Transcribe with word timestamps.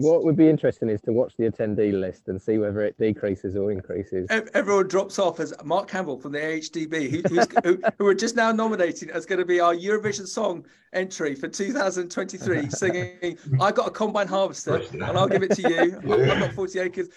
what 0.00 0.24
would 0.24 0.36
be 0.36 0.48
interesting 0.48 0.88
is 0.88 1.00
to 1.02 1.12
watch 1.12 1.34
the 1.36 1.50
attendee 1.50 1.92
list 1.92 2.28
and 2.28 2.40
see 2.40 2.56
whether 2.56 2.80
it 2.80 2.98
decreases 2.98 3.54
or 3.54 3.70
increases. 3.70 4.26
Everyone 4.54 4.88
drops 4.88 5.18
off 5.18 5.40
as 5.40 5.52
Mark 5.62 5.88
Campbell 5.88 6.18
from 6.18 6.32
the 6.32 6.38
AHDB, 6.38 7.28
who, 7.28 7.68
who, 7.68 7.82
who 7.98 8.06
are 8.06 8.14
just 8.14 8.34
now 8.34 8.50
nominating 8.50 9.10
as 9.10 9.26
going 9.26 9.38
to 9.38 9.44
be 9.44 9.60
our 9.60 9.74
Eurovision 9.74 10.26
song 10.26 10.64
entry 10.94 11.34
for 11.34 11.48
2023, 11.48 12.70
singing 12.70 13.38
"I 13.60 13.70
Got 13.72 13.88
a 13.88 13.90
Combine 13.90 14.26
Harvester" 14.26 14.80
and 14.92 15.02
I'll 15.02 15.28
give 15.28 15.42
it 15.42 15.52
to 15.52 15.62
you. 15.62 16.00
yeah. 16.04 16.14
I've 16.32 16.40
got 16.40 16.52
40 16.54 16.78
acres. 16.78 17.08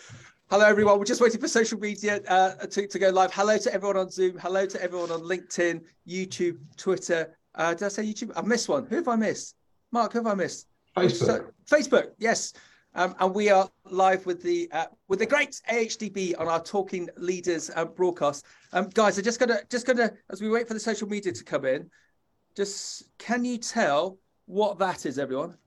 Hello, 0.50 0.66
everyone. 0.66 1.00
We're 1.00 1.06
just 1.06 1.22
waiting 1.22 1.40
for 1.40 1.48
social 1.48 1.80
media 1.80 2.20
uh, 2.28 2.56
to, 2.56 2.86
to 2.86 3.00
go 3.00 3.10
live. 3.10 3.34
Hello 3.34 3.58
to 3.58 3.74
everyone 3.74 3.98
on 3.98 4.10
Zoom. 4.10 4.38
Hello 4.38 4.66
to 4.66 4.84
everyone 4.84 5.10
on 5.10 5.22
LinkedIn, 5.22 5.82
YouTube, 6.08 6.58
Twitter. 6.76 7.38
Uh, 7.56 7.74
did 7.74 7.86
I 7.86 7.88
say 7.88 8.04
YouTube? 8.04 8.34
I've 8.36 8.46
missed 8.46 8.68
one. 8.68 8.86
Who 8.88 8.98
have 8.98 9.08
I 9.08 9.16
missed? 9.16 9.56
Mark, 9.92 10.12
who 10.12 10.20
have 10.20 10.28
I 10.28 10.36
missed? 10.36 10.68
Facebook. 10.96 11.52
Facebook, 11.70 12.12
yes. 12.18 12.54
Um, 12.96 13.16
and 13.20 13.34
we 13.34 13.50
are 13.50 13.70
live 13.90 14.26
with 14.26 14.44
the 14.44 14.70
uh, 14.72 14.86
with 15.08 15.20
the 15.20 15.26
great 15.26 15.60
AHDB 15.70 16.40
on 16.40 16.48
our 16.48 16.62
Talking 16.62 17.10
Leaders 17.18 17.72
uh, 17.76 17.86
broadcast. 17.86 18.46
Um, 18.72 18.90
guys, 18.90 19.18
I'm 19.18 19.24
just 19.24 19.40
gonna 19.40 19.60
just 19.70 19.88
gonna 19.88 20.12
as 20.30 20.42
we 20.42 20.50
wait 20.50 20.68
for 20.68 20.76
the 20.76 20.80
social 20.80 21.08
media 21.08 21.32
to 21.32 21.44
come 21.44 21.66
in, 21.66 21.90
just 22.56 23.06
can 23.18 23.44
you 23.46 23.58
tell 23.58 24.20
what 24.46 24.78
that 24.78 25.08
is, 25.08 25.18
everyone? 25.18 25.58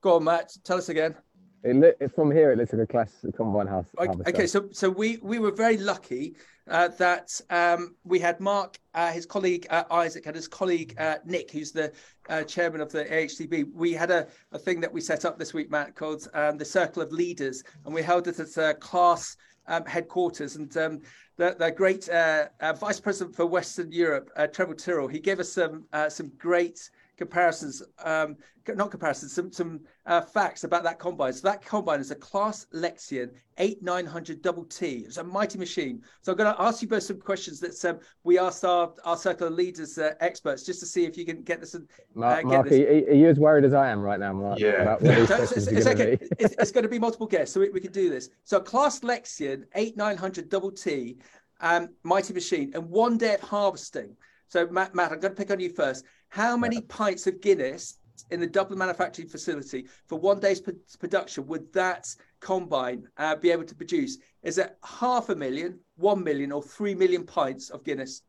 Go 0.00 0.16
on, 0.16 0.24
Matt. 0.24 0.56
Tell 0.64 0.78
us 0.78 0.88
again. 0.88 1.14
It, 1.62 2.10
from 2.14 2.32
here, 2.32 2.52
it 2.52 2.58
looks 2.58 2.72
like 2.72 2.82
a 2.82 2.86
Claas 2.86 3.24
combine 3.36 3.66
house. 3.68 3.86
Okay, 3.98 4.30
okay, 4.30 4.46
so 4.48 4.68
so 4.72 4.90
we 4.90 5.18
we 5.22 5.38
were 5.38 5.52
very 5.52 5.76
lucky 5.76 6.34
uh, 6.70 6.88
that 6.88 7.40
um, 7.50 7.94
we 8.04 8.18
had 8.18 8.40
Mark, 8.40 8.78
uh, 8.94 9.10
his 9.10 9.26
colleague 9.26 9.66
uh, 9.70 9.84
Isaac, 9.90 10.26
and 10.26 10.36
his 10.36 10.48
colleague 10.48 10.94
uh, 10.98 11.16
Nick, 11.24 11.50
who's 11.50 11.72
the 11.72 11.92
uh, 12.28 12.44
chairman 12.44 12.80
of 12.80 12.92
the 12.92 13.04
AHDB. 13.04 13.72
We 13.74 13.92
had 13.92 14.10
a, 14.10 14.28
a 14.52 14.58
thing 14.58 14.80
that 14.80 14.92
we 14.92 15.00
set 15.00 15.24
up 15.24 15.38
this 15.38 15.52
week, 15.52 15.70
Matt, 15.70 15.96
called 15.96 16.28
um, 16.32 16.56
the 16.56 16.64
Circle 16.64 17.02
of 17.02 17.12
Leaders, 17.12 17.64
and 17.84 17.92
we 17.92 18.02
held 18.02 18.28
it 18.28 18.38
at 18.38 18.56
a 18.56 18.74
Claas 18.74 19.36
um, 19.66 19.84
headquarters. 19.84 20.56
And 20.56 20.74
um, 20.76 21.00
the, 21.36 21.56
the, 21.58 21.72
great 21.72 22.08
uh, 22.08 22.46
Vice 22.78 23.00
President 23.00 23.34
for 23.34 23.46
Western 23.46 23.90
Europe, 23.90 24.30
Trevor 24.52 24.74
Tyrrell, 24.74 25.08
he 25.08 25.18
gave 25.18 25.40
us 25.40 25.52
some 25.52 25.84
some 26.08 26.30
great 26.38 26.90
comparisons, 27.20 27.82
um, 28.02 28.34
not 28.66 28.90
comparisons, 28.90 29.34
some, 29.34 29.52
some 29.52 29.80
uh, 30.06 30.22
facts 30.22 30.64
about 30.64 30.82
that 30.82 30.98
combine. 30.98 31.34
So 31.34 31.46
that 31.48 31.62
combine 31.62 32.00
is 32.00 32.10
a 32.10 32.14
Claas 32.14 32.66
Lexion 32.72 33.30
8900 33.58 34.40
double 34.40 34.64
T. 34.64 35.04
It's 35.06 35.18
a 35.18 35.24
mighty 35.24 35.58
machine. 35.58 36.00
So 36.22 36.32
I'm 36.32 36.38
going 36.38 36.54
to 36.54 36.62
ask 36.62 36.80
you 36.80 36.88
both 36.88 37.02
some 37.02 37.20
questions 37.20 37.60
that 37.60 37.84
um, 37.84 37.98
we 38.24 38.38
asked 38.38 38.64
our, 38.64 38.94
our 39.04 39.18
circle 39.18 39.48
of 39.48 39.52
leaders, 39.52 39.98
uh, 39.98 40.14
experts, 40.20 40.64
just 40.64 40.80
to 40.80 40.86
see 40.86 41.04
if 41.04 41.18
you 41.18 41.26
can 41.26 41.42
get 41.42 41.60
this. 41.60 41.74
Uh, 41.74 41.80
Mark, 42.14 42.44
Mark 42.46 42.68
this. 42.70 42.80
Are, 42.80 43.14
you 43.14 43.28
as 43.28 43.38
worried 43.38 43.66
as 43.66 43.74
I 43.74 43.90
am 43.90 44.00
right 44.00 44.18
now, 44.18 44.32
Mark? 44.32 44.58
Yeah. 44.58 44.96
so 44.98 45.06
it's, 45.42 45.52
it's, 45.66 45.86
okay. 45.86 46.18
it's, 46.38 46.54
it's, 46.58 46.72
going 46.72 46.84
to 46.84 46.88
be 46.88 46.98
multiple 46.98 47.26
guests, 47.26 47.52
so 47.52 47.60
we, 47.60 47.68
we 47.68 47.80
can 47.80 47.92
do 47.92 48.08
this. 48.08 48.30
So 48.44 48.60
Claas 48.60 49.00
Lexion 49.00 49.64
8900 49.74 50.48
double 50.48 50.70
T, 50.70 51.18
um, 51.60 51.90
mighty 52.02 52.32
machine, 52.32 52.72
and 52.74 52.88
one 52.88 53.18
day 53.18 53.34
of 53.34 53.40
harvesting. 53.42 54.16
So 54.50 54.66
Matt, 54.66 54.94
Matt, 54.94 55.12
I'm 55.12 55.20
going 55.20 55.34
to 55.34 55.36
pick 55.36 55.50
on 55.50 55.60
you 55.60 55.70
first. 55.70 56.04
How 56.30 56.56
many 56.56 56.80
pints 56.80 57.26
of 57.26 57.40
Guinness 57.40 57.98
in 58.30 58.38
the 58.38 58.46
Dublin 58.46 58.78
manufacturing 58.78 59.28
facility 59.28 59.86
for 60.06 60.18
one 60.18 60.38
day's 60.38 60.60
production 60.98 61.46
would 61.48 61.72
that 61.72 62.08
combine 62.38 63.08
uh, 63.16 63.34
be 63.34 63.50
able 63.50 63.64
to 63.64 63.74
produce? 63.74 64.18
Is 64.42 64.56
it 64.58 64.76
half 64.84 65.28
a 65.28 65.34
million, 65.34 65.80
one 65.96 66.22
million, 66.22 66.52
or 66.52 66.62
three 66.62 66.94
million 66.94 67.24
pints 67.24 67.70
of 67.70 67.84
Guinness? 67.84 68.22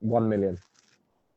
One 0.00 0.28
million. 0.28 0.58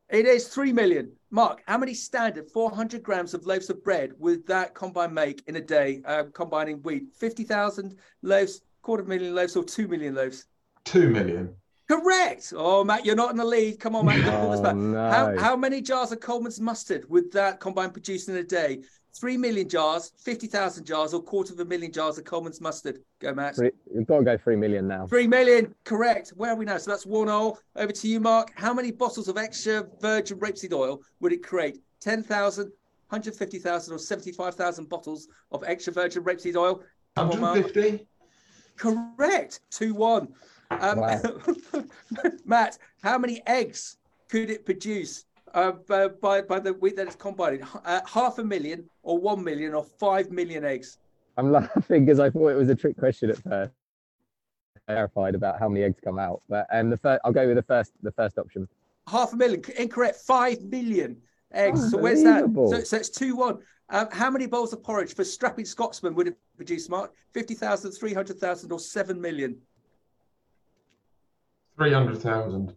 It 0.10 0.26
is 0.26 0.48
three 0.48 0.74
million. 0.74 1.12
Mark, 1.30 1.62
how 1.68 1.78
many 1.78 1.94
standard 1.94 2.50
400 2.50 3.04
grams 3.04 3.34
of 3.34 3.46
loaves 3.46 3.70
of 3.70 3.84
bread 3.84 4.14
would 4.18 4.48
that 4.48 4.74
combine 4.74 5.14
make 5.14 5.44
in 5.48 5.58
a 5.58 5.62
day, 5.62 6.02
uh, 6.06 6.24
combining 6.34 6.82
wheat? 6.82 7.14
50,000 7.14 7.96
loaves, 8.24 8.62
quarter 8.82 9.04
of 9.04 9.08
a 9.08 9.10
million 9.10 9.36
loaves, 9.36 9.56
or 9.56 9.64
two 9.64 9.88
million 9.88 10.16
loaves? 10.16 10.46
Two 10.86 11.10
million. 11.10 11.54
Correct. 11.88 12.54
Oh, 12.56 12.84
Matt, 12.84 13.06
you're 13.06 13.16
not 13.16 13.32
in 13.32 13.38
the 13.38 13.46
lead. 13.46 13.80
Come 13.80 13.96
on, 13.96 14.06
Matt. 14.06 14.28
Oh, 14.28 14.74
no. 14.74 15.10
how, 15.10 15.38
how 15.38 15.56
many 15.56 15.82
jars 15.82 16.12
of 16.12 16.20
Colman's 16.20 16.60
mustard 16.60 17.10
would 17.10 17.32
that 17.32 17.60
combine 17.60 17.92
produce 17.92 18.28
in 18.28 18.36
a 18.36 18.44
day? 18.44 18.82
Three 19.14 19.38
million 19.38 19.68
jars, 19.68 20.12
50,000 20.24 20.86
jars, 20.86 21.14
or 21.14 21.24
quarter 21.24 21.54
of 21.54 21.60
a 21.60 21.66
million 21.66 21.92
jars 21.92 22.18
of 22.18 22.26
Colman's 22.26 22.60
mustard? 22.60 23.00
Go, 23.20 23.34
Matt. 23.34 23.58
you 23.58 23.72
we've 23.92 24.06
got 24.06 24.20
to 24.20 24.24
go 24.24 24.38
three 24.38 24.58
million 24.58 24.88
now. 24.88 25.08
Three 25.08 25.28
million. 25.28 25.74
Correct. 25.86 26.30
Where 26.36 26.52
are 26.52 26.56
we 26.56 26.66
now? 26.66 26.78
So 26.78 26.92
that's 26.92 27.06
one 27.06 27.30
all. 27.30 27.58
Over 27.76 27.92
to 27.94 28.08
you, 28.08 28.20
Mark. 28.20 28.52
How 28.56 28.74
many 28.74 28.92
bottles 28.92 29.28
of 29.28 29.38
extra 29.38 29.88
virgin 30.02 30.40
rapeseed 30.40 30.74
oil 30.74 31.02
would 31.22 31.32
it 31.32 31.42
create? 31.42 31.80
10,000, 32.02 32.66
150,000, 32.66 33.94
or 33.94 33.98
75,000 33.98 34.90
bottles 34.90 35.30
of 35.52 35.64
extra 35.66 35.94
virgin 35.94 36.24
rapeseed 36.24 36.56
oil? 36.56 36.84
Come 37.16 37.30
150. 37.30 38.06
On, 38.86 39.16
Correct. 39.16 39.62
2 39.72 39.96
1. 39.96 40.28
Um, 40.72 41.00
wow. 41.00 41.22
Matt, 42.46 42.78
how 43.02 43.18
many 43.18 43.42
eggs 43.48 43.98
could 44.30 44.50
it 44.50 44.66
produce 44.66 45.26
uh, 45.54 45.72
by, 46.22 46.42
by 46.42 46.60
the 46.60 46.74
week 46.74 46.96
that 46.98 47.08
it's 47.08 47.16
combined? 47.16 47.64
Uh, 47.86 48.02
half 48.06 48.38
a 48.38 48.44
million, 48.44 48.90
or 49.04 49.18
one 49.18 49.44
million, 49.44 49.74
or 49.74 49.84
five 49.84 50.32
million 50.32 50.66
eggs? 50.66 50.98
I'm 51.38 51.52
laughing 51.52 52.06
because 52.06 52.20
I 52.20 52.30
thought 52.30 52.50
it 52.50 52.56
was 52.56 52.70
a 52.70 52.76
trick 52.76 52.98
question 52.98 53.30
at 53.30 53.38
first. 53.38 53.72
Clarified 54.88 55.36
about 55.36 55.60
how 55.60 55.68
many 55.68 55.84
eggs 55.84 56.00
come 56.04 56.18
out, 56.18 56.42
but 56.48 56.66
and 56.72 56.86
um, 56.86 56.90
the 56.90 56.98
first, 56.98 57.22
I'll 57.26 57.34
go 57.34 57.46
with 57.46 57.58
the 57.58 57.64
first, 57.64 57.92
the 58.02 58.12
first 58.12 58.38
option. 58.38 58.68
Half 59.10 59.34
a 59.34 59.36
million, 59.36 59.62
incorrect. 59.78 60.18
Five 60.18 60.62
million 60.62 61.18
eggs. 61.54 61.92
So 61.92 61.98
where's 61.98 62.24
that? 62.24 62.46
So, 62.56 62.84
so 62.84 62.98
it's 62.98 63.10
two 63.10 63.36
one. 63.36 63.60
Um, 63.90 64.08
how 64.12 64.30
many 64.30 64.48
bowls 64.48 64.74
of 64.74 64.84
porridge 64.84 65.16
for 65.16 65.24
strapping 65.24 65.66
Scotsman 65.66 66.14
would 66.16 66.28
it 66.28 66.38
produce, 66.58 66.90
Mark? 66.90 67.14
50,000, 67.34 67.92
300,000, 67.92 68.72
or 68.72 68.80
7 68.80 69.22
million? 69.22 69.58
300,000. 71.78 72.74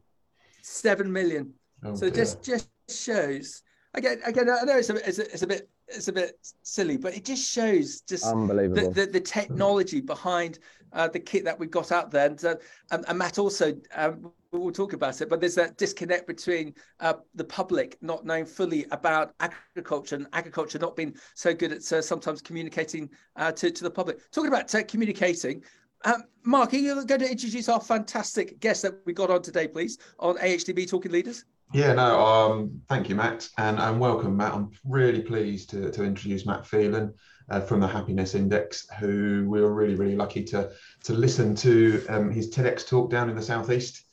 7 0.63 1.13
million. 1.13 1.53
Oh, 1.85 1.95
so 1.95 2.11
dear. 2.11 2.25
just 2.25 2.43
just 2.43 2.69
shows 2.91 3.63
again 3.95 4.21
again 4.27 4.51
I 4.51 4.63
know 4.65 4.77
it's 4.77 4.91
a, 4.91 5.09
it's 5.09 5.19
a, 5.19 5.33
it's 5.33 5.43
a 5.43 5.47
bit 5.47 5.71
it's 5.89 6.09
a 6.09 6.13
bit 6.13 6.37
silly, 6.63 6.97
but 6.97 7.17
it 7.17 7.25
just 7.25 7.51
shows 7.51 8.03
just 8.03 8.25
unbelievable 8.25 8.91
the, 8.93 9.07
the, 9.07 9.13
the 9.13 9.21
technology 9.21 10.01
behind 10.01 10.59
uh, 10.93 11.09
the 11.09 11.21
kit 11.21 11.45
that 11.45 11.59
we 11.59 11.67
got 11.67 11.93
out 11.93 12.11
there. 12.11 12.27
And, 12.27 12.45
uh, 12.45 12.57
and, 12.91 13.05
and, 13.09 13.19
Matt 13.19 13.39
also, 13.39 13.75
um, 13.95 14.33
we'll 14.53 14.73
talk 14.73 14.93
about 14.93 15.21
it, 15.21 15.29
but 15.29 15.41
there's 15.41 15.55
that 15.55 15.77
disconnect 15.77 16.27
between 16.27 16.75
uh, 17.01 17.15
the 17.35 17.45
public 17.45 17.97
not 18.03 18.25
knowing 18.25 18.45
fully 18.45 18.87
about 18.91 19.35
agriculture 19.41 20.17
and 20.17 20.27
agriculture 20.33 20.79
not 20.79 20.97
being 20.97 21.15
so 21.35 21.55
good 21.55 21.73
at 21.73 21.93
uh, 21.93 22.03
sometimes 22.03 22.41
communicating 22.41 23.09
uh, 23.37 23.53
to, 23.53 23.71
to 23.71 23.85
the 23.85 23.91
public. 23.91 24.19
Talking 24.33 24.49
about 24.49 24.75
uh, 24.75 24.83
communicating, 24.85 25.63
um, 26.05 26.25
Mark, 26.45 26.73
are 26.73 26.79
you 26.79 27.05
going 27.05 27.21
to 27.21 27.31
introduce 27.31 27.69
our 27.69 27.81
fantastic 27.81 28.61
guest 28.61 28.83
that 28.83 28.95
we 29.05 29.13
got 29.13 29.31
on 29.31 29.43
today, 29.43 29.69
please, 29.69 29.99
on 30.19 30.37
AHDB 30.39 30.89
Talking 30.89 31.13
Leaders? 31.13 31.45
Yeah, 31.73 31.93
no, 31.93 32.21
um, 32.21 32.81
thank 32.89 33.09
you, 33.09 33.15
Matt, 33.15 33.49
and, 33.59 33.79
and 33.79 34.01
welcome, 34.01 34.37
Matt. 34.37 34.55
I'm 34.55 34.73
really 34.85 35.21
pleased 35.21 35.71
to, 35.71 35.91
to 35.93 36.03
introduce 36.03 36.45
Matt 36.45 36.67
Phelan 36.67 37.15
uh, 37.49 37.61
from 37.61 37.79
the 37.81 37.87
Happiness 37.87 38.35
Index, 38.35 38.89
who 38.99 39.47
we 39.49 39.61
were 39.61 39.73
really, 39.73 39.95
really 39.95 40.17
lucky 40.17 40.43
to, 40.45 40.73
to 41.05 41.13
listen 41.13 41.55
to 41.57 42.05
um, 42.09 42.31
his 42.31 42.51
TEDx 42.51 42.89
talk 42.89 43.11
down 43.11 43.31
in 43.31 43.37
the 43.37 43.43
Southeast, 43.43 44.05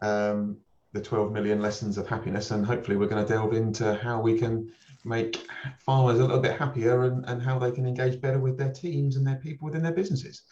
um, 0.00 0.56
the 0.92 1.02
12 1.02 1.32
million 1.32 1.60
lessons 1.60 1.98
of 1.98 2.06
happiness, 2.06 2.50
and 2.50 2.64
hopefully 2.64 2.96
we're 2.96 3.08
going 3.08 3.24
to 3.24 3.30
delve 3.30 3.52
into 3.52 3.94
how 3.96 4.20
we 4.20 4.38
can 4.38 4.72
make 5.04 5.46
farmers 5.80 6.18
a 6.18 6.22
little 6.22 6.40
bit 6.40 6.58
happier 6.58 7.04
and, 7.04 7.26
and 7.26 7.42
how 7.42 7.58
they 7.58 7.72
can 7.72 7.86
engage 7.86 8.20
better 8.20 8.38
with 8.38 8.56
their 8.56 8.72
teams 8.72 9.16
and 9.16 9.26
their 9.26 9.36
people 9.36 9.66
within 9.66 9.82
their 9.82 9.92
businesses. 9.92 10.42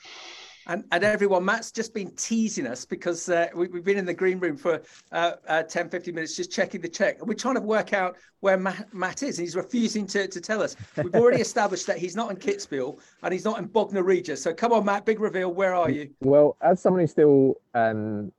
And, 0.70 0.84
and 0.92 1.02
everyone, 1.02 1.44
Matt's 1.44 1.72
just 1.72 1.92
been 1.92 2.12
teasing 2.12 2.64
us 2.64 2.84
because 2.84 3.28
uh, 3.28 3.48
we, 3.56 3.68
have 3.74 3.84
been 3.84 3.98
in 3.98 4.06
the 4.06 4.14
green 4.14 4.38
room 4.38 4.56
for 4.56 4.80
uh, 5.10 5.32
uh, 5.48 5.64
10, 5.64 5.88
15 5.88 6.14
minutes 6.14 6.36
just 6.36 6.52
checking 6.52 6.80
the 6.80 6.88
check. 6.88 7.18
And 7.18 7.26
we're 7.26 7.34
trying 7.34 7.56
to 7.56 7.60
work 7.60 7.92
out 7.92 8.16
where 8.38 8.56
Matt, 8.56 8.94
Matt 8.94 9.24
is. 9.24 9.38
And 9.38 9.46
he's 9.46 9.56
refusing 9.56 10.06
to, 10.06 10.28
to 10.28 10.40
tell 10.40 10.62
us. 10.62 10.76
We've 10.96 11.16
already 11.16 11.40
established 11.40 11.88
that 11.88 11.98
he's 11.98 12.14
not 12.14 12.30
in 12.30 12.36
Kitzbühel 12.36 13.00
and 13.24 13.32
he's 13.32 13.44
not 13.44 13.58
in 13.58 13.64
Bognor 13.64 14.04
Regis. 14.04 14.44
So 14.44 14.54
come 14.54 14.72
on, 14.72 14.84
Matt, 14.84 15.04
big 15.04 15.18
reveal. 15.18 15.52
Where 15.52 15.74
are 15.74 15.90
you? 15.90 16.10
Well, 16.20 16.56
as 16.60 16.80
someone 16.80 17.00
who 17.00 17.08
still, 17.08 17.54
um, 17.74 18.30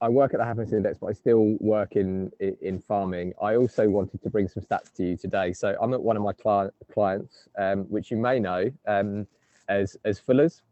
I 0.00 0.08
work 0.10 0.34
at 0.34 0.38
the 0.38 0.44
Happiness 0.44 0.72
Index, 0.72 0.98
but 1.00 1.08
I 1.08 1.14
still 1.14 1.56
work 1.58 1.96
in, 1.96 2.30
in 2.38 2.78
farming. 2.78 3.32
I 3.42 3.56
also 3.56 3.88
wanted 3.88 4.22
to 4.22 4.30
bring 4.30 4.46
some 4.46 4.62
stats 4.62 4.94
to 4.98 5.04
you 5.04 5.16
today. 5.16 5.52
So 5.52 5.76
I'm 5.82 5.94
at 5.94 6.00
one 6.00 6.16
of 6.16 6.22
my 6.22 6.32
client, 6.32 6.72
clients, 6.92 7.48
um, 7.58 7.86
which 7.86 8.12
you 8.12 8.18
may 8.18 8.38
know 8.38 8.70
um, 8.86 9.26
as, 9.68 9.96
as 10.04 10.20
Fuller's 10.20 10.62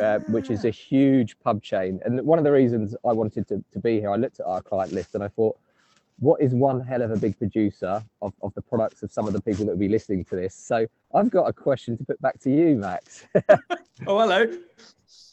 uh, 0.00 0.18
which 0.28 0.50
is 0.50 0.64
a 0.64 0.68
ah. 0.68 0.72
huge 0.72 1.38
pub 1.40 1.62
chain. 1.62 2.00
And 2.04 2.20
one 2.22 2.38
of 2.38 2.44
the 2.44 2.52
reasons 2.52 2.94
I 3.04 3.12
wanted 3.12 3.46
to, 3.48 3.62
to 3.72 3.78
be 3.78 4.00
here, 4.00 4.10
I 4.10 4.16
looked 4.16 4.40
at 4.40 4.46
our 4.46 4.62
client 4.62 4.92
list 4.92 5.14
and 5.14 5.22
I 5.22 5.28
thought, 5.28 5.58
what 6.18 6.40
is 6.40 6.54
one 6.54 6.80
hell 6.80 7.02
of 7.02 7.10
a 7.10 7.16
big 7.16 7.38
producer 7.38 8.02
of, 8.20 8.32
of 8.42 8.54
the 8.54 8.62
products 8.62 9.02
of 9.02 9.10
some 9.10 9.26
of 9.26 9.32
the 9.32 9.40
people 9.40 9.64
that 9.66 9.72
will 9.72 9.78
be 9.78 9.88
listening 9.88 10.24
to 10.26 10.36
this? 10.36 10.54
So 10.54 10.86
I've 11.12 11.30
got 11.30 11.48
a 11.48 11.52
question 11.52 11.98
to 11.98 12.04
put 12.04 12.22
back 12.22 12.38
to 12.40 12.50
you, 12.50 12.76
Max. 12.76 13.26
oh, 14.06 14.20
hello. 14.20 14.46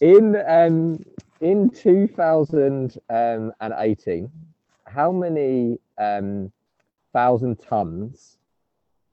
In 0.02 0.36
um, 0.48 1.06
in 1.42 1.70
2018, 1.70 4.32
how 4.88 5.12
many 5.12 5.78
um, 5.98 6.52
thousand 7.14 7.60
tons 7.60 8.38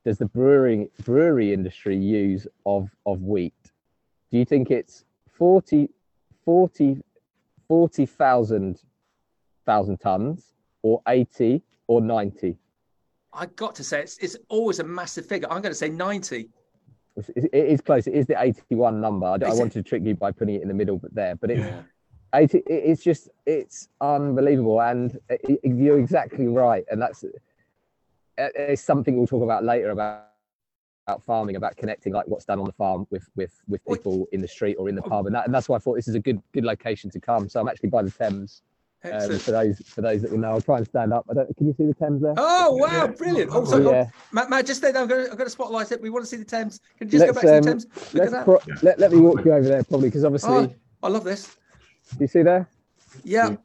does 0.05 0.19
the 0.19 0.27
brewing 0.27 0.89
brewery 1.03 1.53
industry 1.53 1.97
use 1.97 2.47
of 2.65 2.89
of 3.05 3.23
wheat? 3.23 3.73
Do 4.31 4.39
you 4.39 4.45
think 4.45 4.71
it's 4.71 5.05
40 5.37 5.91
40 6.45 7.03
40,000 7.69 8.81
thousand 9.65 9.99
tons 9.99 10.53
or 10.83 11.03
80 11.09 11.63
or 11.89 12.01
90? 12.01 12.57
I 13.33 13.47
got 13.47 13.75
to 13.75 13.85
say 13.85 14.01
it's 14.01 14.19
it's 14.19 14.37
always 14.49 14.79
a 14.79 14.85
massive 14.85 15.27
figure. 15.27 15.49
I'm 15.51 15.61
going 15.61 15.73
to 15.73 15.75
say 15.75 15.89
90. 15.89 16.49
It 17.37 17.51
is 17.53 17.81
close. 17.81 18.07
It 18.07 18.15
is 18.15 18.27
the 18.27 18.41
81 18.41 19.01
number. 19.01 19.27
I, 19.27 19.33
I 19.33 19.55
wanted 19.55 19.73
to 19.73 19.83
trick 19.83 20.03
you 20.05 20.15
by 20.15 20.33
putting 20.33 20.57
it 20.57 20.63
in 20.63 20.69
the 20.69 20.75
middle, 20.75 20.99
but 20.99 21.15
there. 21.15 21.35
But 21.35 21.51
it's 21.51 21.61
yeah. 21.61 21.83
80. 22.35 22.63
It's 22.67 23.03
just 23.03 23.31
it's 23.47 23.89
unbelievable, 24.01 24.81
and 24.83 25.19
uh, 25.31 25.37
you're 25.65 25.99
exactly 25.99 26.47
right. 26.47 26.85
And 26.91 27.01
that's 27.01 27.25
uh, 27.25 27.29
it's 28.55 28.83
something 28.83 29.17
we'll 29.17 29.27
talk 29.27 29.43
about 29.43 29.65
later 29.65 29.91
about 29.91 30.29
about 31.07 31.23
farming, 31.23 31.57
about 31.57 31.77
connecting 31.77 32.13
like 32.13 32.27
what's 32.27 32.45
done 32.45 32.59
on 32.59 32.65
the 32.65 32.73
farm 32.73 33.07
with 33.11 33.29
with 33.37 33.63
with 33.69 33.85
people 33.85 34.27
in 34.33 34.41
the 34.41 34.49
street 34.49 34.77
or 34.79 34.89
in 34.89 34.95
the 34.95 35.03
oh. 35.05 35.09
pub, 35.09 35.27
and, 35.27 35.35
that, 35.35 35.45
and 35.47 35.55
that's 35.55 35.69
why 35.69 35.77
I 35.77 35.79
thought 35.79 35.95
this 35.95 36.09
is 36.09 36.15
a 36.15 36.21
good 36.21 36.43
good 36.53 36.65
location 36.65 37.11
to 37.11 37.21
come. 37.21 37.49
So 37.49 37.61
I'm 37.61 37.69
actually 37.69 37.91
by 37.91 38.03
the 38.03 38.11
Thames. 38.11 38.63
Um, 39.05 39.39
for 39.39 39.53
those 39.53 39.79
for 39.87 40.01
those 40.01 40.23
that 40.23 40.33
will 40.33 40.39
know, 40.39 40.51
I'll 40.51 40.61
try 40.61 40.79
and 40.79 40.87
stand 40.87 41.13
up. 41.13 41.27
I 41.31 41.35
don't. 41.35 41.57
Can 41.57 41.69
you 41.69 41.75
see 41.75 41.87
the 41.87 41.95
Thames 41.95 42.23
there? 42.23 42.35
Oh 42.37 42.75
wow, 42.75 42.89
yeah. 42.91 43.07
brilliant! 43.07 43.51
Oh, 43.53 43.65
sorry, 43.65 43.85
yeah. 43.85 44.07
Matt, 44.33 44.51
Matt, 44.51 44.67
just 44.67 44.81
stay 44.81 44.91
there. 44.91 45.03
I'm 45.03 45.07
going, 45.07 45.27
to, 45.27 45.31
I'm 45.31 45.37
going 45.37 45.47
to 45.47 45.51
spotlight 45.51 45.93
it. 45.93 46.03
We 46.03 46.11
want 46.11 46.25
to 46.25 46.29
see 46.29 46.39
the 46.39 46.45
Thames. 46.45 46.81
Can 46.99 47.07
you 47.07 47.19
just 47.19 47.27
let's, 47.27 47.41
go 47.41 47.47
back 47.47 47.57
um, 47.57 47.63
to 47.63 47.63
the 47.63 47.71
um, 47.71 47.79
Thames? 47.79 48.15
Look 48.15 48.33
let's 48.33 48.45
pro- 48.45 48.75
let, 48.83 48.99
let 48.99 49.13
me 49.13 49.19
walk 49.19 49.45
you 49.45 49.53
over 49.53 49.69
there, 49.69 49.85
probably, 49.85 50.09
because 50.09 50.25
obviously. 50.25 50.51
Oh, 50.51 50.75
I 51.05 51.09
love 51.09 51.23
this. 51.23 51.57
Do 52.13 52.17
you 52.21 52.27
see 52.27 52.43
there? 52.43 52.69
Yeah. 53.23 53.57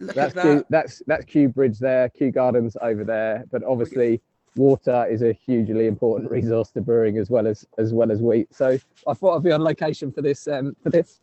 That's 0.00 0.32
that. 0.32 0.42
Kew, 0.42 0.64
that's 0.70 1.02
that's 1.06 1.24
Kew 1.26 1.48
Bridge 1.48 1.78
there, 1.78 2.08
Kew 2.08 2.30
Gardens 2.30 2.76
over 2.80 3.04
there. 3.04 3.44
But 3.50 3.64
obviously, 3.64 4.22
water 4.56 5.06
is 5.08 5.22
a 5.22 5.32
hugely 5.32 5.86
important 5.86 6.30
resource 6.30 6.70
to 6.70 6.80
brewing 6.80 7.18
as 7.18 7.30
well 7.30 7.46
as 7.46 7.66
as 7.78 7.92
well 7.92 8.10
as 8.10 8.20
wheat. 8.20 8.54
So 8.54 8.78
I 9.06 9.14
thought 9.14 9.36
I'd 9.36 9.42
be 9.42 9.52
on 9.52 9.62
location 9.62 10.12
for 10.12 10.22
this 10.22 10.48
um, 10.48 10.76
for 10.82 10.90
this. 10.90 11.20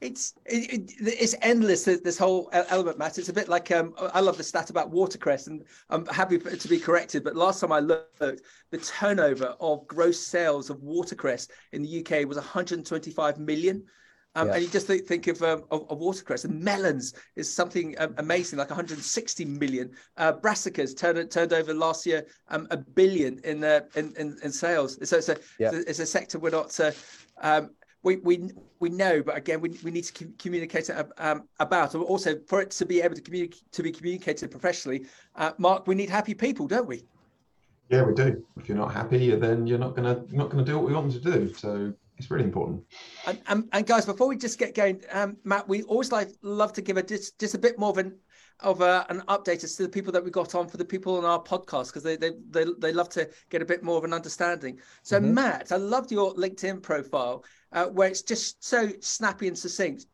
It's 0.00 0.34
it, 0.46 0.72
it, 0.72 0.92
it's 0.98 1.34
endless. 1.42 1.84
This 1.84 2.16
whole 2.16 2.48
element, 2.52 2.98
Matt. 2.98 3.18
It's 3.18 3.28
a 3.28 3.34
bit 3.34 3.48
like 3.48 3.70
um, 3.70 3.94
I 3.98 4.20
love 4.20 4.38
the 4.38 4.42
stat 4.42 4.70
about 4.70 4.90
watercress, 4.90 5.46
and 5.46 5.64
I'm 5.90 6.06
happy 6.06 6.38
to 6.38 6.68
be 6.68 6.78
corrected. 6.78 7.22
But 7.22 7.36
last 7.36 7.60
time 7.60 7.72
I 7.72 7.80
looked, 7.80 8.18
the 8.18 8.78
turnover 8.78 9.54
of 9.60 9.86
gross 9.86 10.18
sales 10.18 10.70
of 10.70 10.82
watercress 10.82 11.48
in 11.72 11.82
the 11.82 12.00
UK 12.00 12.26
was 12.26 12.38
125 12.38 13.38
million. 13.38 13.84
Um, 14.36 14.48
yeah. 14.48 14.54
And 14.54 14.62
you 14.62 14.68
just 14.68 14.86
think, 14.86 15.06
think 15.06 15.26
of, 15.26 15.42
um, 15.42 15.64
of, 15.70 15.90
of, 15.90 15.98
watercress 15.98 16.44
and 16.44 16.60
melons 16.60 17.14
is 17.34 17.52
something 17.52 17.96
um, 17.98 18.14
amazing, 18.18 18.58
like 18.58 18.70
160 18.70 19.44
million. 19.44 19.90
Uh, 20.16 20.32
brassicas 20.32 20.96
turned 20.96 21.30
turned 21.30 21.52
over 21.52 21.74
last 21.74 22.06
year 22.06 22.26
um, 22.48 22.68
a 22.70 22.76
billion 22.76 23.40
in, 23.42 23.64
uh, 23.64 23.80
in, 23.96 24.14
in, 24.16 24.38
in 24.44 24.52
sales. 24.52 24.98
So 25.08 25.16
it's 25.16 25.28
a 25.28 25.36
yeah. 25.58 25.70
it's 25.72 25.98
a 25.98 26.06
sector 26.06 26.38
we're 26.38 26.50
not. 26.50 26.78
Uh, 26.78 26.92
um, 27.40 27.70
we, 28.02 28.16
we 28.16 28.50
we 28.78 28.88
know, 28.88 29.22
but 29.22 29.36
again, 29.36 29.60
we, 29.60 29.70
we 29.82 29.90
need 29.90 30.04
to 30.04 30.26
communicate 30.38 30.88
um, 31.18 31.48
about. 31.58 31.94
Also, 31.94 32.38
for 32.46 32.62
it 32.62 32.70
to 32.70 32.86
be 32.86 33.02
able 33.02 33.14
to 33.14 33.20
communicate 33.20 33.70
to 33.72 33.82
be 33.82 33.92
communicated 33.92 34.50
professionally, 34.50 35.06
uh, 35.36 35.52
Mark, 35.58 35.86
we 35.86 35.94
need 35.94 36.08
happy 36.08 36.34
people, 36.34 36.66
don't 36.66 36.86
we? 36.86 37.02
Yeah, 37.90 38.04
we 38.04 38.14
do. 38.14 38.42
If 38.56 38.68
you're 38.68 38.78
not 38.78 38.94
happy, 38.94 39.34
then 39.34 39.66
you're 39.66 39.78
not 39.78 39.96
gonna 39.96 40.24
not 40.30 40.50
gonna 40.50 40.64
do 40.64 40.78
what 40.78 40.86
we 40.86 40.94
want 40.94 41.12
them 41.12 41.20
to 41.20 41.38
do. 41.38 41.54
So 41.54 41.92
it's 42.20 42.30
really 42.30 42.44
important. 42.44 42.84
And, 43.26 43.40
and, 43.46 43.68
and, 43.72 43.86
guys, 43.86 44.06
before 44.06 44.28
we 44.28 44.36
just 44.36 44.58
get 44.58 44.74
going, 44.74 45.02
um, 45.12 45.36
Matt, 45.44 45.68
we 45.68 45.82
always 45.84 46.12
like 46.12 46.28
love 46.42 46.72
to 46.74 46.82
give 46.82 46.96
a 46.96 47.02
just, 47.02 47.38
just 47.38 47.54
a 47.54 47.58
bit 47.58 47.78
more 47.78 47.90
of 47.90 47.98
an 47.98 48.16
of 48.62 48.82
a, 48.82 49.06
an 49.08 49.22
update 49.28 49.64
as 49.64 49.74
to 49.74 49.82
the 49.82 49.88
people 49.88 50.12
that 50.12 50.22
we 50.22 50.30
got 50.30 50.54
on 50.54 50.68
for 50.68 50.76
the 50.76 50.84
people 50.84 51.16
on 51.16 51.24
our 51.24 51.42
podcast 51.42 51.86
because 51.86 52.02
they, 52.02 52.16
they 52.16 52.32
they 52.50 52.66
they 52.78 52.92
love 52.92 53.08
to 53.08 53.26
get 53.48 53.62
a 53.62 53.64
bit 53.64 53.82
more 53.82 53.96
of 53.96 54.04
an 54.04 54.12
understanding. 54.12 54.78
So 55.02 55.18
mm-hmm. 55.18 55.32
Matt, 55.32 55.72
I 55.72 55.76
loved 55.76 56.12
your 56.12 56.34
LinkedIn 56.34 56.82
profile 56.82 57.42
uh, 57.72 57.86
where 57.86 58.08
it's 58.08 58.22
just 58.22 58.62
so 58.62 58.90
snappy 59.00 59.48
and 59.48 59.56
succinct. 59.56 60.06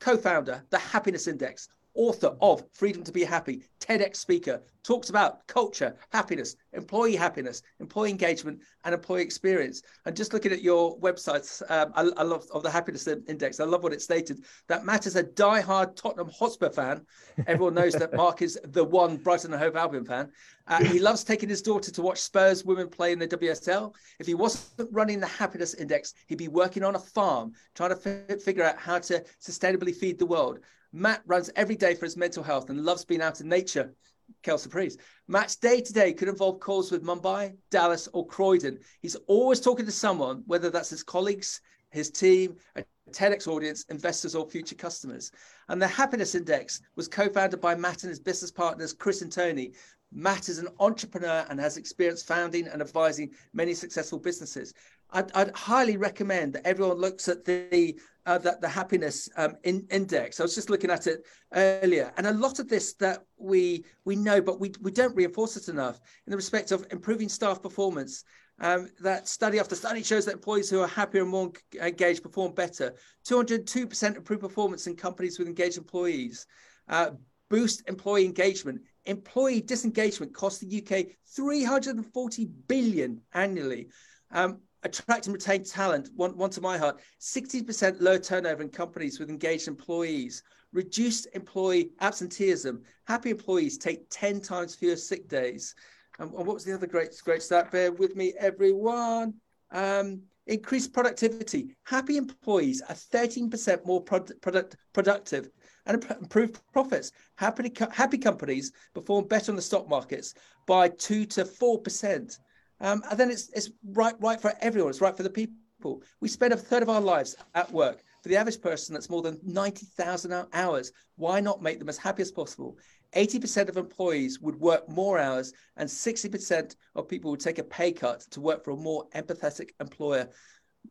Co-founder, 0.00 0.64
the 0.70 0.78
Happiness 0.78 1.28
Index, 1.28 1.68
author 1.94 2.36
of 2.40 2.64
Freedom 2.72 3.02
to 3.04 3.12
Be 3.12 3.24
Happy, 3.24 3.62
TEDx 3.80 4.16
speaker, 4.16 4.62
talks 4.82 5.10
about 5.10 5.46
culture, 5.46 5.94
happiness, 6.10 6.56
employee 6.72 7.14
happiness, 7.14 7.62
employee 7.80 8.10
engagement, 8.10 8.60
and 8.84 8.94
employee 8.94 9.22
experience. 9.22 9.82
And 10.06 10.16
just 10.16 10.32
looking 10.32 10.52
at 10.52 10.62
your 10.62 10.98
websites, 10.98 11.62
um, 11.70 11.92
I, 11.94 12.10
I, 12.16 12.22
love 12.24 12.46
of 12.52 12.62
the 12.62 12.70
happiness 12.70 13.06
index. 13.06 13.60
I 13.60 13.64
love 13.64 13.82
what 13.82 13.92
it 13.92 14.02
stated. 14.02 14.44
That 14.68 14.84
Matt 14.84 15.06
is 15.06 15.16
a 15.16 15.22
die-hard 15.22 15.96
Tottenham 15.96 16.30
Hotspur 16.30 16.70
fan. 16.70 17.06
Everyone 17.46 17.74
knows 17.74 17.92
that 17.94 18.14
Mark 18.14 18.42
is 18.42 18.58
the 18.64 18.84
one 18.84 19.16
Brighton 19.16 19.52
and 19.52 19.62
Hove 19.62 19.76
Albion 19.76 20.04
fan. 20.04 20.30
Uh, 20.66 20.82
he 20.84 20.98
loves 20.98 21.24
taking 21.24 21.48
his 21.48 21.62
daughter 21.62 21.90
to 21.90 22.02
watch 22.02 22.18
Spurs 22.18 22.64
women 22.64 22.88
play 22.88 23.12
in 23.12 23.18
the 23.18 23.28
WSL. 23.28 23.94
If 24.18 24.26
he 24.26 24.34
wasn't 24.34 24.88
running 24.92 25.20
the 25.20 25.26
happiness 25.26 25.74
index, 25.74 26.14
he'd 26.26 26.38
be 26.38 26.48
working 26.48 26.84
on 26.84 26.94
a 26.94 27.00
farm, 27.00 27.52
trying 27.74 27.90
to 27.90 28.26
f- 28.30 28.40
figure 28.42 28.64
out 28.64 28.78
how 28.78 28.98
to 29.00 29.24
sustainably 29.40 29.94
feed 29.94 30.18
the 30.18 30.26
world. 30.26 30.60
Matt 30.92 31.22
runs 31.26 31.50
every 31.56 31.76
day 31.76 31.94
for 31.94 32.06
his 32.06 32.16
mental 32.16 32.42
health 32.42 32.70
and 32.70 32.84
loves 32.84 33.04
being 33.04 33.22
out 33.22 33.40
in 33.40 33.48
nature. 33.48 33.94
Kel 34.42 34.58
surprise. 34.58 34.96
Matt's 35.28 35.56
day 35.56 35.80
to 35.80 35.92
day 35.92 36.12
could 36.12 36.28
involve 36.28 36.60
calls 36.60 36.90
with 36.90 37.04
Mumbai, 37.04 37.56
Dallas, 37.70 38.08
or 38.12 38.26
Croydon. 38.26 38.78
He's 39.00 39.16
always 39.26 39.60
talking 39.60 39.86
to 39.86 39.92
someone, 39.92 40.42
whether 40.46 40.70
that's 40.70 40.90
his 40.90 41.02
colleagues, 41.02 41.60
his 41.90 42.10
team, 42.10 42.56
a 42.76 42.84
TEDx 43.10 43.46
audience, 43.46 43.84
investors, 43.90 44.34
or 44.34 44.48
future 44.48 44.74
customers. 44.74 45.30
And 45.68 45.80
the 45.80 45.86
Happiness 45.86 46.34
Index 46.34 46.80
was 46.96 47.08
co 47.08 47.28
founded 47.28 47.60
by 47.60 47.74
Matt 47.74 48.02
and 48.02 48.10
his 48.10 48.20
business 48.20 48.50
partners, 48.50 48.92
Chris 48.92 49.22
and 49.22 49.32
Tony. 49.32 49.72
Matt 50.14 50.48
is 50.48 50.58
an 50.58 50.68
entrepreneur 50.78 51.46
and 51.48 51.58
has 51.58 51.76
experience 51.76 52.22
founding 52.22 52.68
and 52.68 52.82
advising 52.82 53.30
many 53.54 53.74
successful 53.74 54.18
businesses. 54.18 54.74
I'd, 55.12 55.30
I'd 55.32 55.54
highly 55.54 55.96
recommend 55.96 56.54
that 56.54 56.66
everyone 56.66 56.98
looks 56.98 57.28
at 57.28 57.44
the 57.44 57.98
uh, 58.24 58.38
the, 58.38 58.56
the 58.60 58.68
happiness 58.68 59.28
um, 59.36 59.56
in, 59.64 59.84
index. 59.90 60.38
I 60.38 60.44
was 60.44 60.54
just 60.54 60.70
looking 60.70 60.90
at 60.90 61.08
it 61.08 61.26
earlier, 61.54 62.12
and 62.16 62.26
a 62.26 62.32
lot 62.32 62.60
of 62.60 62.68
this 62.68 62.94
that 62.94 63.24
we 63.36 63.84
we 64.04 64.16
know, 64.16 64.40
but 64.40 64.60
we 64.60 64.72
we 64.80 64.90
don't 64.90 65.14
reinforce 65.16 65.56
it 65.56 65.68
enough 65.68 66.00
in 66.26 66.30
the 66.30 66.36
respect 66.36 66.70
of 66.72 66.86
improving 66.90 67.28
staff 67.28 67.62
performance. 67.62 68.24
Um, 68.60 68.88
that 69.00 69.26
study 69.26 69.58
after 69.58 69.74
study 69.74 70.04
shows 70.04 70.24
that 70.26 70.34
employees 70.34 70.70
who 70.70 70.80
are 70.80 70.86
happier 70.86 71.22
and 71.22 71.30
more 71.30 71.50
engaged 71.80 72.22
perform 72.22 72.54
better. 72.54 72.94
202% 73.26 74.16
improve 74.16 74.40
performance 74.40 74.86
in 74.86 74.94
companies 74.94 75.38
with 75.38 75.48
engaged 75.48 75.78
employees. 75.78 76.46
Uh, 76.88 77.10
boost 77.50 77.82
employee 77.88 78.24
engagement. 78.24 78.80
Employee 79.06 79.62
disengagement 79.62 80.32
costs 80.32 80.60
the 80.60 80.80
UK 80.80 81.06
340 81.34 82.44
billion 82.68 83.20
annually. 83.34 83.88
Um, 84.30 84.60
attract 84.82 85.26
and 85.26 85.34
retain 85.34 85.64
talent, 85.64 86.10
one, 86.16 86.36
one 86.36 86.50
to 86.50 86.60
my 86.60 86.76
heart, 86.76 87.00
60% 87.20 88.00
low 88.00 88.18
turnover 88.18 88.62
in 88.62 88.68
companies 88.68 89.18
with 89.18 89.30
engaged 89.30 89.68
employees, 89.68 90.42
reduced 90.72 91.28
employee 91.34 91.90
absenteeism, 92.00 92.82
happy 93.06 93.30
employees 93.30 93.78
take 93.78 94.08
10 94.10 94.40
times 94.40 94.74
fewer 94.74 94.96
sick 94.96 95.28
days. 95.28 95.74
And 96.18 96.30
what 96.30 96.46
was 96.46 96.64
the 96.64 96.74
other 96.74 96.86
great, 96.86 97.14
great 97.24 97.42
stat? 97.42 97.70
Bear 97.70 97.92
with 97.92 98.16
me, 98.16 98.34
everyone. 98.38 99.34
Um, 99.70 100.22
increased 100.46 100.92
productivity. 100.92 101.76
Happy 101.84 102.16
employees 102.16 102.82
are 102.82 102.94
13% 102.94 103.86
more 103.86 104.02
product, 104.02 104.76
productive 104.92 105.50
and 105.86 106.04
improved 106.20 106.60
profits. 106.72 107.12
Happy, 107.36 107.72
happy 107.92 108.18
companies 108.18 108.72
perform 108.94 109.26
better 109.26 109.52
on 109.52 109.56
the 109.56 109.62
stock 109.62 109.88
markets 109.88 110.34
by 110.66 110.88
2 110.88 111.26
to 111.26 111.44
4%. 111.44 112.38
Um, 112.82 113.02
and 113.08 113.18
then 113.18 113.30
it's 113.30 113.48
it's 113.54 113.70
right 113.92 114.14
right 114.20 114.40
for 114.40 114.52
everyone. 114.60 114.90
It's 114.90 115.00
right 115.00 115.16
for 115.16 115.22
the 115.22 115.30
people. 115.30 116.02
We 116.20 116.28
spend 116.28 116.52
a 116.52 116.56
third 116.56 116.82
of 116.82 116.90
our 116.90 117.00
lives 117.00 117.36
at 117.54 117.70
work. 117.72 118.02
For 118.22 118.28
the 118.28 118.36
average 118.36 118.60
person, 118.60 118.94
that's 118.94 119.10
more 119.10 119.22
than 119.22 119.40
90,000 119.42 120.46
hours. 120.52 120.92
Why 121.16 121.40
not 121.40 121.60
make 121.60 121.80
them 121.80 121.88
as 121.88 121.98
happy 121.98 122.22
as 122.22 122.30
possible? 122.30 122.78
80% 123.16 123.68
of 123.68 123.76
employees 123.76 124.38
would 124.40 124.54
work 124.54 124.88
more 124.88 125.18
hours, 125.18 125.52
and 125.76 125.88
60% 125.88 126.76
of 126.94 127.08
people 127.08 127.32
would 127.32 127.40
take 127.40 127.58
a 127.58 127.64
pay 127.64 127.90
cut 127.90 128.20
to 128.30 128.40
work 128.40 128.64
for 128.64 128.70
a 128.70 128.76
more 128.76 129.08
empathetic 129.14 129.70
employer. 129.80 130.28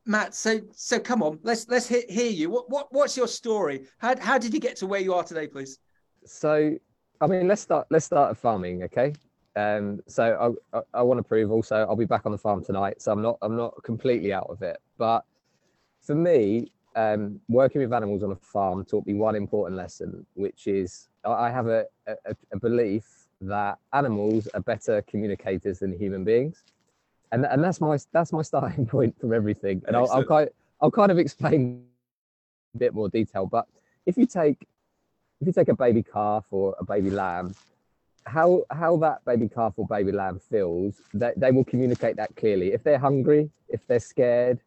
Matt, 0.06 0.36
so 0.36 0.60
so 0.74 1.00
come 1.00 1.22
on, 1.22 1.40
let's 1.44 1.68
let's 1.68 1.88
hear, 1.88 2.04
hear 2.08 2.30
you. 2.30 2.50
What, 2.50 2.70
what 2.70 2.88
what's 2.92 3.18
your 3.18 3.28
story? 3.28 3.88
How 3.98 4.18
how 4.20 4.38
did 4.38 4.54
you 4.54 4.60
get 4.60 4.78
to 4.78 4.88
where 4.88 5.02
you 5.02 5.14
are 5.14 5.24
today, 5.24 5.48
please? 5.48 5.80
So, 6.26 6.78
I 7.20 7.28
mean, 7.28 7.48
let's 7.48 7.62
start 7.62 7.88
let's 7.90 8.06
start 8.06 8.32
at 8.32 8.38
farming, 8.38 8.84
okay? 8.84 9.14
Um, 9.56 10.02
so 10.08 10.58
I, 10.74 10.78
I, 10.78 10.82
I 10.94 11.02
want 11.02 11.18
to 11.18 11.24
prove 11.24 11.52
also 11.52 11.78
I'll 11.78 11.96
be 11.96 12.06
back 12.06 12.26
on 12.26 12.32
the 12.32 12.38
farm 12.38 12.64
tonight, 12.64 13.02
so 13.02 13.12
I'm 13.12 13.22
not 13.22 13.38
I'm 13.42 13.58
not 13.58 13.82
completely 13.84 14.32
out 14.34 14.48
of 14.50 14.62
it. 14.62 14.80
But 14.98 15.26
for 16.02 16.16
me, 16.16 16.72
um, 16.96 17.40
working 17.50 17.82
with 17.82 17.94
animals 17.94 18.24
on 18.24 18.32
a 18.32 18.36
farm 18.36 18.86
taught 18.86 19.06
me 19.06 19.14
one 19.14 19.36
important 19.36 19.78
lesson, 19.78 20.26
which 20.36 20.68
is 20.68 21.10
I 21.26 21.50
have 21.50 21.68
a, 21.68 21.86
a, 22.08 22.36
a 22.52 22.60
belief 22.60 23.06
that 23.42 23.78
animals 23.94 24.48
are 24.54 24.62
better 24.62 25.02
communicators 25.04 25.80
than 25.80 25.98
human 25.98 26.24
beings, 26.24 26.64
and 27.32 27.46
and 27.46 27.64
that's 27.64 27.82
my 27.82 27.98
that's 28.14 28.32
my 28.32 28.42
starting 28.52 28.86
point 28.86 29.20
from 29.20 29.34
everything. 29.34 29.82
And 29.88 29.96
I'll, 29.96 30.10
I'll 30.12 30.26
kind 30.26 30.50
I'll 30.82 30.92
kind 30.92 31.12
of 31.12 31.18
explain 31.18 31.84
a 32.74 32.78
bit 32.78 32.94
more 32.94 33.10
detail. 33.10 33.46
But 33.46 33.68
if 34.06 34.18
you 34.18 34.26
take 34.26 34.66
if 35.42 35.48
you 35.48 35.54
take 35.54 35.70
a 35.70 35.76
baby 35.76 36.04
calf 36.04 36.46
or 36.52 36.76
a 36.80 36.86
baby 36.86 37.10
lamb 37.10 37.54
how 38.26 38.64
how 38.72 38.98
that 38.98 39.24
baby 39.26 39.48
calf 39.48 39.74
or 39.78 39.88
baby 39.88 40.12
lamb 40.12 40.40
feels, 40.40 41.02
they, 41.14 41.32
they 41.38 41.52
will 41.52 41.66
communicate 41.66 42.16
that 42.18 42.36
clearly. 42.36 42.74
If 42.74 42.84
they're 42.84 43.00
hungry, 43.00 43.50
if 43.70 43.86
they're 43.88 44.00
scared, 44.00 44.60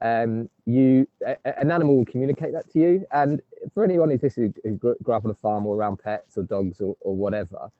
um, 0.00 0.48
you 0.66 1.08
a, 1.26 1.36
an 1.58 1.70
animal 1.70 1.96
will 1.96 2.04
communicate 2.04 2.52
that 2.52 2.70
to 2.72 2.78
you. 2.78 3.06
And 3.10 3.40
for 3.74 3.84
anyone 3.84 4.10
who's 4.10 4.34
who, 4.34 4.52
who 4.62 4.76
grew 4.76 5.14
up 5.14 5.24
on 5.24 5.30
a 5.30 5.34
farm 5.34 5.66
or 5.66 5.76
around 5.76 5.98
pets 5.98 6.36
or 6.36 6.42
dogs 6.42 6.80
or, 6.80 6.96
or 7.00 7.16
whatever, 7.16 7.70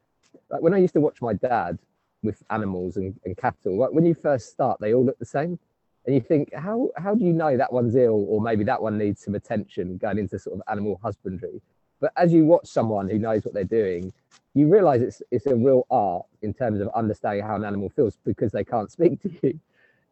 like 0.51 0.63
when 0.63 0.75
I 0.75 0.79
used 0.79 0.95
to 0.95 1.01
watch 1.01 1.21
my 1.21 1.35
dad 1.35 1.79
with 2.23 2.43
animals 2.51 2.97
and, 2.97 3.15
and 3.25 3.37
cattle, 3.37 3.77
like 3.79 3.93
when 3.93 4.07
you 4.07 4.15
first 4.15 4.51
start, 4.51 4.81
they 4.81 4.95
all 4.95 5.05
look 5.05 5.19
the 5.19 5.25
same. 5.25 5.59
And 6.07 6.15
you 6.15 6.23
think, 6.23 6.55
how 6.55 6.91
how 6.97 7.15
do 7.15 7.25
you 7.25 7.35
know 7.35 7.57
that 7.57 7.71
one's 7.71 7.95
ill 7.95 8.25
or 8.29 8.41
maybe 8.41 8.65
that 8.65 8.81
one 8.81 8.97
needs 8.97 9.23
some 9.23 9.35
attention 9.35 9.99
going 9.99 10.19
into 10.19 10.39
sort 10.39 10.57
of 10.57 10.63
animal 10.71 10.99
husbandry? 11.03 11.61
But 12.01 12.13
as 12.17 12.33
you 12.33 12.45
watch 12.45 12.67
someone 12.67 13.09
who 13.09 13.19
knows 13.19 13.45
what 13.45 13.55
they're 13.55 13.65
doing, 13.65 14.13
you 14.55 14.69
realize 14.69 15.03
it's 15.03 15.23
it's 15.31 15.47
a 15.47 15.55
real 15.55 15.87
art 15.91 16.27
in 16.43 16.55
terms 16.55 16.81
of 16.81 16.89
understanding 16.95 17.45
how 17.45 17.57
an 17.57 17.65
animal 17.65 17.89
feels 17.91 18.19
because 18.25 18.53
they 18.53 18.65
can't 18.65 18.91
speak 18.97 19.21
to 19.23 19.31
you. 19.43 19.61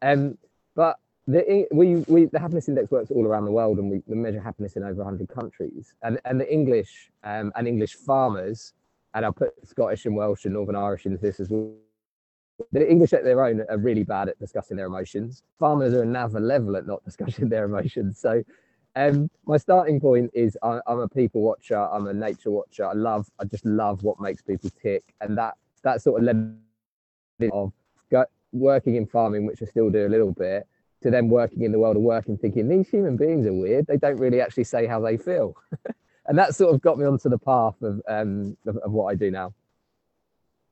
Um, 0.03 0.39
but 0.75 0.99
the 1.27 1.67
we 1.73 1.97
we 2.09 2.27
the 2.27 2.39
happiness 2.39 2.69
index 2.69 2.91
works 2.91 3.11
all 3.11 3.27
around 3.27 3.45
the 3.45 3.51
world, 3.51 3.79
and 3.79 3.91
we, 3.91 4.03
we 4.07 4.17
measure 4.17 4.41
happiness 4.41 4.77
in 4.77 4.83
over 4.83 5.03
100 5.03 5.29
countries. 5.29 5.95
And 6.03 6.21
and 6.25 6.41
the 6.41 6.53
English 6.53 7.11
um, 7.25 7.53
and 7.57 7.67
English 7.67 7.95
farmers, 7.95 8.73
and 9.15 9.25
I'll 9.25 9.33
put 9.33 9.55
Scottish 9.67 10.07
and 10.07 10.17
Welsh 10.17 10.45
and 10.45 10.55
Northern 10.55 10.77
Irish 10.77 11.07
into 11.07 11.19
this 11.19 11.41
as 11.41 11.51
well. 11.51 11.73
The 12.73 12.91
English 12.91 13.13
at 13.13 13.23
their 13.23 13.45
own 13.45 13.63
are 13.69 13.77
really 13.77 14.05
bad 14.05 14.29
at 14.29 14.39
discussing 14.39 14.79
their 14.79 14.87
emotions. 14.87 15.43
Farmers 15.59 15.93
are 15.93 16.03
another 16.03 16.41
level 16.41 16.77
at 16.77 16.87
not 16.87 17.05
discussing 17.11 17.49
their 17.49 17.65
emotions. 17.65 18.19
So 18.19 18.43
um, 18.97 19.31
my 19.45 19.59
starting 19.59 20.01
point 20.01 20.31
is 20.33 20.57
I, 20.63 20.81
am 20.89 21.01
a 21.01 21.09
people 21.09 21.43
watcher. 21.43 21.79
I'm 21.79 22.07
a 22.07 22.15
nature 22.15 22.51
watcher. 22.51 22.87
I 22.87 22.95
love, 22.95 23.29
I 23.39 23.45
just 23.45 23.67
love 23.67 24.03
what 24.03 24.19
makes 24.21 24.41
people 24.41 24.71
tick, 24.83 25.05
and 25.21 25.37
that 25.37 25.55
that 25.83 26.01
sort 26.01 26.21
of 26.21 26.25
led 26.25 26.59
of 27.53 27.73
go, 28.11 28.25
working 28.53 28.97
in 28.97 29.07
farming, 29.07 29.45
which 29.45 29.63
I 29.63 29.67
still 29.67 29.91
do 29.91 30.07
a 30.07 30.09
little 30.09 30.33
bit, 30.33 30.67
to 31.03 31.11
then 31.11 31.29
working 31.29 31.63
in 31.63 31.73
the 31.73 31.79
world 31.79 31.97
of 31.97 32.03
work 32.03 32.27
and 32.27 32.41
thinking 32.41 32.69
these 32.69 32.89
human 32.89 33.19
beings 33.19 33.47
are 33.47 33.53
weird. 33.53 33.87
They 33.87 33.99
don't 33.99 34.17
really 34.17 34.41
actually 34.41 34.65
say 34.65 34.87
how 34.87 35.01
they 35.01 35.19
feel, 35.19 35.55
and 36.27 36.39
that 36.39 36.55
sort 36.55 36.75
of 36.75 36.81
got 36.81 36.99
me 36.99 37.05
onto 37.05 37.29
the 37.29 37.39
path 37.39 37.81
of 37.83 38.01
um, 38.09 38.57
of, 38.67 38.79
of 38.79 38.93
what 38.93 39.13
I 39.13 39.15
do 39.15 39.31
now. 39.31 39.53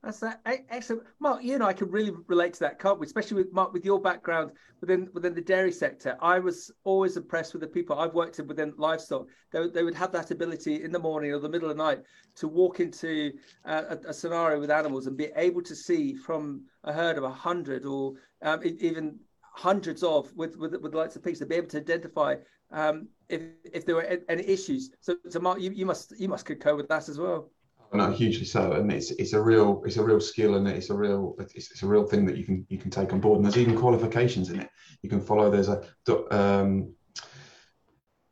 That's 0.05 0.19
that 0.19 0.39
excellent, 0.69 1.01
Mark. 1.19 1.43
You 1.43 1.57
know, 1.57 1.65
I 1.65 1.73
can 1.73 1.89
really 1.89 2.11
relate 2.27 2.53
to 2.53 2.59
that, 2.59 2.77
can't 2.77 2.99
we? 2.99 3.07
Especially 3.07 3.37
with 3.37 3.51
Mark, 3.51 3.73
with 3.73 3.83
your 3.83 3.99
background 3.99 4.51
within 4.79 5.09
within 5.13 5.33
the 5.33 5.41
dairy 5.41 5.71
sector. 5.71 6.15
I 6.21 6.37
was 6.37 6.71
always 6.83 7.17
impressed 7.17 7.53
with 7.53 7.61
the 7.61 7.67
people 7.67 7.97
I've 7.97 8.13
worked 8.13 8.37
with 8.37 8.47
within 8.47 8.75
livestock. 8.77 9.25
They, 9.51 9.67
they 9.67 9.81
would 9.81 9.95
have 9.95 10.11
that 10.11 10.29
ability 10.29 10.83
in 10.83 10.91
the 10.91 10.99
morning 10.99 11.31
or 11.31 11.39
the 11.39 11.49
middle 11.49 11.71
of 11.71 11.75
the 11.75 11.83
night 11.83 12.03
to 12.35 12.47
walk 12.47 12.79
into 12.79 13.33
a, 13.65 13.97
a 14.07 14.13
scenario 14.13 14.59
with 14.59 14.69
animals 14.69 15.07
and 15.07 15.17
be 15.17 15.31
able 15.35 15.63
to 15.63 15.75
see 15.75 16.13
from 16.13 16.65
a 16.83 16.93
herd 16.93 17.17
of 17.17 17.23
a 17.23 17.31
hundred 17.31 17.83
or 17.83 18.13
um, 18.43 18.61
even 18.63 19.17
hundreds 19.41 20.03
of 20.03 20.31
with 20.35 20.55
with, 20.57 20.79
with 20.79 20.91
the 20.91 20.97
lights 20.99 21.15
of 21.15 21.23
pigs 21.23 21.39
to 21.39 21.47
be 21.47 21.55
able 21.55 21.69
to 21.69 21.79
identify 21.79 22.35
um, 22.71 23.07
if 23.27 23.41
if 23.73 23.87
there 23.87 23.95
were 23.95 24.19
any 24.29 24.47
issues. 24.47 24.91
So, 25.01 25.15
so 25.29 25.39
Mark, 25.39 25.59
you, 25.61 25.71
you 25.71 25.87
must 25.87 26.13
you 26.19 26.27
must 26.27 26.45
concur 26.45 26.75
with 26.75 26.89
that 26.89 27.09
as 27.09 27.17
well 27.17 27.49
no, 27.95 28.11
hugely 28.11 28.45
so, 28.45 28.73
and 28.73 28.91
it's 28.91 29.11
it's 29.11 29.33
a 29.33 29.41
real 29.41 29.81
it's 29.85 29.97
a 29.97 30.03
real 30.03 30.19
skill, 30.19 30.55
and 30.55 30.67
it's 30.67 30.89
a 30.89 30.95
real 30.95 31.35
it's, 31.39 31.71
it's 31.71 31.83
a 31.83 31.87
real 31.87 32.05
thing 32.05 32.25
that 32.25 32.37
you 32.37 32.45
can 32.45 32.65
you 32.69 32.77
can 32.77 32.91
take 32.91 33.13
on 33.13 33.19
board. 33.19 33.37
And 33.37 33.45
there's 33.45 33.57
even 33.57 33.77
qualifications 33.77 34.49
in 34.49 34.59
it. 34.61 34.69
You 35.01 35.09
can 35.09 35.21
follow. 35.21 35.49
There's 35.49 35.69
a 35.69 35.83
um, 36.31 36.93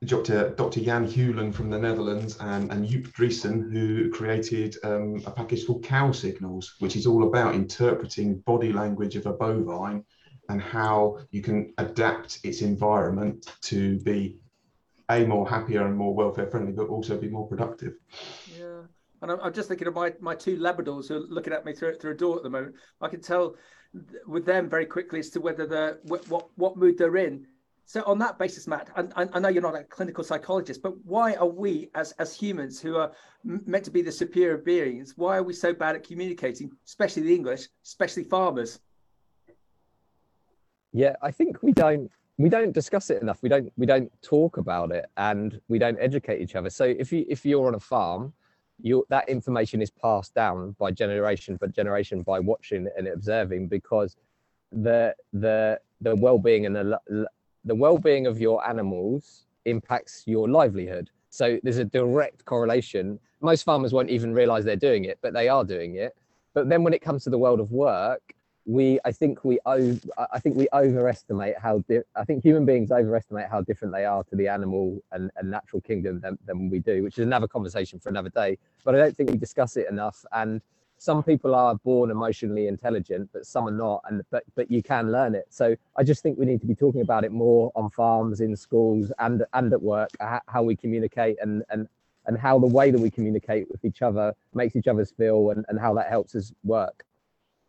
Dr. 0.06 0.50
Dr. 0.56 0.82
Jan 0.82 1.08
Hulsen 1.08 1.54
from 1.54 1.70
the 1.70 1.80
Netherlands 1.80 2.38
and, 2.40 2.72
and 2.72 2.86
Joep 2.88 3.14
Driessen, 3.14 3.72
who 3.72 4.10
created 4.12 4.76
um, 4.84 5.22
a 5.26 5.32
package 5.32 5.66
called 5.66 5.84
Cow 5.84 6.12
Signals, 6.12 6.76
which 6.80 6.96
is 6.96 7.06
all 7.06 7.28
about 7.28 7.56
interpreting 7.56 8.40
body 8.40 8.74
language 8.74 9.16
of 9.16 9.26
a 9.26 9.34
bovine 9.34 10.04
and 10.50 10.62
how 10.62 11.20
you 11.32 11.42
can 11.42 11.74
adapt 11.78 12.40
its 12.44 12.62
environment 12.62 13.56
to 13.62 14.00
be 14.00 14.38
a 15.10 15.26
more 15.26 15.48
happier 15.48 15.86
and 15.86 15.96
more 15.96 16.14
welfare 16.14 16.48
friendly, 16.48 16.72
but 16.72 16.88
also 16.88 17.18
be 17.18 17.30
more 17.30 17.48
productive. 17.48 17.94
And 19.24 19.32
I'm, 19.32 19.40
I'm, 19.40 19.54
just 19.54 19.70
thinking 19.70 19.88
of 19.88 19.96
my, 19.96 20.12
my 20.20 20.36
two 20.36 20.58
Labradors 20.58 21.08
who 21.08 21.16
are 21.16 21.20
looking 21.22 21.54
at 21.54 21.64
me 21.64 21.72
through, 21.74 21.96
through 21.96 22.12
a 22.12 22.16
door 22.16 22.36
at 22.36 22.44
the 22.44 22.50
moment. 22.50 22.76
I 23.00 23.08
can 23.08 23.22
tell 23.22 23.56
with 24.28 24.46
them 24.46 24.70
very 24.70 24.86
quickly 24.86 25.20
as 25.20 25.30
to 25.30 25.40
whether 25.40 25.66
they're 25.66 26.00
what 26.04 26.50
what 26.58 26.76
mood 26.76 26.98
they're 26.98 27.16
in. 27.16 27.48
So 27.86 28.04
on 28.04 28.20
that 28.20 28.38
basis, 28.38 28.68
Matt, 28.68 28.90
I, 28.96 29.28
I 29.34 29.40
know 29.40 29.48
you're 29.48 29.62
not 29.62 29.76
a 29.76 29.84
clinical 29.86 30.24
psychologist, 30.26 30.82
but 30.82 30.94
why 31.06 31.36
are 31.36 31.48
we 31.48 31.90
as 31.96 32.12
as 32.14 32.36
humans 32.36 32.82
who 32.82 32.98
are 32.98 33.14
meant 33.44 33.86
to 33.86 33.92
be 33.92 34.02
the 34.02 34.12
superior 34.12 34.58
beings, 34.58 35.14
why 35.16 35.38
are 35.38 35.44
we 35.44 35.54
so 35.54 35.74
bad 35.74 35.96
at 35.96 36.04
communicating, 36.04 36.72
especially 36.86 37.24
the 37.24 37.34
English, 37.34 37.68
especially 37.86 38.26
farmers? 38.26 38.80
Yeah, 40.92 41.16
I 41.22 41.32
think 41.32 41.64
we 41.64 41.72
don't 41.72 42.12
we 42.38 42.50
don't 42.50 42.74
discuss 42.74 43.10
it 43.10 43.22
enough. 43.22 43.42
We 43.42 43.48
don't 43.48 43.72
we 43.78 43.86
don't 43.86 44.12
talk 44.22 44.58
about 44.58 44.92
it, 44.92 45.06
and 45.16 45.62
we 45.70 45.80
don't 45.80 45.98
educate 46.02 46.42
each 46.42 46.56
other. 46.56 46.70
So 46.70 46.84
if 46.84 47.14
you 47.14 47.26
if 47.30 47.46
you're 47.46 47.68
on 47.68 47.76
a 47.76 47.80
farm 47.80 48.34
you 48.84 49.06
that 49.10 49.28
information 49.30 49.82
is 49.82 49.90
passed 49.90 50.36
down 50.36 50.76
by 50.78 50.92
generation 50.92 51.58
for 51.58 51.68
generation 51.68 52.22
by 52.22 52.40
watching 52.40 52.88
and 52.98 53.08
observing 53.08 53.68
because 53.68 54.16
the 54.72 55.16
the 55.32 55.80
the 56.02 56.16
well-being 56.16 56.66
and 56.66 56.76
the 56.76 57.00
the 57.66 57.76
well-being 57.76 58.28
of 58.28 58.40
your 58.40 58.68
animals 58.68 59.46
impacts 59.66 60.24
your 60.26 60.50
livelihood. 60.50 61.10
So 61.30 61.58
there's 61.64 61.78
a 61.78 61.86
direct 61.86 62.44
correlation. 62.44 63.20
Most 63.40 63.64
farmers 63.64 63.94
won't 63.94 64.10
even 64.10 64.34
realize 64.34 64.66
they're 64.66 64.76
doing 64.76 65.06
it 65.06 65.18
but 65.22 65.34
they 65.34 65.48
are 65.48 65.64
doing 65.64 65.96
it. 65.96 66.16
But 66.54 66.70
then 66.70 66.84
when 66.84 66.94
it 66.94 67.02
comes 67.02 67.24
to 67.24 67.30
the 67.30 67.38
world 67.38 67.60
of 67.60 67.72
work 67.72 68.22
we 68.66 69.00
i 69.04 69.12
think 69.12 69.44
we 69.44 69.60
over 69.66 70.00
i 70.32 70.40
think 70.40 70.56
we 70.56 70.68
overestimate 70.74 71.58
how 71.58 71.80
di- 71.80 72.00
i 72.16 72.24
think 72.24 72.42
human 72.42 72.66
beings 72.66 72.92
overestimate 72.92 73.50
how 73.50 73.62
different 73.62 73.94
they 73.94 74.06
are 74.06 74.24
to 74.24 74.36
the 74.36 74.48
animal 74.48 75.02
and, 75.12 75.30
and 75.36 75.52
natural 75.52 75.82
kingdom 75.82 76.20
than, 76.22 76.38
than 76.46 76.70
we 76.70 76.80
do 76.80 77.04
which 77.04 77.18
is 77.18 77.26
another 77.26 77.48
conversation 77.48 78.00
for 78.00 78.10
another 78.10 78.30
day. 78.30 78.58
But 78.86 78.96
i 78.96 78.98
don't 79.00 79.16
think 79.16 79.32
we 79.32 79.38
discuss 79.38 79.76
it 79.76 79.90
enough 79.90 80.24
and 80.32 80.62
some 80.98 81.22
people 81.22 81.54
are 81.54 81.76
born 81.76 82.10
emotionally 82.12 82.68
intelligent 82.68 83.30
but 83.34 83.46
some 83.46 83.68
are 83.68 83.72
not 83.72 84.02
and 84.10 84.24
but 84.32 84.44
but 84.56 84.72
you 84.72 84.82
can 84.82 85.12
learn 85.12 85.36
it. 85.36 85.46
So 85.50 85.76
i 85.98 86.04
just 86.04 86.24
think 86.24 86.38
we 86.38 86.46
need 86.46 86.62
to 86.62 86.68
be 86.68 86.76
talking 86.76 87.02
about 87.02 87.26
it 87.26 87.34
more 87.34 87.72
on 87.76 87.90
farms 87.90 88.40
in 88.40 88.56
schools 88.56 89.12
and 89.20 89.44
and 89.54 89.74
at 89.74 89.82
work 89.82 90.10
how 90.48 90.64
we 90.64 90.76
communicate 90.78 91.38
and 91.42 91.64
and 91.70 91.90
and 92.26 92.38
how 92.38 92.58
the 92.58 92.68
way 92.68 92.90
that 92.92 93.02
we 93.02 93.12
communicate 93.12 93.70
with 93.70 93.84
each 93.84 94.02
other 94.02 94.34
makes 94.54 94.78
each 94.78 94.88
other's 94.88 95.12
feel 95.12 95.50
and, 95.50 95.66
and 95.68 95.78
how 95.78 95.94
that 95.94 96.08
helps 96.08 96.36
us 96.36 96.54
work 96.64 97.04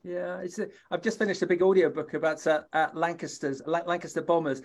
yeah, 0.05 0.41
it's 0.41 0.59
a, 0.59 0.69
I've 0.91 1.03
just 1.03 1.19
finished 1.19 1.41
a 1.43 1.47
big 1.47 1.63
audio 1.63 1.89
book 1.89 2.13
about 2.13 2.47
uh, 2.47 2.61
Lancaster's 2.93 3.63
Lancaster 3.67 4.21
bombers. 4.21 4.61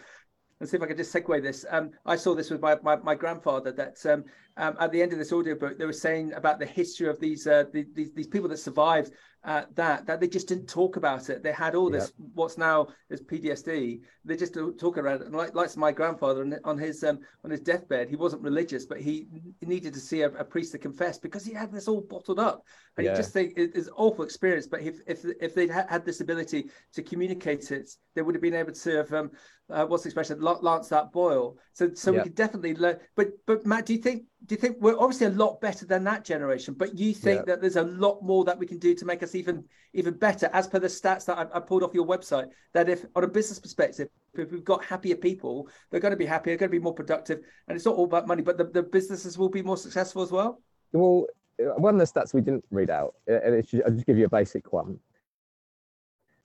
Let's 0.59 0.71
see 0.71 0.77
if 0.77 0.83
I 0.83 0.87
can 0.87 0.97
just 0.97 1.13
segue 1.13 1.41
this. 1.41 1.65
Um, 1.69 1.91
I 2.05 2.17
saw 2.17 2.35
this 2.35 2.49
with 2.49 2.59
my, 2.59 2.75
my, 2.83 2.97
my 2.97 3.15
grandfather 3.15 3.71
that 3.71 4.05
um, 4.05 4.25
um, 4.59 4.75
at 4.79 4.91
the 4.91 5.01
end 5.01 5.13
of 5.13 5.17
this 5.17 5.31
audiobook, 5.31 5.77
they 5.77 5.85
were 5.85 5.93
saying 5.93 6.33
about 6.33 6.59
the 6.59 6.65
history 6.65 7.07
of 7.07 7.19
these 7.19 7.47
uh, 7.47 7.63
the, 7.71 7.85
these, 7.93 8.11
these 8.11 8.27
people 8.27 8.49
that 8.49 8.57
survived 8.57 9.13
uh, 9.45 9.63
that 9.75 10.05
that 10.05 10.19
they 10.19 10.27
just 10.27 10.49
didn't 10.49 10.67
talk 10.67 10.97
about 10.97 11.29
it. 11.29 11.41
They 11.41 11.53
had 11.53 11.73
all 11.73 11.89
this 11.89 12.11
what's 12.33 12.57
now 12.57 12.89
is 13.09 13.21
PTSD. 13.21 14.01
They 14.25 14.35
just 14.35 14.53
talk 14.53 14.97
about 14.97 15.21
it. 15.21 15.27
And 15.27 15.35
like, 15.35 15.55
like 15.55 15.75
my 15.77 15.93
grandfather 15.93 16.41
on, 16.41 16.57
on 16.65 16.77
his 16.77 17.05
um, 17.05 17.19
on 17.45 17.51
his 17.51 17.61
deathbed, 17.61 18.09
he 18.09 18.17
wasn't 18.17 18.41
religious, 18.41 18.85
but 18.85 18.99
he 18.99 19.27
needed 19.61 19.93
to 19.93 19.99
see 19.99 20.23
a, 20.23 20.29
a 20.31 20.43
priest 20.43 20.73
to 20.73 20.77
confess 20.77 21.17
because 21.17 21.45
he 21.45 21.53
had 21.53 21.71
this 21.71 21.87
all 21.87 22.01
bottled 22.01 22.39
up. 22.39 22.65
And 22.97 23.05
yeah. 23.05 23.11
you 23.11 23.17
just 23.17 23.31
think 23.31 23.53
it 23.55 23.73
is 23.75 23.87
an 23.87 23.93
awful 23.95 24.25
experience. 24.25 24.67
But 24.67 24.81
if 24.81 24.99
if 25.07 25.23
if 25.39 25.55
they'd 25.55 25.71
had 25.71 26.03
this 26.03 26.19
ability 26.19 26.69
to 26.93 27.01
communicate 27.01 27.71
it, 27.71 27.89
they 28.15 28.21
would 28.21 28.35
have 28.35 28.41
been 28.41 28.55
able 28.55 28.73
to 28.73 28.97
have 28.97 29.13
um, 29.13 29.31
uh, 29.69 29.85
what's 29.85 30.03
the 30.03 30.09
expression 30.09 30.41
lance 30.41 30.89
that 30.89 31.13
boil. 31.13 31.57
So 31.71 31.93
so 31.93 32.11
we 32.11 32.23
could 32.23 32.35
definitely 32.35 32.75
learn. 32.75 32.97
But 33.15 33.29
but 33.45 33.65
Matt, 33.65 33.85
do 33.85 33.93
you 33.93 34.01
think 34.01 34.23
do 34.45 34.55
you 34.55 34.61
think 34.61 34.77
we're 34.79 34.97
obviously 34.97 35.27
a 35.27 35.31
lot 35.31 35.59
better 35.59 35.85
than 35.85 36.03
that 36.05 36.23
generation 36.23 36.73
but 36.73 36.97
you 36.97 37.13
think 37.13 37.39
yeah. 37.39 37.45
that 37.45 37.61
there's 37.61 37.75
a 37.75 37.83
lot 37.83 38.21
more 38.23 38.45
that 38.45 38.57
we 38.57 38.65
can 38.65 38.79
do 38.79 38.95
to 38.95 39.05
make 39.05 39.21
us 39.21 39.35
even 39.35 39.63
even 39.93 40.13
better? 40.13 40.49
As 40.53 40.67
per 40.67 40.79
the 40.79 40.87
stats 40.87 41.25
that 41.25 41.37
I, 41.37 41.57
I, 41.57 41.59
pulled 41.59 41.83
off 41.83 41.93
your 41.93 42.07
website 42.07 42.47
that 42.73 42.87
if 42.87 43.05
on 43.15 43.23
a 43.23 43.27
business 43.27 43.59
perspective 43.59 44.07
if 44.35 44.51
we've 44.51 44.63
got 44.63 44.83
happier 44.83 45.15
people 45.15 45.67
they're 45.89 45.99
going 45.99 46.11
to 46.11 46.17
be 46.17 46.25
happier 46.25 46.51
they're 46.51 46.59
going 46.59 46.71
to 46.71 46.77
be 46.77 46.83
more 46.83 46.93
productive 46.93 47.39
and 47.67 47.75
it's 47.75 47.85
not 47.85 47.95
all 47.95 48.05
about 48.05 48.27
money 48.27 48.41
but 48.41 48.57
the, 48.57 48.65
the 48.65 48.83
businesses 48.83 49.37
will 49.37 49.49
be 49.49 49.61
more 49.61 49.77
successful 49.77 50.21
as 50.21 50.31
well? 50.31 50.61
Well 50.93 51.25
uh, 51.59 51.73
one 51.77 51.99
of 51.99 51.99
the 51.99 52.19
stats 52.19 52.33
we 52.33 52.41
didn't 52.41 52.63
read 52.71 52.89
out 52.89 53.15
uh, 53.29 53.41
and 53.43 53.55
i'll 53.85 53.91
just 53.91 54.05
give 54.05 54.17
you 54.17 54.25
a 54.25 54.29
basic 54.29 54.71
one. 54.71 54.99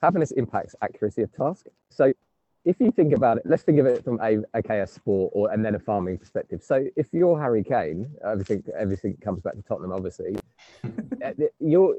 Happiness 0.01 0.31
impacts 0.31 0.75
accuracy 0.81 1.21
of 1.21 1.31
task. 1.31 1.67
So 1.89 2.13
if 2.65 2.79
you 2.79 2.91
think 2.91 3.13
about 3.13 3.37
it, 3.37 3.43
let's 3.45 3.63
think 3.63 3.79
of 3.79 3.85
it 3.85 4.03
from 4.03 4.19
a 4.21 4.39
a 4.53 4.87
sport 4.87 5.31
or 5.35 5.51
and 5.51 5.63
then 5.63 5.75
a 5.75 5.79
farming 5.79 6.17
perspective. 6.17 6.63
So 6.63 6.85
if 6.95 7.07
you're 7.13 7.39
Harry 7.39 7.63
Kane, 7.63 8.09
everything 8.25 8.63
everything 8.77 9.15
comes 9.23 9.41
back 9.41 9.53
to 9.53 9.61
Tottenham, 9.61 9.93
obviously. 9.93 10.35
Uh, 11.23 11.31
you're 11.59 11.95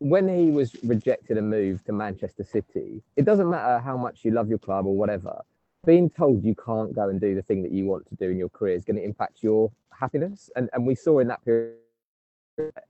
when 0.00 0.28
he 0.28 0.50
was 0.50 0.76
rejected 0.82 1.38
and 1.38 1.48
moved 1.48 1.86
to 1.86 1.92
Manchester 1.92 2.44
City, 2.44 3.02
it 3.16 3.24
doesn't 3.24 3.48
matter 3.48 3.78
how 3.78 3.96
much 3.96 4.22
you 4.22 4.32
love 4.32 4.48
your 4.48 4.58
club 4.58 4.84
or 4.84 4.94
whatever. 4.94 5.40
Being 5.86 6.10
told 6.10 6.44
you 6.44 6.54
can't 6.54 6.94
go 6.94 7.08
and 7.08 7.18
do 7.18 7.34
the 7.34 7.40
thing 7.40 7.62
that 7.62 7.72
you 7.72 7.86
want 7.86 8.06
to 8.08 8.16
do 8.16 8.28
in 8.28 8.36
your 8.36 8.50
career 8.50 8.74
is 8.74 8.84
going 8.84 8.96
to 8.96 9.04
impact 9.04 9.42
your 9.42 9.70
happiness. 9.98 10.50
And 10.56 10.68
and 10.72 10.86
we 10.86 10.94
saw 10.94 11.20
in 11.20 11.28
that 11.28 11.42
period 11.44 11.76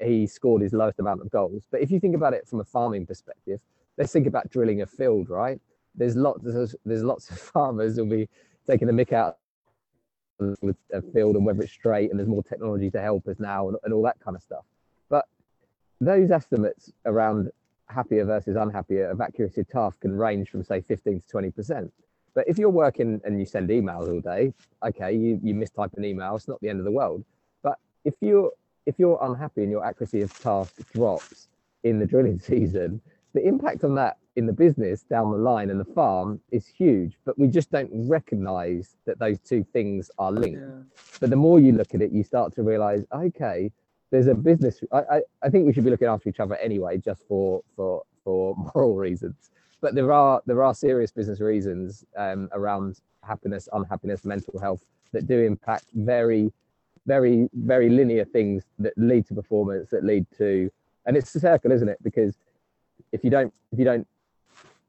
he 0.02 0.26
scored 0.26 0.62
his 0.62 0.72
lowest 0.72 0.98
amount 0.98 1.20
of 1.20 1.30
goals. 1.30 1.62
But 1.70 1.80
if 1.80 1.90
you 1.90 2.00
think 2.00 2.14
about 2.14 2.34
it 2.34 2.48
from 2.48 2.60
a 2.60 2.64
farming 2.64 3.06
perspective, 3.06 3.60
let's 3.96 4.12
think 4.12 4.26
about 4.26 4.50
drilling 4.50 4.82
a 4.82 4.86
field, 4.86 5.28
right? 5.28 5.60
There's 5.94 6.16
lots 6.16 6.40
there's, 6.42 6.74
there's 6.84 7.04
lots 7.04 7.30
of 7.30 7.38
farmers 7.54 7.96
who'll 7.96 8.06
be 8.06 8.28
taking 8.66 8.86
the 8.86 8.92
mick 8.92 9.12
out 9.12 9.38
with 10.60 10.76
a 10.92 11.00
field 11.00 11.36
and 11.36 11.46
whether 11.46 11.62
it's 11.62 11.72
straight 11.72 12.10
and 12.10 12.18
there's 12.18 12.28
more 12.28 12.42
technology 12.42 12.90
to 12.90 13.00
help 13.00 13.28
us 13.28 13.38
now 13.38 13.68
and, 13.68 13.76
and 13.84 13.94
all 13.94 14.02
that 14.02 14.18
kind 14.20 14.36
of 14.36 14.42
stuff. 14.42 14.64
But 15.08 15.26
those 16.00 16.30
estimates 16.30 16.92
around 17.06 17.50
happier 17.88 18.24
versus 18.24 18.56
unhappier 18.56 19.08
of 19.08 19.20
accuracy 19.20 19.60
of 19.60 19.68
task 19.68 20.00
can 20.00 20.16
range 20.16 20.50
from 20.50 20.64
say 20.64 20.80
15 20.80 21.20
to 21.20 21.26
20 21.26 21.50
percent. 21.50 21.92
But 22.34 22.48
if 22.48 22.58
you're 22.58 22.70
working 22.70 23.20
and 23.24 23.38
you 23.38 23.46
send 23.46 23.68
emails 23.68 24.12
all 24.12 24.20
day, 24.20 24.52
okay, 24.84 25.14
you, 25.14 25.38
you 25.42 25.54
mistype 25.54 25.96
an 25.96 26.04
email, 26.04 26.34
it's 26.34 26.48
not 26.48 26.60
the 26.60 26.68
end 26.68 26.80
of 26.80 26.84
the 26.84 26.90
world. 26.90 27.24
But 27.62 27.78
if 28.04 28.14
you're 28.20 28.50
if 28.86 28.98
you're 28.98 29.18
unhappy 29.22 29.62
and 29.62 29.70
your 29.70 29.84
accuracy 29.84 30.20
of 30.20 30.38
task 30.38 30.74
drops 30.92 31.48
in 31.84 31.98
the 31.98 32.06
drilling 32.06 32.38
season, 32.50 33.00
the 33.32 33.46
impact 33.46 33.84
on 33.84 33.94
that 33.94 34.18
in 34.36 34.46
the 34.46 34.52
business 34.52 35.02
down 35.02 35.30
the 35.30 35.38
line 35.38 35.70
and 35.70 35.78
the 35.78 35.84
farm 35.84 36.40
is 36.50 36.66
huge. 36.66 37.16
But 37.24 37.38
we 37.38 37.46
just 37.48 37.70
don't 37.70 37.90
recognize 37.92 38.96
that 39.06 39.18
those 39.18 39.38
two 39.40 39.64
things 39.72 40.10
are 40.18 40.32
linked. 40.32 40.60
Yeah. 40.60 40.82
But 41.20 41.30
the 41.30 41.36
more 41.36 41.60
you 41.60 41.72
look 41.72 41.94
at 41.94 42.02
it, 42.02 42.10
you 42.12 42.24
start 42.24 42.54
to 42.56 42.62
realize, 42.62 43.04
okay, 43.12 43.70
there's 44.10 44.26
a 44.26 44.34
business. 44.34 44.80
I, 44.92 44.98
I, 44.98 45.20
I 45.42 45.48
think 45.50 45.66
we 45.66 45.72
should 45.72 45.84
be 45.84 45.90
looking 45.90 46.08
after 46.08 46.28
each 46.28 46.40
other 46.40 46.56
anyway, 46.56 46.98
just 46.98 47.22
for 47.28 47.62
for 47.76 48.02
for 48.24 48.54
moral 48.74 48.96
reasons. 48.96 49.50
But 49.80 49.94
there 49.94 50.12
are 50.12 50.42
there 50.46 50.62
are 50.62 50.74
serious 50.74 51.12
business 51.12 51.40
reasons 51.40 52.04
um, 52.16 52.48
around 52.52 53.00
happiness, 53.22 53.68
unhappiness, 53.72 54.24
mental 54.24 54.58
health 54.58 54.84
that 55.12 55.26
do 55.26 55.40
impact 55.40 55.86
very 55.94 56.52
very 57.06 57.48
very 57.52 57.88
linear 57.88 58.24
things 58.24 58.64
that 58.78 58.92
lead 58.96 59.26
to 59.26 59.34
performance 59.34 59.90
that 59.90 60.04
lead 60.04 60.26
to 60.38 60.70
and 61.06 61.16
it's 61.16 61.34
a 61.34 61.40
circle 61.40 61.70
isn't 61.70 61.88
it 61.88 61.98
because 62.02 62.34
if 63.12 63.22
you 63.22 63.30
don't 63.30 63.52
if 63.72 63.78
you 63.78 63.84
don't 63.84 64.06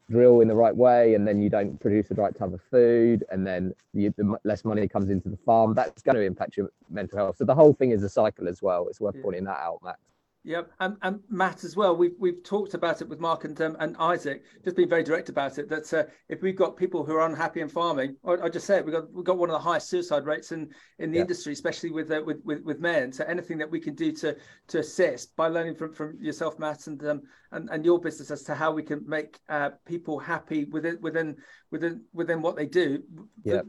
drill 0.10 0.42
in 0.42 0.48
the 0.48 0.56
right 0.56 0.76
way 0.76 1.16
and 1.16 1.28
then 1.28 1.42
you 1.42 1.50
don't 1.50 1.80
produce 1.80 2.08
the 2.08 2.16
right 2.16 2.38
type 2.38 2.54
of 2.54 2.62
food 2.70 3.24
and 3.32 3.46
then 3.46 3.74
you, 3.94 4.14
the 4.18 4.38
less 4.44 4.64
money 4.64 4.88
comes 4.88 5.10
into 5.10 5.30
the 5.30 5.38
farm 5.38 5.74
that's 5.74 6.02
going 6.02 6.16
to 6.16 6.22
impact 6.22 6.58
your 6.58 6.70
mental 6.90 7.18
health. 7.18 7.38
So 7.38 7.46
the 7.46 7.56
whole 7.56 7.74
thing 7.74 7.92
is 7.92 8.04
a 8.04 8.10
cycle 8.10 8.48
as 8.48 8.62
well. 8.62 8.88
It's 8.88 9.02
worth 9.02 9.16
yeah. 9.16 9.22
pointing 9.24 9.44
that 9.46 9.60
out 9.60 9.80
max 9.84 10.00
Yep, 10.46 10.72
and, 10.80 10.96
and 11.02 11.20
Matt 11.28 11.64
as 11.64 11.76
well. 11.76 11.96
We've 11.96 12.14
we've 12.20 12.44
talked 12.44 12.76
about 12.76 13.02
it 13.02 13.10
with 13.10 13.20
Mark 13.20 13.46
and 13.46 13.60
um, 13.62 13.76
and 13.80 13.96
Isaac. 13.98 14.44
Just 14.64 14.76
being 14.76 14.88
very 14.88 15.02
direct 15.02 15.28
about 15.30 15.58
it. 15.58 15.68
That 15.68 15.92
uh, 15.92 16.04
if 16.30 16.44
we've 16.44 16.56
got 16.56 16.78
people 16.78 17.04
who 17.04 17.16
are 17.16 17.26
unhappy 17.26 17.62
in 17.62 17.68
farming, 17.68 18.16
or 18.22 18.44
I 18.44 18.50
just 18.50 18.68
said 18.68 18.86
we've 18.86 18.94
got 18.94 19.12
we've 19.12 19.26
got 19.26 19.40
one 19.40 19.50
of 19.50 19.56
the 19.56 19.60
highest 19.60 19.90
suicide 19.90 20.26
rates 20.26 20.52
in 20.52 20.70
in 21.00 21.12
the 21.12 21.18
industry, 21.18 21.52
especially 21.54 21.90
with, 21.90 22.12
uh, 22.12 22.22
with 22.24 22.46
with 22.46 22.62
with 22.62 22.80
men. 22.80 23.12
So 23.12 23.24
anything 23.24 23.58
that 23.58 23.72
we 23.72 23.80
can 23.80 23.96
do 23.96 24.12
to 24.12 24.38
to 24.68 24.80
assist 24.80 25.36
by 25.36 25.48
learning 25.48 25.76
from 25.76 25.92
from 25.92 26.16
yourself, 26.22 26.60
Matt, 26.60 26.86
and 26.86 27.04
um 27.08 27.24
and, 27.52 27.68
and 27.72 27.84
your 27.84 28.00
business 28.00 28.30
as 28.30 28.44
to 28.44 28.54
how 28.54 28.72
we 28.72 28.84
can 28.84 29.04
make 29.08 29.40
uh, 29.50 29.72
people 29.88 30.20
happy 30.20 30.66
within 30.66 31.00
within 31.02 31.38
within 31.72 32.04
within 32.14 32.44
what 32.44 32.56
they 32.56 32.68
do. 32.68 33.02
Yeah. 33.44 33.62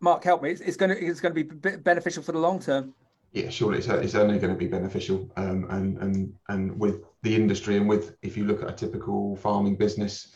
Mark, 0.00 0.24
help 0.24 0.42
me. 0.42 0.50
It's, 0.50 0.60
it's 0.60 0.76
going 0.76 0.90
to 0.90 1.02
it's 1.02 1.20
going 1.20 1.34
to 1.34 1.44
be 1.44 1.76
beneficial 1.76 2.22
for 2.22 2.32
the 2.32 2.38
long 2.38 2.60
term 2.60 2.92
yeah, 3.32 3.48
surely 3.48 3.78
it's, 3.78 3.88
it's 3.88 4.14
only 4.14 4.38
going 4.38 4.52
to 4.52 4.58
be 4.58 4.66
beneficial. 4.66 5.30
Um, 5.36 5.66
and 5.70 5.98
and 5.98 6.34
and 6.48 6.78
with 6.78 7.02
the 7.22 7.34
industry 7.34 7.76
and 7.76 7.88
with 7.88 8.16
if 8.22 8.36
you 8.36 8.44
look 8.44 8.62
at 8.62 8.68
a 8.68 8.72
typical 8.72 9.36
farming 9.36 9.76
business, 9.76 10.34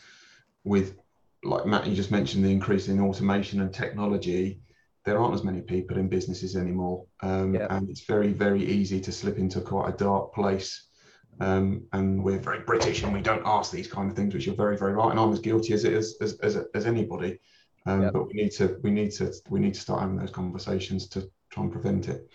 with 0.63 0.97
like 1.43 1.65
Matt, 1.65 1.87
you 1.87 1.95
just 1.95 2.11
mentioned 2.11 2.43
the 2.43 2.51
increase 2.51 2.87
in 2.87 2.99
automation 2.99 3.61
and 3.61 3.73
technology, 3.73 4.61
there 5.05 5.19
aren't 5.19 5.35
as 5.35 5.43
many 5.43 5.61
people 5.61 5.97
in 5.97 6.07
businesses 6.07 6.55
anymore, 6.55 7.05
um, 7.21 7.53
yeah. 7.53 7.67
and 7.69 7.87
it's 7.89 8.05
very 8.05 8.33
very 8.33 8.63
easy 8.63 8.99
to 9.01 9.11
slip 9.11 9.37
into 9.37 9.61
quite 9.61 9.93
a 9.93 9.97
dark 9.97 10.33
place. 10.33 10.85
Um, 11.39 11.83
and 11.93 12.23
we're 12.23 12.39
very 12.39 12.61
British 12.61 13.03
and 13.03 13.13
we 13.13 13.21
don't 13.21 13.45
ask 13.45 13.71
these 13.71 13.87
kind 13.87 14.09
of 14.09 14.15
things, 14.15 14.33
which 14.33 14.47
you're 14.47 14.55
very 14.55 14.75
very 14.75 14.93
right, 14.93 15.11
and 15.11 15.19
I'm 15.19 15.31
as 15.31 15.39
guilty 15.39 15.73
as 15.73 15.83
it 15.83 15.93
as 15.93 16.15
as, 16.19 16.39
as, 16.39 16.57
as 16.73 16.87
anybody. 16.87 17.39
Um, 17.85 18.01
yep. 18.01 18.13
But 18.13 18.27
we 18.27 18.33
need 18.33 18.51
to 18.53 18.79
we 18.81 18.89
need 18.89 19.11
to 19.11 19.31
we 19.49 19.59
need 19.59 19.75
to 19.75 19.79
start 19.79 20.01
having 20.01 20.17
those 20.17 20.31
conversations 20.31 21.07
to 21.09 21.29
try 21.51 21.63
and 21.63 21.71
prevent 21.71 22.09
it. 22.09 22.27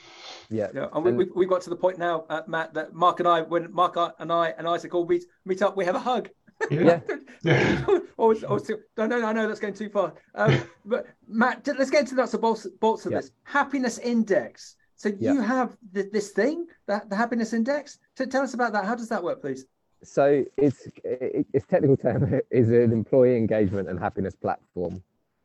Yeah, 0.52 0.68
yeah. 0.74 0.86
And, 0.92 1.06
and 1.06 1.16
we, 1.16 1.24
we, 1.34 1.46
got 1.46 1.62
to 1.62 1.70
the 1.70 1.76
point 1.76 1.98
now, 1.98 2.24
uh, 2.28 2.42
Matt, 2.46 2.74
that 2.74 2.94
Mark 2.94 3.20
and 3.20 3.28
I, 3.28 3.42
when 3.42 3.72
Mark 3.72 3.96
and 4.18 4.32
I 4.32 4.54
and 4.58 4.68
Isaac 4.68 4.94
all 4.94 5.06
meet 5.06 5.24
meet 5.44 5.62
up, 5.62 5.76
we 5.76 5.84
have 5.84 5.94
a 5.94 6.00
hug. 6.00 6.28
Yeah. 6.70 7.00
yeah. 7.42 7.84
or, 8.16 8.36
or, 8.48 8.60
no, 8.96 9.06
no, 9.06 9.20
no, 9.20 9.32
no, 9.32 9.48
that's 9.48 9.60
going 9.60 9.74
too 9.74 9.88
far. 9.88 10.14
Um, 10.34 10.62
but 10.84 11.06
Matt, 11.26 11.66
let's 11.78 11.90
get 11.90 12.00
into 12.00 12.14
the 12.14 12.22
nuts 12.22 12.34
and 12.34 12.42
bolts, 12.42 12.66
bolts 12.80 13.06
of 13.06 13.12
yeah. 13.12 13.18
this 13.18 13.30
happiness 13.44 13.98
index. 13.98 14.76
So 14.96 15.10
yeah. 15.18 15.32
you 15.32 15.40
have 15.40 15.76
the, 15.92 16.08
this 16.12 16.30
thing, 16.30 16.66
that 16.86 17.10
the 17.10 17.16
happiness 17.16 17.52
index. 17.52 17.98
So 18.16 18.24
tell 18.24 18.42
us 18.42 18.54
about 18.54 18.72
that. 18.74 18.84
How 18.84 18.94
does 18.94 19.08
that 19.08 19.22
work, 19.22 19.40
please? 19.40 19.66
So 20.04 20.44
it's 20.56 20.88
its 21.04 21.66
technical 21.66 21.96
term 21.96 22.40
is 22.50 22.70
an 22.70 22.92
employee 22.92 23.36
engagement 23.36 23.88
and 23.88 23.98
happiness 23.98 24.34
platform. 24.34 25.02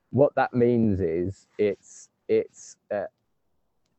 What 0.09 0.33
that 0.35 0.53
means 0.53 0.99
is 0.99 1.47
it's 1.57 2.09
it's 2.27 2.75
uh, 2.91 3.05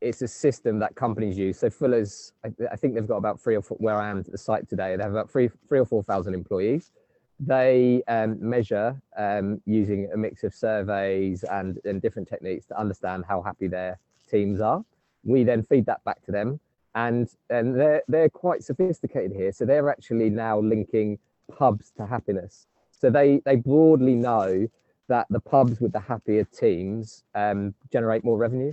it's 0.00 0.22
a 0.22 0.28
system 0.28 0.78
that 0.78 0.94
companies 0.94 1.36
use. 1.36 1.58
So 1.58 1.70
Fuller's, 1.70 2.32
I, 2.44 2.52
I, 2.72 2.76
think 2.76 2.94
they've 2.94 3.06
got 3.06 3.16
about 3.16 3.40
three 3.40 3.56
or 3.56 3.62
four, 3.62 3.76
where 3.78 3.96
I 3.96 4.08
am 4.10 4.18
at 4.18 4.30
the 4.30 4.38
site 4.38 4.68
today, 4.68 4.96
they 4.96 5.02
have 5.02 5.12
about 5.12 5.30
three, 5.30 5.50
three 5.68 5.80
or 5.80 5.86
4,000 5.86 6.34
employees. 6.34 6.92
They 7.40 8.02
um, 8.08 8.36
measure 8.40 9.00
um, 9.16 9.60
using 9.64 10.08
a 10.12 10.16
mix 10.16 10.44
of 10.44 10.54
surveys 10.54 11.44
and, 11.44 11.78
and 11.84 12.02
different 12.02 12.28
techniques 12.28 12.66
to 12.66 12.78
understand 12.78 13.24
how 13.28 13.42
happy 13.42 13.68
their 13.68 13.98
teams 14.30 14.60
are. 14.60 14.84
We 15.24 15.44
then 15.44 15.62
feed 15.62 15.86
that 15.86 16.02
back 16.04 16.24
to 16.24 16.32
them 16.32 16.60
and, 16.94 17.28
and 17.50 17.78
they're, 17.78 18.02
they're 18.08 18.28
quite 18.28 18.62
sophisticated 18.62 19.32
here. 19.32 19.52
So 19.52 19.64
they're 19.64 19.90
actually 19.90 20.30
now 20.30 20.58
linking 20.58 21.18
pubs 21.56 21.92
to 21.96 22.06
happiness. 22.06 22.66
So 22.90 23.10
they, 23.10 23.40
they 23.44 23.56
broadly 23.56 24.14
know 24.14 24.68
that 25.08 25.26
the 25.30 25.40
pubs 25.40 25.80
with 25.80 25.92
the 25.92 26.00
happier 26.00 26.44
teams 26.44 27.24
um, 27.34 27.74
generate 27.92 28.24
more 28.24 28.36
revenue 28.36 28.72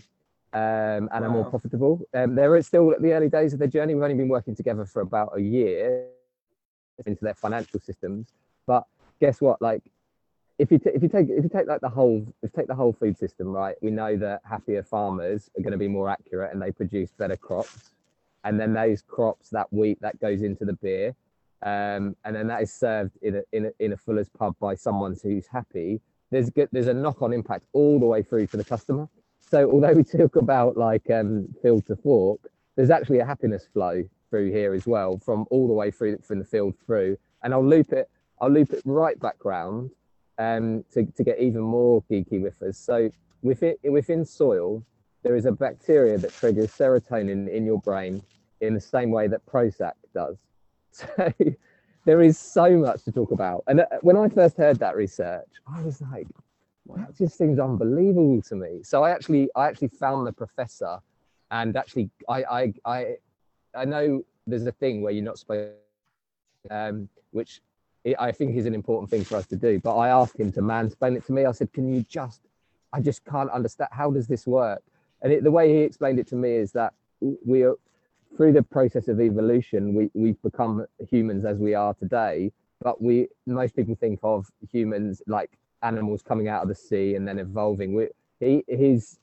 um, 0.56 1.10
and 1.12 1.22
wow. 1.22 1.24
are 1.24 1.30
more 1.30 1.46
profitable. 1.46 2.02
Um, 2.14 2.34
they're 2.34 2.62
still 2.62 2.92
at 2.94 3.02
the 3.02 3.12
early 3.12 3.28
days 3.28 3.52
of 3.52 3.60
their 3.60 3.68
journey. 3.68 3.94
We've 3.94 4.04
only 4.04 4.16
been 4.16 4.30
working 4.30 4.56
together 4.56 4.86
for 4.86 5.02
about 5.02 5.34
a 5.36 5.42
year 5.42 6.08
into 7.06 7.26
their 7.26 7.34
financial 7.34 7.82
systems. 7.82 8.30
But 8.66 8.86
guess 9.20 9.42
what? 9.42 9.62
Like, 9.62 9.84
if 10.58 10.72
you 10.72 10.80
t- 10.80 10.92
if 10.94 11.04
you 11.04 11.10
take 11.10 11.28
if 11.30 11.44
you 11.44 11.50
take 11.50 11.68
like 11.68 11.82
the 11.82 11.90
whole 11.90 12.26
if 12.42 12.52
you 12.54 12.62
take 12.62 12.68
the 12.68 12.76
whole 12.76 12.94
food 12.94 13.18
system, 13.18 13.48
right? 13.50 13.76
We 13.82 13.92
know 13.92 14.16
that 14.16 14.44
happier 14.50 14.82
farmers 14.82 15.50
are 15.58 15.62
going 15.62 15.74
to 15.74 15.78
be 15.78 15.90
more 15.90 16.10
accurate 16.10 16.54
and 16.54 16.62
they 16.62 16.72
produce 16.72 17.12
better 17.12 17.36
crops. 17.36 17.92
And 18.46 18.58
then 18.58 18.74
those 18.74 19.02
crops, 19.02 19.50
that 19.50 19.74
wheat, 19.74 20.00
that 20.02 20.22
goes 20.22 20.42
into 20.42 20.64
the 20.64 20.74
beer, 20.74 21.16
um, 21.64 22.16
and 22.24 22.34
then 22.34 22.48
that 22.48 22.62
is 22.62 22.72
served 22.72 23.18
in 23.22 23.36
a, 23.38 23.42
in 23.52 23.66
a 23.66 23.72
in 23.80 23.92
a 23.92 23.98
fuller's 23.98 24.30
pub 24.30 24.56
by 24.62 24.76
someone 24.76 25.18
who's 25.22 25.48
happy. 25.48 26.00
There's 26.32 26.50
good, 26.50 26.70
there's 26.72 26.88
a 26.88 26.94
knock 26.94 27.22
on 27.22 27.34
impact 27.34 27.66
all 27.74 28.00
the 28.00 28.06
way 28.06 28.24
through 28.24 28.48
to 28.48 28.58
the 28.58 28.64
customer. 28.64 29.10
So 29.50 29.70
although 29.72 29.94
we 29.94 30.04
talk 30.18 30.36
about 30.36 30.78
like 30.78 31.10
um, 31.10 31.48
field 31.62 31.86
to 31.88 31.96
fork, 31.96 32.40
there's 32.76 32.90
actually 32.90 33.20
a 33.20 33.26
happiness 33.26 33.68
flow 33.72 34.04
through 34.30 34.52
here 34.52 34.74
as 34.74 34.86
well, 34.86 35.18
from 35.18 35.46
all 35.50 35.68
the 35.68 35.74
way 35.74 35.92
through 35.92 36.18
from 36.20 36.40
the 36.40 36.46
field 36.46 36.76
through. 36.86 37.18
And 37.44 37.54
I'll 37.54 37.66
loop 37.66 37.94
it, 37.94 38.10
I'll 38.42 38.52
loop 38.52 38.74
it 38.74 38.82
right 38.86 39.20
back 39.20 39.46
round 39.46 39.92
um, 40.38 40.84
to, 40.94 41.06
to 41.06 41.24
get 41.24 41.40
even 41.40 41.62
more 41.62 42.04
geeky 42.10 42.42
with 42.42 42.62
us. 42.62 42.78
So 42.78 43.12
within, 43.42 43.76
within 43.84 44.26
soil, 44.26 44.84
there 45.24 45.36
is 45.36 45.46
a 45.46 45.52
bacteria 45.52 46.18
that 46.18 46.34
triggers 46.34 46.72
serotonin 46.72 47.50
in 47.50 47.66
your 47.66 47.80
brain 47.80 48.22
in 48.62 48.74
the 48.74 48.82
same 48.82 49.12
way 49.12 49.28
that 49.28 49.46
Prozac 49.46 49.94
does. 50.14 50.38
So 50.92 51.34
there 52.06 52.22
is 52.22 52.38
so 52.38 52.78
much 52.78 53.04
to 53.04 53.12
talk 53.12 53.32
about. 53.32 53.64
And 53.68 53.82
uh, 53.82 53.86
when 54.02 54.16
I 54.16 54.30
first 54.30 54.56
heard 54.56 54.80
that 54.80 54.96
research, 54.96 55.48
I 55.68 55.82
was 55.82 56.02
like, 56.02 56.28
that 56.94 57.16
just 57.16 57.38
seems 57.38 57.60
unbelievable 57.60 58.42
to 58.44 58.56
me. 58.56 58.84
So 58.84 59.04
I 59.04 59.12
actually, 59.12 59.50
I 59.56 59.68
actually 59.68 59.88
found 59.90 60.28
the 60.28 60.34
professor, 60.34 61.00
and 61.52 61.76
actually, 61.76 62.10
I, 62.30 62.44
I, 62.44 62.74
I, 62.86 63.16
I 63.76 63.86
know 63.86 64.24
there's 64.46 64.66
a 64.66 64.72
thing 64.72 65.02
where 65.02 65.12
you're 65.12 65.24
not 65.24 65.40
supposed, 65.40 65.74
um, 66.70 67.10
which 67.32 67.62
I 68.20 68.32
think 68.32 68.56
is 68.56 68.68
an 68.68 68.76
important 68.76 69.10
thing 69.10 69.24
for 69.24 69.36
us 69.36 69.48
to 69.48 69.56
do. 69.56 69.80
But 69.80 69.96
I 69.96 70.10
asked 70.10 70.40
him 70.40 70.52
to 70.54 70.62
mansplain 70.62 71.18
it 71.18 71.26
to 71.26 71.34
me. 71.34 71.46
I 71.46 71.52
said, 71.52 71.74
"Can 71.74 71.92
you 71.92 72.04
just? 72.08 72.42
I 72.94 73.02
just 73.02 73.26
can't 73.26 73.50
understand. 73.50 73.90
How 73.92 74.12
does 74.12 74.28
this 74.28 74.46
work?" 74.46 74.84
And 75.22 75.34
it, 75.34 75.44
the 75.44 75.52
way 75.52 75.74
he 75.74 75.80
explained 75.80 76.20
it 76.20 76.28
to 76.28 76.36
me 76.36 76.52
is 76.52 76.72
that 76.74 76.94
we 77.20 77.64
are 77.64 77.76
through 78.38 78.54
the 78.54 78.64
process 78.64 79.08
of 79.08 79.20
evolution, 79.20 79.96
we 79.96 80.12
we've 80.14 80.42
become 80.44 80.86
humans 81.10 81.46
as 81.46 81.58
we 81.58 81.74
are 81.74 81.94
today. 81.96 82.52
But 82.82 83.02
we 83.02 83.28
most 83.48 83.76
people 83.76 83.96
think 83.96 84.20
of 84.22 84.46
humans 84.72 85.24
like 85.26 85.58
animals 85.86 86.22
coming 86.22 86.48
out 86.48 86.64
of 86.64 86.68
the 86.68 86.76
sea 86.76 87.16
and 87.16 87.28
then 87.28 87.40
evolving. 87.40 87.94
We, 87.94 88.08
he, 88.40 88.64
he's 88.68 89.20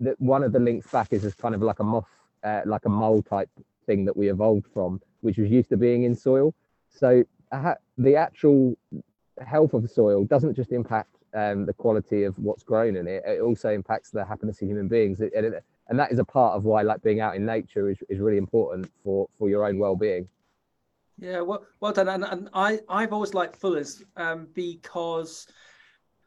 that 0.00 0.18
one 0.20 0.42
of 0.42 0.52
the 0.52 0.58
links 0.58 0.86
back 0.86 1.12
is 1.12 1.34
kind 1.34 1.54
of 1.54 1.62
like 1.62 1.80
a 1.80 1.84
moth, 1.84 2.08
uh, 2.42 2.62
like 2.64 2.86
a 2.86 2.88
mole 2.88 3.22
type 3.22 3.50
thing 3.86 4.04
that 4.06 4.16
we 4.16 4.30
evolved 4.30 4.66
from, 4.72 5.00
which 5.20 5.36
was 5.36 5.50
used 5.50 5.68
to 5.70 5.76
being 5.76 6.04
in 6.04 6.14
soil. 6.14 6.54
So 6.88 7.22
uh, 7.52 7.74
the 7.98 8.16
actual 8.16 8.76
health 9.46 9.74
of 9.74 9.82
the 9.82 9.88
soil 9.88 10.24
doesn't 10.24 10.54
just 10.54 10.72
impact 10.72 11.10
um, 11.34 11.66
the 11.66 11.74
quality 11.74 12.24
of 12.24 12.38
what's 12.38 12.62
grown 12.62 12.96
in 12.96 13.06
it; 13.06 13.22
it 13.26 13.40
also 13.40 13.70
impacts 13.70 14.10
the 14.10 14.24
happiness 14.24 14.62
of 14.62 14.68
human 14.68 14.88
beings. 14.88 15.20
And, 15.20 15.60
and 15.90 15.98
that 15.98 16.10
is 16.10 16.18
a 16.18 16.24
part 16.24 16.56
of 16.56 16.64
why 16.64 16.82
like 16.82 17.02
being 17.02 17.20
out 17.20 17.36
in 17.36 17.44
nature 17.44 17.90
is, 17.90 17.98
is 18.08 18.20
really 18.20 18.38
important 18.38 18.90
for 19.04 19.28
for 19.38 19.50
your 19.50 19.66
own 19.66 19.78
well-being 19.78 20.26
yeah 21.18 21.40
well 21.40 21.64
well 21.80 21.92
done 21.92 22.08
and, 22.08 22.24
and 22.24 22.48
i 22.54 22.80
i've 22.88 23.12
always 23.12 23.34
liked 23.34 23.60
fullers 23.60 24.02
um, 24.16 24.48
because 24.54 25.46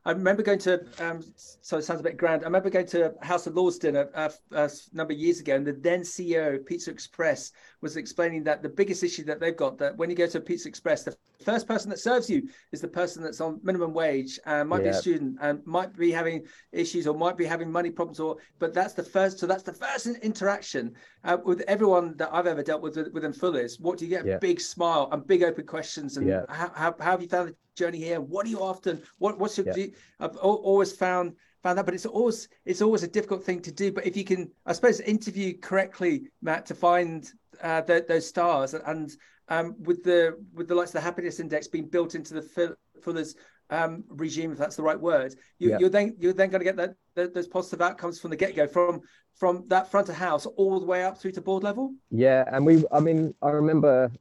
I 0.06 0.12
remember 0.12 0.44
going 0.44 0.60
to, 0.60 0.86
um, 1.00 1.24
so 1.62 1.78
it 1.78 1.84
sounds 1.84 2.02
a 2.02 2.04
bit 2.04 2.18
grand. 2.18 2.44
I 2.44 2.46
remember 2.46 2.70
going 2.70 2.88
to 2.88 3.14
House 3.22 3.48
of 3.48 3.56
Lords 3.56 3.78
dinner 3.78 4.10
uh, 4.14 4.30
a 4.52 4.70
number 4.92 5.14
of 5.14 5.20
years 5.20 5.40
ago, 5.40 5.56
and 5.56 5.66
the 5.66 5.72
then 5.74 6.02
CEO 6.02 6.56
of 6.56 6.66
Pizza 6.66 6.92
Express 6.92 7.54
was 7.80 7.96
explaining 7.96 8.44
that 8.44 8.62
the 8.62 8.70
biggest 8.70 9.04
issue 9.04 9.24
that 9.24 9.40
they've 9.40 9.56
got 9.56 9.78
that 9.78 9.96
when 9.96 10.10
you 10.10 10.16
go 10.16 10.28
to 10.28 10.42
Pizza 10.42 10.68
Express, 10.68 11.04
the 11.04 11.16
first 11.46 11.68
person 11.68 11.90
that 11.90 12.00
serves 12.00 12.30
you 12.30 12.50
is 12.74 12.82
the 12.82 12.88
person 12.88 13.24
that's 13.24 13.40
on 13.40 13.62
minimum 13.64 13.94
wage, 13.94 14.40
and 14.46 14.68
might 14.68 14.84
yeah. 14.84 14.92
be 14.92 14.98
a 14.98 15.00
student, 15.00 15.38
and 15.40 15.66
might 15.66 15.96
be 15.96 16.12
having 16.12 16.44
issues 16.74 17.08
or 17.08 17.16
might 17.16 17.38
be 17.38 17.46
having 17.46 17.72
money 17.72 17.90
problems, 17.90 18.20
or 18.20 18.36
but 18.60 18.74
that's 18.74 18.94
the 18.94 19.04
first. 19.04 19.40
So 19.40 19.48
that's 19.48 19.64
the 19.64 19.74
first 19.74 20.08
interaction 20.08 20.96
uh, 21.24 21.38
with 21.46 21.62
everyone 21.62 22.18
that 22.18 22.30
I've 22.34 22.48
ever 22.48 22.62
dealt 22.62 22.82
with 22.82 22.98
within 23.14 23.32
Fullers. 23.32 23.80
What 23.80 24.00
do 24.00 24.06
you 24.06 24.10
get? 24.10 24.26
Yeah. 24.26 24.38
Big 24.38 24.60
smile 24.60 25.08
and 25.14 25.26
big 25.26 25.44
open 25.44 25.66
questions, 25.66 26.18
and 26.18 26.28
yeah. 26.28 26.42
how, 26.50 26.72
how, 26.76 26.96
how 27.00 27.12
have 27.12 27.22
you 27.22 27.30
found 27.30 27.56
journey 27.76 28.00
here? 28.00 28.22
What 28.22 28.46
are 28.46 28.50
you 28.50 28.62
often? 28.62 29.02
What 29.20 29.40
what's 29.40 29.58
your? 29.58 29.68
Yeah. 29.76 29.88
I've 30.20 30.38
always 30.38 30.94
found 30.94 31.36
found 31.62 31.78
that, 31.78 31.86
but 31.86 31.94
it's 31.94 32.06
always 32.06 32.50
it's 32.66 32.82
always 32.82 33.04
a 33.04 33.08
difficult 33.08 33.44
thing 33.44 33.62
to 33.62 33.72
do. 33.72 33.92
But 33.92 34.06
if 34.06 34.16
you 34.16 34.24
can, 34.24 34.52
I 34.66 34.74
suppose, 34.74 35.00
interview 35.00 35.58
correctly, 35.58 36.30
Matt, 36.42 36.66
to 36.68 36.76
find 36.76 37.30
uh, 37.62 37.82
the, 37.82 38.06
those 38.08 38.28
stars, 38.28 38.74
and 38.74 39.12
um, 39.50 39.76
with 39.80 40.04
the 40.04 40.38
with 40.54 40.68
the 40.68 40.76
likes 40.76 40.90
of 40.90 40.96
the 40.96 41.02
happiness 41.02 41.40
index 41.40 41.68
being 41.68 41.88
built 41.88 42.16
into 42.16 42.34
the 42.34 42.76
Fuller's 43.02 43.36
um, 43.70 44.04
regime, 44.10 44.52
if 44.52 44.58
that's 44.58 44.76
the 44.76 44.84
right 44.84 45.00
word, 45.00 45.36
you, 45.58 45.72
yeah. 45.72 45.80
you're 45.80 45.90
then 45.90 46.16
you're 46.20 46.34
then 46.34 46.50
going 46.50 46.60
to 46.60 46.66
get 46.66 46.76
that, 46.76 46.96
that, 47.16 47.34
those 47.34 47.48
positive 47.48 47.82
outcomes 47.82 48.20
from 48.20 48.30
the 48.30 48.38
get 48.38 48.56
go, 48.56 48.68
from 48.68 49.02
from 49.34 49.66
that 49.68 49.90
front 49.90 50.10
of 50.10 50.16
house 50.16 50.46
all 50.46 50.80
the 50.80 50.86
way 50.86 51.04
up 51.04 51.18
through 51.18 51.32
to 51.32 51.42
board 51.42 51.64
level. 51.64 51.94
Yeah, 52.12 52.44
and 52.52 52.66
we, 52.66 52.84
I 52.92 53.00
mean, 53.00 53.34
I 53.42 53.50
remember 53.50 54.12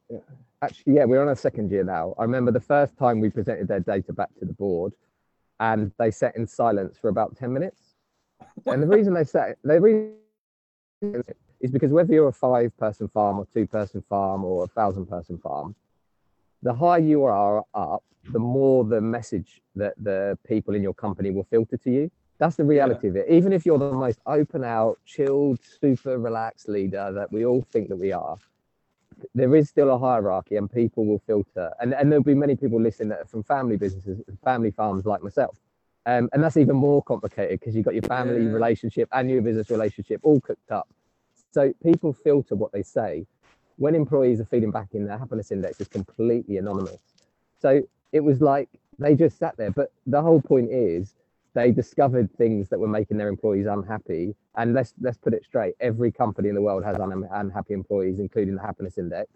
actually, 0.62 0.94
yeah, 0.94 1.04
we're 1.04 1.20
on 1.20 1.28
our 1.28 1.36
second 1.36 1.70
year 1.70 1.84
now. 1.84 2.14
I 2.18 2.22
remember 2.22 2.52
the 2.52 2.60
first 2.60 2.96
time 2.96 3.20
we 3.20 3.28
presented 3.28 3.68
their 3.68 3.80
data 3.80 4.12
back 4.12 4.30
to 4.38 4.44
the 4.44 4.52
board, 4.52 4.92
and 5.60 5.92
they 5.98 6.10
sat 6.10 6.36
in 6.36 6.46
silence 6.46 6.96
for 6.98 7.08
about 7.08 7.36
ten 7.36 7.52
minutes. 7.52 7.96
and 8.66 8.82
the 8.82 8.86
reason 8.86 9.12
they 9.12 9.24
sat, 9.24 9.58
the 9.62 9.80
reason 9.80 10.14
is 11.60 11.70
because 11.70 11.90
whether 11.90 12.12
you're 12.12 12.28
a 12.28 12.32
five-person 12.32 13.08
farm 13.08 13.38
or 13.38 13.46
two-person 13.52 14.02
farm 14.08 14.44
or 14.44 14.64
a 14.64 14.68
thousand-person 14.68 15.38
farm, 15.38 15.74
the 16.62 16.72
higher 16.72 17.00
you 17.00 17.24
are 17.24 17.64
up, 17.74 18.02
the 18.32 18.38
more 18.38 18.84
the 18.84 19.00
message 19.00 19.60
that 19.74 19.94
the 20.02 20.38
people 20.46 20.74
in 20.74 20.82
your 20.82 20.94
company 20.94 21.30
will 21.30 21.44
filter 21.44 21.76
to 21.76 21.90
you. 21.90 22.10
That's 22.38 22.56
the 22.56 22.64
reality 22.64 23.06
yeah. 23.06 23.10
of 23.10 23.16
it. 23.16 23.26
Even 23.28 23.52
if 23.52 23.64
you're 23.66 23.78
the 23.78 23.92
most 23.92 24.20
open 24.26 24.64
out, 24.64 24.98
chilled, 25.04 25.60
super 25.80 26.18
relaxed 26.18 26.68
leader 26.68 27.12
that 27.12 27.32
we 27.32 27.44
all 27.44 27.66
think 27.72 27.88
that 27.88 27.96
we 27.96 28.12
are, 28.12 28.36
there 29.34 29.54
is 29.54 29.68
still 29.68 29.90
a 29.94 29.98
hierarchy 29.98 30.56
and 30.56 30.70
people 30.70 31.04
will 31.04 31.20
filter 31.26 31.72
and, 31.80 31.94
and 31.94 32.10
there'll 32.10 32.24
be 32.24 32.34
many 32.34 32.56
people 32.56 32.80
listening 32.80 33.08
that 33.08 33.20
are 33.20 33.26
from 33.26 33.42
family 33.42 33.76
businesses 33.76 34.20
family 34.44 34.70
farms 34.70 35.04
like 35.06 35.22
myself. 35.22 35.56
Um, 36.04 36.28
and 36.32 36.42
that's 36.42 36.56
even 36.56 36.76
more 36.76 37.02
complicated 37.02 37.60
because 37.60 37.76
you've 37.76 37.84
got 37.84 37.94
your 37.94 38.02
family 38.02 38.44
yeah. 38.44 38.50
relationship 38.50 39.08
and 39.12 39.30
your 39.30 39.40
business 39.42 39.70
relationship 39.70 40.20
all 40.24 40.40
cooked 40.40 40.70
up. 40.72 40.88
So 41.52 41.72
people 41.82 42.12
filter 42.12 42.56
what 42.56 42.72
they 42.72 42.82
say. 42.82 43.26
When 43.76 43.94
employees 43.94 44.40
are 44.40 44.44
feeding 44.44 44.70
back 44.70 44.88
in 44.92 45.06
their 45.06 45.18
happiness 45.18 45.50
index 45.50 45.80
is 45.80 45.88
completely 45.88 46.56
anonymous. 46.56 46.98
So 47.60 47.82
it 48.10 48.20
was 48.20 48.40
like 48.40 48.68
they 48.98 49.14
just 49.14 49.38
sat 49.38 49.56
there. 49.56 49.70
But 49.70 49.92
the 50.06 50.20
whole 50.20 50.40
point 50.40 50.70
is 50.70 51.14
they 51.54 51.70
discovered 51.70 52.30
things 52.36 52.68
that 52.68 52.78
were 52.78 52.88
making 52.88 53.18
their 53.18 53.28
employees 53.28 53.66
unhappy. 53.66 54.34
And 54.56 54.74
let's 54.74 54.94
let's 55.00 55.18
put 55.18 55.34
it 55.34 55.44
straight: 55.44 55.74
every 55.80 56.12
company 56.12 56.48
in 56.48 56.54
the 56.54 56.62
world 56.62 56.84
has 56.84 56.98
un- 56.98 57.28
unhappy 57.30 57.74
employees, 57.74 58.18
including 58.18 58.54
the 58.56 58.62
happiness 58.62 58.98
index. 58.98 59.28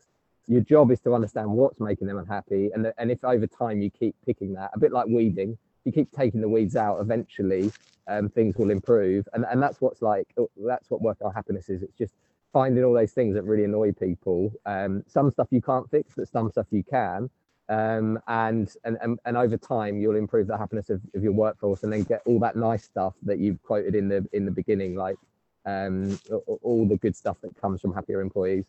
Your 0.48 0.60
job 0.60 0.90
is 0.92 1.00
to 1.00 1.14
understand 1.14 1.50
what's 1.50 1.80
making 1.80 2.06
them 2.06 2.18
unhappy, 2.18 2.70
and 2.74 2.84
the, 2.84 2.94
and 2.98 3.10
if 3.10 3.22
over 3.24 3.46
time 3.46 3.80
you 3.80 3.90
keep 3.90 4.14
picking 4.24 4.52
that, 4.54 4.70
a 4.74 4.78
bit 4.78 4.92
like 4.92 5.06
weeding, 5.06 5.58
you 5.84 5.92
keep 5.92 6.10
taking 6.12 6.40
the 6.40 6.48
weeds 6.48 6.76
out, 6.76 7.00
eventually 7.00 7.72
um, 8.06 8.28
things 8.28 8.56
will 8.56 8.70
improve. 8.70 9.28
And 9.32 9.44
and 9.50 9.62
that's 9.62 9.80
what's 9.80 10.02
like 10.02 10.28
that's 10.56 10.90
what 10.90 11.02
work 11.02 11.18
our 11.22 11.32
happiness 11.32 11.68
is. 11.68 11.82
It's 11.82 11.96
just 11.96 12.14
finding 12.52 12.84
all 12.84 12.94
those 12.94 13.12
things 13.12 13.34
that 13.34 13.42
really 13.42 13.64
annoy 13.64 13.92
people. 13.92 14.52
Um, 14.64 15.02
some 15.06 15.30
stuff 15.30 15.48
you 15.50 15.60
can't 15.60 15.90
fix, 15.90 16.14
but 16.16 16.28
some 16.28 16.50
stuff 16.50 16.66
you 16.70 16.82
can 16.84 17.28
um, 17.68 18.18
and, 18.28 18.74
and 18.84 18.96
and 19.00 19.18
and 19.24 19.36
over 19.36 19.56
time 19.56 19.98
you'll 19.98 20.16
improve 20.16 20.46
the 20.46 20.56
happiness 20.56 20.90
of, 20.90 21.00
of 21.14 21.22
your 21.22 21.32
workforce 21.32 21.82
and 21.82 21.92
then 21.92 22.04
get 22.04 22.22
all 22.24 22.38
that 22.38 22.56
nice 22.56 22.84
stuff 22.84 23.14
that 23.22 23.38
you've 23.38 23.62
quoted 23.62 23.94
in 23.94 24.08
the 24.08 24.26
in 24.32 24.44
the 24.44 24.50
beginning 24.50 24.94
like 24.94 25.16
um, 25.64 26.18
all 26.62 26.86
the 26.86 26.96
good 26.96 27.16
stuff 27.16 27.36
that 27.42 27.60
comes 27.60 27.80
from 27.80 27.92
happier 27.92 28.20
employees 28.20 28.64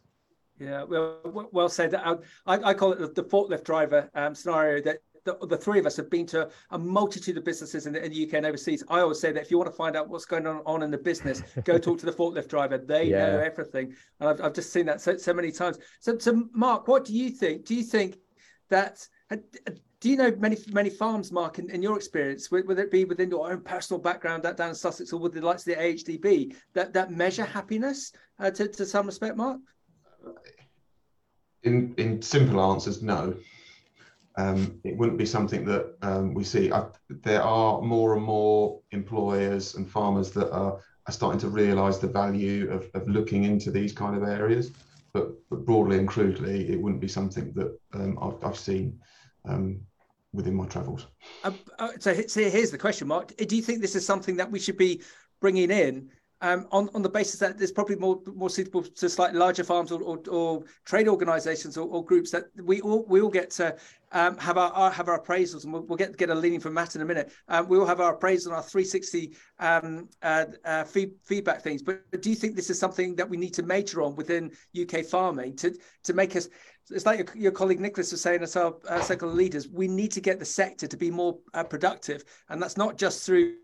yeah 0.60 0.84
well 0.84 1.20
well 1.52 1.70
said 1.70 1.94
i, 1.94 2.16
I 2.48 2.74
call 2.74 2.94
it 2.94 3.14
the 3.14 3.24
forklift 3.24 3.64
driver 3.64 4.10
um, 4.16 4.34
scenario 4.34 4.82
that 4.82 4.98
the, 5.28 5.46
the, 5.46 5.58
three 5.58 5.78
of 5.78 5.86
us 5.86 5.98
have 5.98 6.10
been 6.10 6.26
to 6.28 6.50
a 6.72 6.80
multitude 6.80 7.38
of 7.38 7.44
businesses 7.44 7.86
in 7.86 7.94
the, 7.94 8.04
in 8.04 8.12
the, 8.12 8.26
UK 8.26 8.36
and 8.36 8.46
overseas. 8.46 8.82
I 8.90 9.02
always 9.02 9.20
say 9.20 9.34
that 9.34 9.42
if 9.42 9.52
you 9.52 9.58
want 9.58 9.70
to 9.70 9.76
find 9.76 9.98
out 9.98 10.08
what's 10.08 10.24
going 10.24 10.48
on, 10.48 10.62
on 10.66 10.84
in 10.84 10.90
the 10.90 10.98
business, 10.98 11.44
go 11.66 11.78
talk 11.78 12.00
to 12.00 12.06
the 12.06 12.14
forklift 12.14 12.48
driver. 12.48 12.78
They 12.78 13.10
yeah. 13.10 13.32
know 13.32 13.40
everything. 13.40 13.94
And 14.22 14.30
I've, 14.30 14.42
I've 14.42 14.54
just 14.54 14.72
seen 14.72 14.86
that 14.86 15.02
so, 15.02 15.18
so 15.18 15.34
many 15.34 15.52
times. 15.52 15.80
So, 16.00 16.18
so, 16.18 16.48
Mark, 16.54 16.88
what 16.88 17.04
do 17.04 17.14
you 17.14 17.30
think? 17.30 17.66
Do 17.66 17.76
you 17.76 17.84
think 17.84 18.18
that 18.70 19.08
uh, 19.32 19.38
do 20.00 20.10
you 20.10 20.18
know 20.18 20.34
many 20.38 20.58
many 20.72 20.90
farms, 20.90 21.32
Mark, 21.32 21.60
in, 21.60 21.70
in 21.70 21.82
your 21.82 21.98
experience, 21.98 22.52
whether 22.52 22.84
it 22.84 22.92
be 22.92 23.06
within 23.06 23.30
your 23.30 23.52
own 23.52 23.62
personal 23.62 24.00
background 24.00 24.44
down 24.44 24.70
in 24.70 24.76
Sussex 24.76 25.12
or 25.12 25.20
with 25.20 25.34
the 25.34 25.42
likes 25.42 25.68
of 25.68 25.76
the 25.76 25.82
AHDB, 25.82 26.56
that 26.74 26.94
that 26.94 27.12
measure 27.12 27.46
happiness 27.46 28.12
uh, 28.40 28.52
to 28.52 28.68
to 28.68 28.86
some 28.86 29.08
respect, 29.08 29.36
Mark? 29.36 29.60
In 31.64 31.94
in 31.98 32.22
simple 32.22 32.62
answers, 32.62 33.02
no. 33.02 33.36
Um, 34.40 34.80
it 34.84 34.96
wouldn't 34.96 35.18
be 35.18 35.26
something 35.26 35.66
that 35.66 35.96
um, 36.04 36.36
we 36.36 36.44
see. 36.44 36.72
I, 36.72 36.86
there 37.10 37.42
are 37.42 37.82
more 37.82 38.14
and 38.14 38.24
more 38.24 38.80
employers 38.92 39.74
and 39.74 39.90
farmers 39.90 40.30
that 40.34 40.52
are, 40.52 40.80
are 41.08 41.12
starting 41.12 41.40
to 41.40 41.48
realise 41.48 41.98
the 41.98 42.08
value 42.08 42.70
of, 42.70 42.88
of 42.94 43.08
looking 43.08 43.46
into 43.46 43.72
these 43.72 43.94
kind 43.94 44.16
of 44.16 44.22
areas 44.22 44.74
but, 45.14 45.32
but 45.50 45.66
broadly 45.66 45.98
and 45.98 46.08
crudely, 46.08 46.70
it 46.70 46.82
wouldn't 46.82 47.02
be 47.02 47.08
something 47.08 47.54
that 47.54 47.78
um, 47.94 48.18
I've, 48.22 48.44
I've, 48.44 48.58
seen 48.58 49.00
um, 49.46 49.80
within 50.34 50.56
my 50.56 50.66
travels. 50.66 51.08
Uh, 51.44 51.52
uh, 51.80 51.90
so, 52.00 52.14
so 52.28 52.50
here's 52.50 52.72
the 52.72 52.78
question, 52.78 53.08
Mark. 53.08 53.36
Do 53.36 53.56
you 53.56 53.62
think 53.62 53.82
this 53.82 53.96
is 53.96 54.06
something 54.06 54.36
that 54.38 54.52
we 54.52 54.60
should 54.60 54.78
be 54.78 55.02
bringing 55.40 55.72
in 55.72 56.10
um, 56.42 56.68
on 56.72 56.90
on 56.94 57.02
the 57.02 57.10
basis 57.10 57.40
that 57.40 57.58
there's 57.58 57.72
probably 57.72 57.96
more 57.96 58.22
more 58.36 58.50
suitable 58.50 58.84
to 58.84 59.10
slightly 59.10 59.40
larger 59.40 59.64
farms 59.64 59.92
or, 59.92 60.02
or, 60.02 60.20
or 60.30 60.64
trade 60.86 61.08
organisations 61.08 61.78
or, 61.78 61.88
or, 61.88 62.04
groups 62.04 62.32
that 62.32 62.46
we 62.64 62.82
all 62.82 63.06
we 63.08 63.22
all 63.22 63.30
get 63.30 63.50
to 63.52 63.76
um, 64.12 64.38
have 64.38 64.58
our, 64.58 64.72
our, 64.72 64.92
have 64.92 65.10
our 65.10 65.22
appraisals, 65.22 65.64
and 65.64 65.74
we'll, 65.74 65.84
we'll, 65.84 65.98
get 65.98 66.16
get 66.18 66.30
a 66.30 66.36
leaning 66.36 66.60
from 66.60 66.74
Matt 66.74 66.96
in 66.96 67.02
a 67.02 67.06
minute. 67.06 67.32
Um, 67.48 67.68
we 67.68 67.78
will 67.78 67.86
have 67.86 68.00
our 68.00 68.14
appraisal 68.14 68.52
and 68.52 68.58
our 68.58 68.64
360 68.64 69.36
um, 69.60 70.08
uh, 70.22 70.46
uh, 70.64 70.84
feed, 70.84 71.12
feedback 71.24 71.62
things. 71.62 71.82
But 71.82 72.22
do 72.22 72.30
you 72.30 72.36
think 72.36 72.56
this 72.56 72.70
is 72.70 72.80
something 72.80 73.16
that 73.16 73.30
we 73.30 73.38
need 73.38 73.54
to 73.56 73.64
major 73.64 74.02
on 74.02 74.16
within 74.16 74.52
UK 74.80 75.04
farming 75.06 75.56
to 75.58 75.78
to 76.04 76.14
make 76.14 76.36
us 76.36 76.48
it's 76.90 77.06
like 77.06 77.20
your, 77.20 77.28
your, 77.36 77.52
colleague 77.52 77.80
Nicholas 77.80 78.12
was 78.12 78.22
saying 78.22 78.42
as 78.42 78.56
our 78.56 78.76
uh, 78.88 79.02
circle 79.02 79.30
of 79.30 79.36
leaders, 79.36 79.68
we 79.68 79.88
need 79.88 80.12
to 80.12 80.22
get 80.22 80.40
the 80.40 80.46
sector 80.46 80.88
to 80.88 80.98
be 80.98 81.12
more 81.12 81.38
uh, 81.54 81.64
productive. 81.64 82.24
And 82.50 82.62
that's 82.62 82.78
not 82.78 82.98
just 82.98 83.26
through 83.26 83.56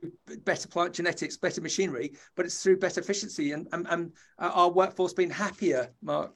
better 0.43 0.67
plant 0.67 0.93
genetics, 0.93 1.38
better 1.38 1.62
machinery, 1.62 2.13
but 2.36 2.45
it's 2.45 2.62
through 2.62 2.79
better 2.79 2.99
efficiency 2.99 3.51
and, 3.51 3.67
and, 3.71 3.88
and 3.89 4.12
uh, 4.39 4.51
our 4.53 4.69
workforce 4.69 5.13
being 5.13 5.29
happier, 5.29 5.89
Mark. 6.01 6.33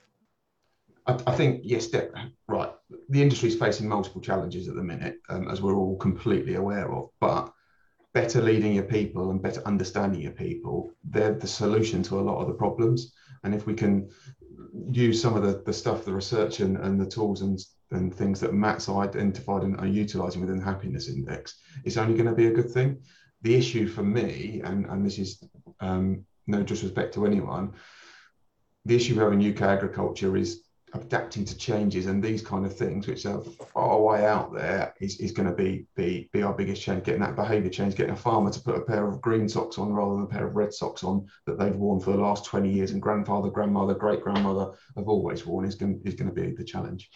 I, 1.08 1.18
I 1.28 1.36
think, 1.36 1.62
yes, 1.64 1.90
right. 2.48 2.72
The 3.10 3.22
industry 3.22 3.50
is 3.50 3.56
facing 3.56 3.88
multiple 3.88 4.22
challenges 4.22 4.68
at 4.68 4.76
the 4.76 4.84
minute, 4.84 5.18
um, 5.30 5.50
as 5.50 5.62
we're 5.62 5.76
all 5.76 5.98
completely 5.98 6.56
aware 6.56 6.92
of. 6.94 7.10
But 7.20 7.52
better 8.14 8.42
leading 8.42 8.74
your 8.74 8.84
people 8.84 9.32
and 9.32 9.42
better 9.42 9.62
understanding 9.66 10.22
your 10.22 10.32
people, 10.32 10.92
they're 11.04 11.34
the 11.34 11.48
solution 11.48 12.02
to 12.04 12.20
a 12.20 12.22
lot 12.22 12.40
of 12.40 12.48
the 12.48 12.54
problems. 12.54 13.14
And 13.44 13.54
if 13.54 13.66
we 13.66 13.74
can 13.74 14.10
use 14.92 15.22
some 15.22 15.36
of 15.36 15.44
the, 15.44 15.62
the 15.66 15.74
stuff, 15.74 16.06
the 16.06 16.14
research 16.14 16.60
and, 16.60 16.78
and 16.78 17.00
the 17.00 17.10
tools 17.10 17.42
and, 17.42 17.60
and 17.92 18.14
things 18.14 18.40
that 18.40 18.54
Matt's 18.54 18.90
identified 18.90 19.64
and 19.64 19.80
are 19.80 19.88
utilizing 19.88 20.42
within 20.42 20.60
the 20.60 20.66
happiness 20.66 21.10
index, 21.10 21.60
it's 21.84 21.98
only 21.98 22.14
going 22.14 22.30
to 22.30 22.36
be 22.36 22.48
a 22.48 22.54
good 22.54 22.72
thing. 22.72 23.02
The 23.42 23.56
issue 23.56 23.88
for 23.88 24.04
me, 24.04 24.62
and, 24.64 24.86
and 24.86 25.06
this 25.06 25.20
is 25.20 25.44
um, 25.80 26.26
no 26.48 26.64
disrespect 26.64 27.14
to 27.14 27.26
anyone, 27.26 27.74
the 28.86 28.96
issue 28.96 29.16
we 29.16 29.20
have 29.22 29.34
in 29.34 29.54
UK 29.54 29.62
agriculture 29.62 30.38
is 30.38 30.64
adapting 31.02 31.46
to 31.46 31.58
changes 31.58 32.06
and 32.06 32.24
these 32.24 32.42
kind 32.42 32.66
of 32.66 32.76
things, 32.76 33.08
which 33.08 33.26
are 33.26 33.42
far 33.42 33.94
away 33.94 34.26
out 34.26 34.54
there, 34.54 34.94
is, 35.00 35.20
is 35.20 35.32
going 35.32 35.48
to 35.48 35.56
be, 35.56 35.86
be 35.96 36.30
be 36.34 36.44
our 36.44 36.54
biggest 36.54 36.82
change. 36.82 37.04
Getting 37.04 37.22
that 37.22 37.36
behaviour 37.36 37.70
change, 37.70 37.96
getting 37.96 38.14
a 38.14 38.18
farmer 38.18 38.52
to 38.52 38.60
put 38.60 38.76
a 38.76 38.82
pair 38.82 39.08
of 39.08 39.22
green 39.22 39.48
socks 39.48 39.78
on 39.78 39.94
rather 39.94 40.16
than 40.16 40.24
a 40.24 40.28
pair 40.28 40.48
of 40.48 40.56
red 40.56 40.74
socks 40.74 41.04
on 41.04 41.28
that 41.46 41.58
they've 41.58 41.76
worn 41.76 42.00
for 42.00 42.12
the 42.12 42.18
last 42.18 42.46
20 42.46 42.70
years, 42.70 42.92
and 42.92 43.02
grandfather, 43.02 43.50
grandmother, 43.50 43.94
great 43.94 44.22
grandmother 44.22 44.72
have 44.96 45.08
always 45.08 45.46
worn 45.46 45.66
is 45.66 45.76
going 45.76 46.02
is 46.06 46.16
going 46.16 46.30
to 46.30 46.36
be 46.36 46.52
the 46.52 46.64
challenge. 46.64 47.10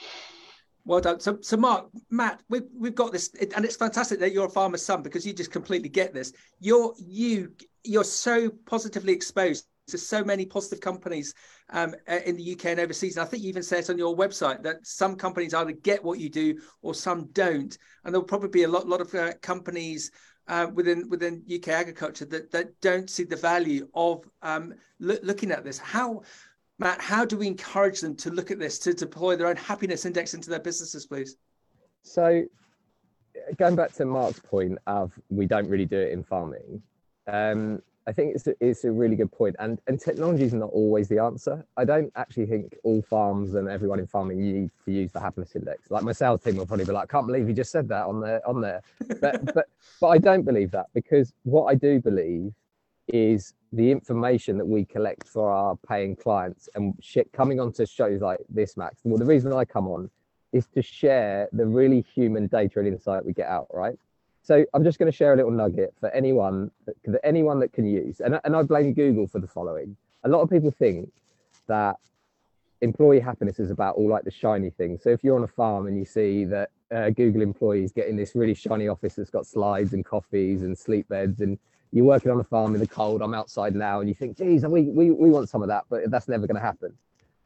Well 0.83 1.01
done. 1.01 1.19
So, 1.19 1.37
so 1.41 1.57
Mark, 1.57 1.87
Matt, 2.09 2.41
we've 2.49 2.67
we've 2.75 2.95
got 2.95 3.11
this, 3.11 3.29
and 3.55 3.65
it's 3.65 3.75
fantastic 3.75 4.19
that 4.19 4.31
you're 4.31 4.47
a 4.47 4.49
farmer's 4.49 4.83
son 4.83 5.03
because 5.03 5.25
you 5.25 5.33
just 5.33 5.51
completely 5.51 5.89
get 5.89 6.13
this. 6.13 6.33
You're 6.59 6.93
you 6.97 7.53
you're 7.83 8.03
so 8.03 8.49
positively 8.65 9.13
exposed 9.13 9.65
There's 9.91 10.05
so 10.05 10.23
many 10.23 10.45
positive 10.45 10.81
companies 10.81 11.33
um, 11.69 11.95
in 12.25 12.35
the 12.35 12.53
UK 12.53 12.65
and 12.65 12.79
overseas. 12.79 13.17
And 13.17 13.25
I 13.25 13.27
think 13.27 13.43
you 13.43 13.49
even 13.49 13.63
say 13.63 13.79
it 13.79 13.89
on 13.89 13.97
your 13.97 14.15
website 14.15 14.63
that 14.63 14.85
some 14.85 15.15
companies 15.15 15.53
either 15.53 15.71
get 15.71 16.03
what 16.03 16.19
you 16.19 16.29
do 16.29 16.59
or 16.81 16.93
some 16.93 17.25
don't. 17.33 17.77
And 18.03 18.13
there'll 18.13 18.25
probably 18.25 18.49
be 18.49 18.63
a 18.63 18.67
lot, 18.67 18.87
lot 18.87 19.01
of 19.01 19.13
uh, 19.13 19.33
companies 19.41 20.11
uh, 20.47 20.67
within 20.73 21.07
within 21.09 21.43
UK 21.53 21.69
agriculture 21.69 22.25
that 22.25 22.51
that 22.51 22.79
don't 22.81 23.09
see 23.09 23.23
the 23.23 23.35
value 23.35 23.87
of 23.93 24.25
um, 24.41 24.73
lo- 24.99 25.17
looking 25.23 25.51
at 25.51 25.63
this. 25.63 25.77
How, 25.77 26.23
Matt? 26.79 26.99
How 26.99 27.25
do 27.25 27.37
we 27.37 27.47
encourage 27.47 28.01
them 28.01 28.15
to 28.17 28.31
look 28.31 28.51
at 28.51 28.59
this 28.59 28.79
to 28.79 28.93
deploy 28.93 29.35
their 29.35 29.47
own 29.47 29.55
happiness 29.55 30.05
index 30.05 30.33
into 30.33 30.49
their 30.49 30.59
businesses, 30.59 31.05
please? 31.05 31.37
So, 32.01 32.43
going 33.57 33.75
back 33.75 33.93
to 33.93 34.05
Mark's 34.05 34.39
point 34.39 34.77
of 34.87 35.17
we 35.29 35.45
don't 35.45 35.69
really 35.69 35.85
do 35.85 35.99
it 35.99 36.11
in 36.11 36.23
farming. 36.23 36.81
Um, 37.27 37.81
I 38.07 38.11
think 38.11 38.35
it's 38.35 38.47
a, 38.47 38.55
it's 38.59 38.83
a 38.83 38.91
really 38.91 39.15
good 39.15 39.31
point, 39.31 39.55
and 39.59 39.79
and 39.87 39.99
technology 39.99 40.43
is 40.43 40.53
not 40.53 40.69
always 40.71 41.07
the 41.07 41.19
answer. 41.19 41.65
I 41.77 41.85
don't 41.85 42.11
actually 42.15 42.47
think 42.47 42.75
all 42.83 43.01
farms 43.01 43.53
and 43.53 43.69
everyone 43.69 43.99
in 43.99 44.07
farming 44.07 44.39
need 44.39 44.71
to 44.85 44.91
use 44.91 45.11
the 45.11 45.19
happiness 45.19 45.55
index. 45.55 45.91
Like 45.91 46.03
my 46.03 46.11
sales 46.11 46.41
team 46.41 46.57
will 46.57 46.65
probably 46.65 46.85
be 46.85 46.91
like, 46.91 47.09
"Can't 47.09 47.27
believe 47.27 47.47
you 47.47 47.53
just 47.53 47.71
said 47.71 47.87
that 47.89 48.05
on 48.05 48.19
there 48.19 48.47
on 48.47 48.61
there," 48.61 48.81
but 49.19 49.45
but 49.53 49.67
but 49.99 50.07
I 50.07 50.17
don't 50.17 50.43
believe 50.43 50.71
that 50.71 50.87
because 50.93 51.31
what 51.43 51.65
I 51.65 51.75
do 51.75 51.99
believe 51.99 52.53
is 53.07 53.53
the 53.73 53.91
information 53.91 54.57
that 54.57 54.65
we 54.65 54.83
collect 54.85 55.27
for 55.27 55.51
our 55.51 55.75
paying 55.87 56.15
clients 56.15 56.69
and 56.75 56.93
shit 57.01 57.31
coming 57.31 57.59
onto 57.59 57.85
shows 57.85 58.21
like 58.21 58.39
this, 58.49 58.77
Max. 58.77 58.97
Well, 59.03 59.17
the 59.17 59.25
reason 59.25 59.53
I 59.53 59.65
come 59.65 59.87
on 59.87 60.09
is 60.51 60.65
to 60.73 60.81
share 60.81 61.47
the 61.53 61.65
really 61.65 62.01
human 62.13 62.47
data 62.47 62.79
and 62.79 62.87
insight 62.87 63.25
we 63.25 63.33
get 63.33 63.47
out, 63.47 63.67
right? 63.73 63.97
So 64.43 64.65
I'm 64.73 64.83
just 64.83 64.97
going 64.97 65.11
to 65.11 65.15
share 65.15 65.33
a 65.33 65.35
little 65.35 65.51
nugget 65.51 65.93
for 65.99 66.09
anyone 66.09 66.71
that, 66.85 67.19
anyone 67.23 67.59
that 67.59 67.73
can 67.73 67.85
use, 67.85 68.19
and, 68.19 68.39
and 68.43 68.55
I 68.55 68.63
blame 68.63 68.93
Google 68.93 69.27
for 69.27 69.39
the 69.39 69.47
following. 69.47 69.95
A 70.23 70.29
lot 70.29 70.41
of 70.41 70.49
people 70.49 70.71
think 70.71 71.11
that 71.67 71.97
employee 72.81 73.19
happiness 73.19 73.59
is 73.59 73.69
about 73.69 73.95
all 73.95 74.09
like 74.09 74.23
the 74.23 74.31
shiny 74.31 74.71
things. 74.71 75.03
So 75.03 75.09
if 75.09 75.23
you're 75.23 75.35
on 75.35 75.43
a 75.43 75.47
farm 75.47 75.87
and 75.87 75.97
you 75.97 76.05
see 76.05 76.45
that 76.45 76.69
uh, 76.91 77.11
Google 77.11 77.41
employees 77.41 77.91
getting 77.91 78.17
this 78.17 78.35
really 78.35 78.55
shiny 78.55 78.87
office 78.87 79.15
that's 79.15 79.29
got 79.29 79.45
slides 79.45 79.93
and 79.93 80.03
coffees 80.03 80.63
and 80.63 80.77
sleep 80.77 81.07
beds, 81.07 81.41
and 81.41 81.59
you're 81.91 82.05
working 82.05 82.31
on 82.31 82.39
a 82.39 82.43
farm 82.43 82.73
in 82.73 82.81
the 82.81 82.87
cold, 82.87 83.21
I'm 83.21 83.33
outside 83.35 83.75
now, 83.75 83.99
and 83.99 84.09
you 84.09 84.15
think, 84.15 84.37
geez, 84.37 84.65
we, 84.65 84.83
we, 84.83 85.11
we 85.11 85.29
want 85.29 85.49
some 85.49 85.61
of 85.61 85.67
that, 85.67 85.85
but 85.89 86.09
that's 86.09 86.27
never 86.27 86.47
going 86.47 86.55
to 86.55 86.61
happen. 86.61 86.93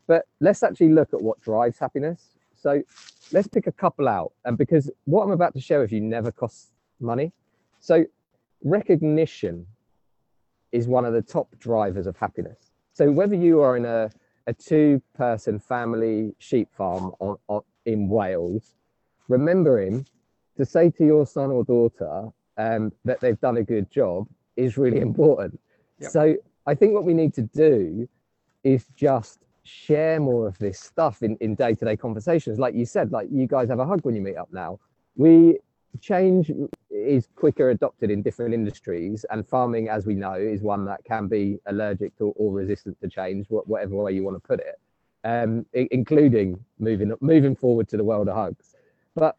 But 0.08 0.27
let's 0.39 0.63
actually 0.63 0.89
look 0.89 1.13
at 1.13 1.21
what 1.21 1.41
drives 1.41 1.79
happiness. 1.79 2.29
So 2.55 2.81
let's 3.31 3.47
pick 3.47 3.67
a 3.67 3.71
couple 3.71 4.08
out. 4.08 4.31
And 4.45 4.58
because 4.58 4.89
what 5.05 5.23
I'm 5.23 5.31
about 5.31 5.53
to 5.55 5.60
share 5.60 5.81
with 5.81 5.91
you 5.91 5.99
never 5.99 6.31
costs 6.31 6.71
money. 6.99 7.31
So 7.79 8.05
recognition 8.63 9.65
is 10.71 10.88
one 10.88 11.05
of 11.05 11.13
the 11.13 11.21
top 11.21 11.47
drivers 11.60 12.08
of 12.08 12.17
happiness. 12.17 12.71
So 12.93 13.12
whether 13.12 13.36
you 13.36 13.62
are 13.62 13.77
in 13.77 13.86
a, 13.86 14.10
a 14.47 14.53
two 14.53 15.01
person 15.15 15.60
family 15.60 16.34
sheep 16.39 16.69
farm 16.75 17.13
on, 17.19 17.38
on, 17.47 17.62
in 17.86 18.10
Wales, 18.10 18.75
remembering 19.27 20.05
to 20.58 20.65
say 20.65 20.89
to 20.91 21.05
your 21.05 21.25
son 21.25 21.51
or 21.51 21.63
daughter 21.63 22.29
um, 22.58 22.91
that 23.03 23.19
they've 23.19 23.39
done 23.39 23.58
a 23.58 23.63
good 23.63 23.89
job 23.91 24.27
is 24.55 24.77
really 24.77 24.99
important. 25.10 25.60
Yep. 25.99 26.12
So 26.12 26.36
I 26.65 26.75
think 26.75 26.93
what 26.93 27.03
we 27.03 27.13
need 27.13 27.34
to 27.36 27.43
do 27.43 28.08
is 28.63 28.86
just 28.95 29.39
share 29.63 30.19
more 30.19 30.47
of 30.47 30.58
this 30.60 30.79
stuff 30.79 31.23
in, 31.23 31.38
in 31.38 31.55
day-to-day 31.55 31.97
conversations. 31.97 32.60
Like 32.60 32.75
you 32.75 32.86
said, 32.86 33.12
like 33.12 33.27
you 33.31 33.47
guys 33.47 33.69
have 33.69 33.79
a 33.79 33.86
hug 33.86 34.01
when 34.03 34.15
you 34.15 34.21
meet 34.21 34.38
up 34.38 34.49
now. 34.51 34.79
We 35.15 35.60
change 36.01 36.51
is 36.95 37.27
quicker 37.36 37.69
adopted 37.69 38.10
in 38.10 38.21
different 38.21 38.53
industries 38.53 39.25
and 39.29 39.47
farming 39.47 39.89
as 39.89 40.05
we 40.05 40.15
know 40.15 40.34
is 40.34 40.62
one 40.62 40.86
that 40.86 41.03
can 41.03 41.27
be 41.27 41.60
allergic 41.67 42.15
to 42.17 42.34
or 42.38 42.53
resistant 42.53 42.99
to 43.01 43.08
change 43.08 43.45
whatever 43.49 43.95
way 43.95 44.12
you 44.12 44.23
want 44.23 44.36
to 44.36 44.47
put 44.47 44.60
it 44.60 44.79
um, 45.23 45.65
including 45.73 46.60
moving 46.79 47.13
moving 47.19 47.55
forward 47.55 47.88
to 47.89 47.97
the 47.97 48.03
world 48.03 48.27
of 48.29 48.36
hugs 48.36 48.75
but 49.15 49.36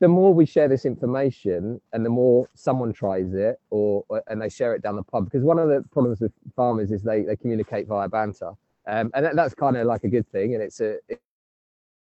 the 0.00 0.08
more 0.08 0.32
we 0.32 0.46
share 0.46 0.66
this 0.66 0.86
information 0.86 1.80
and 1.92 2.04
the 2.04 2.10
more 2.10 2.48
someone 2.54 2.92
tries 2.92 3.34
it 3.34 3.60
or 3.68 4.04
and 4.28 4.40
they 4.40 4.48
share 4.48 4.74
it 4.74 4.82
down 4.82 4.96
the 4.96 5.02
pub 5.02 5.26
because 5.26 5.44
one 5.44 5.58
of 5.58 5.68
the 5.68 5.84
problems 5.92 6.20
with 6.20 6.32
farmers 6.56 6.90
is 6.90 7.02
they, 7.02 7.22
they 7.22 7.36
communicate 7.36 7.86
via 7.86 8.08
banter. 8.08 8.52
Um, 8.86 9.10
and 9.14 9.24
that, 9.26 9.36
that's 9.36 9.54
kind 9.54 9.76
of 9.76 9.86
like 9.86 10.04
a 10.04 10.08
good 10.08 10.26
thing 10.32 10.54
and 10.54 10.62
it's 10.62 10.80
a 10.80 10.96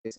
it's 0.06 0.18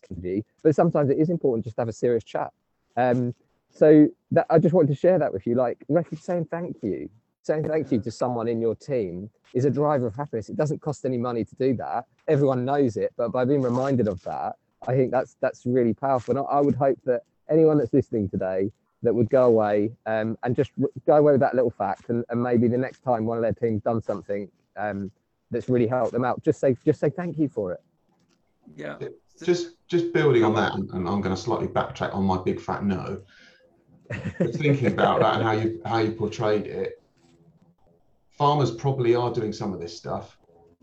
but 0.63 0.75
sometimes 0.75 1.11
it 1.11 1.19
is 1.19 1.31
important 1.31 1.65
just 1.65 1.77
to 1.77 1.83
have 1.83 1.89
a 1.89 1.93
serious 1.93 2.25
chat. 2.25 2.53
Um, 2.97 3.35
so 3.75 4.09
that 4.31 4.47
I 4.49 4.59
just 4.59 4.73
wanted 4.73 4.89
to 4.89 4.95
share 4.95 5.19
that 5.19 5.33
with 5.33 5.47
you. 5.47 5.57
Like 5.57 5.85
saying 6.21 6.47
thank 6.51 6.77
you, 6.83 7.11
saying 7.43 7.69
thank 7.69 7.93
you 7.93 8.01
to 8.01 8.11
someone 8.11 8.49
in 8.49 8.61
your 8.61 8.75
team 8.75 9.29
is 9.53 9.65
a 9.65 9.71
driver 9.71 10.07
of 10.07 10.15
happiness. 10.15 10.49
It 10.49 10.57
doesn't 10.57 10.81
cost 10.81 11.05
any 11.05 11.19
money 11.19 11.45
to 11.45 11.55
do 11.57 11.75
that. 11.77 12.07
Everyone 12.29 12.65
knows 12.65 12.97
it, 12.97 13.13
but 13.17 13.31
by 13.31 13.45
being 13.45 13.63
reminded 13.63 14.09
of 14.09 14.23
that, 14.23 14.55
I 14.87 14.95
think 14.95 15.11
that's 15.11 15.37
that's 15.41 15.67
really 15.67 15.93
powerful. 15.93 16.37
And 16.37 16.47
I, 16.47 16.59
I 16.59 16.61
would 16.61 16.77
hope 16.77 16.99
that 17.05 17.23
anyone 17.51 17.79
that's 17.79 17.93
listening 17.93 18.29
today 18.29 18.71
that 19.03 19.15
would 19.15 19.29
go 19.29 19.45
away 19.45 19.93
um, 20.07 20.39
and 20.45 20.57
just 20.57 20.71
go 21.07 21.17
away 21.17 21.33
with 21.33 21.41
that 21.41 21.55
little 21.55 21.71
fact, 21.71 22.09
and, 22.11 22.25
and 22.29 22.43
maybe 22.43 22.69
the 22.69 22.79
next 22.79 23.01
time 23.01 23.27
one 23.27 23.37
of 23.37 23.43
their 23.43 23.53
teams 23.53 23.83
done 23.83 24.01
something 24.01 24.49
um, 24.77 25.11
that's 25.51 25.69
really 25.69 25.87
helped 25.87 26.13
them 26.13 26.25
out, 26.25 26.43
just 26.43 26.61
say 26.61 26.77
just 26.85 27.01
say 27.01 27.11
thank 27.11 27.39
you 27.39 27.49
for 27.49 27.73
it. 27.73 27.83
Yeah. 28.77 28.97
Just 29.43 29.73
just 29.89 30.13
building 30.13 30.45
on 30.45 30.55
that, 30.55 30.75
and 30.75 31.09
I'm 31.09 31.21
going 31.21 31.35
to 31.35 31.37
slightly 31.37 31.67
backtrack 31.67 32.15
on 32.15 32.23
my 32.23 32.41
big 32.41 32.61
fat 32.61 32.85
no 32.85 33.21
thinking 34.53 34.87
about 34.87 35.21
that 35.21 35.35
and 35.35 35.43
how 35.43 35.53
you 35.53 35.81
how 35.85 35.99
you 35.99 36.13
portrayed 36.13 36.67
it, 36.67 37.03
farmers 38.31 38.71
probably 38.71 39.15
are 39.15 39.33
doing 39.33 39.53
some 39.53 39.73
of 39.73 39.81
this 39.81 39.97
stuff, 39.97 40.39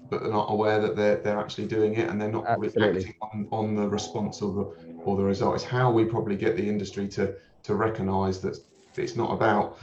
but 0.10 0.22
they're 0.22 0.32
not 0.32 0.52
aware 0.52 0.80
that 0.82 0.96
they're 0.96 1.17
they're 1.17 1.39
actually 1.39 1.67
doing 1.67 1.96
it 1.96 2.10
and 2.10 2.20
they're 2.20 2.32
not 2.32 2.46
Absolutely. 2.48 3.15
on, 3.22 3.48
on 3.52 3.76
the 3.76 3.88
response 3.88 4.41
or 4.41 4.54
the 4.54 5.02
or 5.04 5.15
the 5.17 5.24
result. 5.24 5.56
It's 5.56 5.63
how 5.63 5.91
we 5.91 6.06
probably 6.06 6.36
get 6.36 6.56
the 6.56 6.67
industry 6.67 7.08
to 7.10 7.36
to 7.63 7.76
recognise 7.76 8.39
that 8.41 8.58
it's 8.98 9.15
not 9.15 9.32
about 9.32 9.78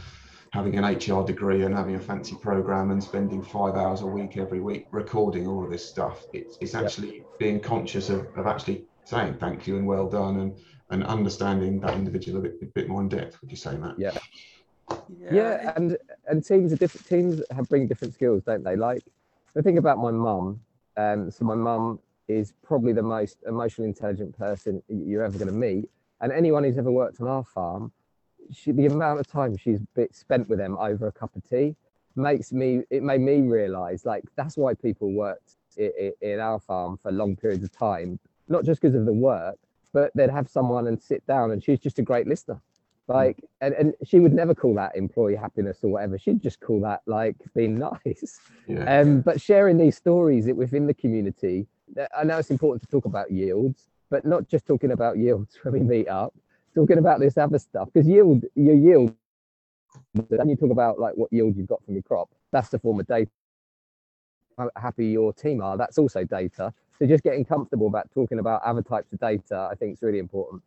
having 0.52 0.76
an 0.76 0.84
HR 0.84 1.24
degree 1.24 1.64
and 1.64 1.74
having 1.74 1.96
a 1.96 2.00
fancy 2.00 2.34
program 2.36 2.90
and 2.90 3.02
spending 3.02 3.42
five 3.42 3.74
hours 3.74 4.00
a 4.00 4.06
week 4.06 4.36
every 4.36 4.60
week 4.60 4.86
recording 4.90 5.46
all 5.46 5.62
of 5.62 5.70
this 5.70 5.86
stuff. 5.86 6.24
It's, 6.32 6.56
it's 6.60 6.74
actually 6.74 7.22
being 7.38 7.60
conscious 7.60 8.08
of, 8.08 8.26
of 8.36 8.46
actually 8.46 8.84
saying 9.04 9.34
thank 9.34 9.66
you 9.66 9.76
and 9.76 9.86
well 9.86 10.08
done 10.08 10.40
and 10.40 10.58
and 10.90 11.04
understanding 11.04 11.80
that 11.80 11.94
individual 11.94 12.38
a 12.38 12.42
bit, 12.42 12.58
a 12.62 12.66
bit 12.66 12.88
more 12.88 13.00
in 13.00 13.08
depth. 13.08 13.40
Would 13.40 13.50
you 13.50 13.56
say, 13.56 13.76
Matt? 13.76 13.98
Yeah. 13.98 14.12
Yeah, 15.20 15.34
yeah 15.34 15.72
and 15.76 15.96
and 16.26 16.44
teams 16.44 16.72
are 16.72 16.76
different. 16.76 17.06
Teams 17.06 17.42
have 17.50 17.68
bring 17.68 17.86
different 17.86 18.14
skills, 18.14 18.42
don't 18.42 18.64
they? 18.64 18.76
Like 18.76 19.02
the 19.54 19.62
thing 19.62 19.78
about 19.78 19.98
my 19.98 20.10
mum. 20.10 20.60
Um, 20.96 21.30
so 21.30 21.44
my 21.44 21.54
mum 21.54 22.00
is 22.26 22.52
probably 22.62 22.92
the 22.92 23.02
most 23.02 23.38
emotionally 23.46 23.88
intelligent 23.88 24.36
person 24.36 24.82
you're 24.88 25.22
ever 25.22 25.38
going 25.38 25.50
to 25.50 25.54
meet, 25.54 25.90
and 26.20 26.32
anyone 26.32 26.64
who's 26.64 26.78
ever 26.78 26.90
worked 26.90 27.20
on 27.20 27.28
our 27.28 27.44
farm, 27.44 27.92
she, 28.52 28.72
the 28.72 28.86
amount 28.86 29.20
of 29.20 29.26
time 29.26 29.56
she's 29.56 29.80
spent 30.12 30.48
with 30.48 30.58
them 30.58 30.76
over 30.78 31.06
a 31.06 31.12
cup 31.12 31.34
of 31.36 31.48
tea 31.48 31.76
makes 32.16 32.52
me. 32.52 32.82
It 32.90 33.02
made 33.02 33.20
me 33.20 33.40
realise 33.42 34.06
like 34.06 34.24
that's 34.36 34.56
why 34.56 34.72
people 34.74 35.12
worked 35.12 35.56
in, 35.76 36.12
in 36.22 36.40
our 36.40 36.58
farm 36.58 36.98
for 37.02 37.12
long 37.12 37.36
periods 37.36 37.64
of 37.64 37.72
time, 37.72 38.18
not 38.48 38.64
just 38.64 38.80
because 38.80 38.94
of 38.94 39.04
the 39.04 39.12
work, 39.12 39.58
but 39.92 40.10
they'd 40.14 40.30
have 40.30 40.48
someone 40.48 40.86
and 40.86 41.00
sit 41.00 41.26
down 41.26 41.50
and 41.50 41.62
she's 41.62 41.78
just 41.78 41.98
a 41.98 42.02
great 42.02 42.26
listener. 42.26 42.60
Like 43.08 43.42
and, 43.62 43.72
and 43.74 43.94
she 44.04 44.20
would 44.20 44.34
never 44.34 44.54
call 44.54 44.74
that 44.74 44.94
employee 44.94 45.34
happiness 45.34 45.78
or 45.82 45.92
whatever. 45.92 46.18
She'd 46.18 46.42
just 46.42 46.60
call 46.60 46.80
that 46.82 47.00
like 47.06 47.36
being 47.54 47.78
nice. 47.78 48.38
Yeah. 48.66 49.00
um 49.00 49.22
but 49.22 49.40
sharing 49.40 49.78
these 49.78 49.96
stories 49.96 50.46
within 50.46 50.86
the 50.86 50.92
community 50.92 51.66
i 52.16 52.22
know 52.22 52.38
it's 52.38 52.50
important 52.50 52.82
to 52.82 52.88
talk 52.88 53.06
about 53.06 53.30
yields 53.30 53.88
but 54.10 54.24
not 54.24 54.46
just 54.46 54.66
talking 54.66 54.92
about 54.92 55.16
yields 55.16 55.58
when 55.62 55.72
we 55.72 55.80
meet 55.80 56.08
up 56.08 56.34
talking 56.74 56.98
about 56.98 57.18
this 57.20 57.36
other 57.38 57.58
stuff 57.58 57.88
because 57.92 58.06
yield 58.06 58.44
your 58.54 58.74
yield 58.74 59.14
then 60.28 60.48
you 60.48 60.56
talk 60.56 60.70
about 60.70 60.98
like 60.98 61.14
what 61.14 61.32
yield 61.32 61.56
you've 61.56 61.66
got 61.66 61.82
from 61.84 61.94
your 61.94 62.02
crop 62.02 62.28
that's 62.52 62.68
the 62.68 62.78
form 62.78 63.00
of 63.00 63.06
data 63.06 63.30
how 64.58 64.70
happy 64.76 65.06
your 65.06 65.32
team 65.32 65.62
are 65.62 65.76
that's 65.76 65.98
also 65.98 66.24
data 66.24 66.72
so 66.98 67.06
just 67.06 67.22
getting 67.22 67.44
comfortable 67.44 67.86
about 67.86 68.10
talking 68.12 68.38
about 68.38 68.62
other 68.62 68.82
types 68.82 69.12
of 69.12 69.20
data, 69.20 69.68
I 69.70 69.74
think 69.74 69.94
is 69.94 70.02
really 70.02 70.18
important. 70.18 70.62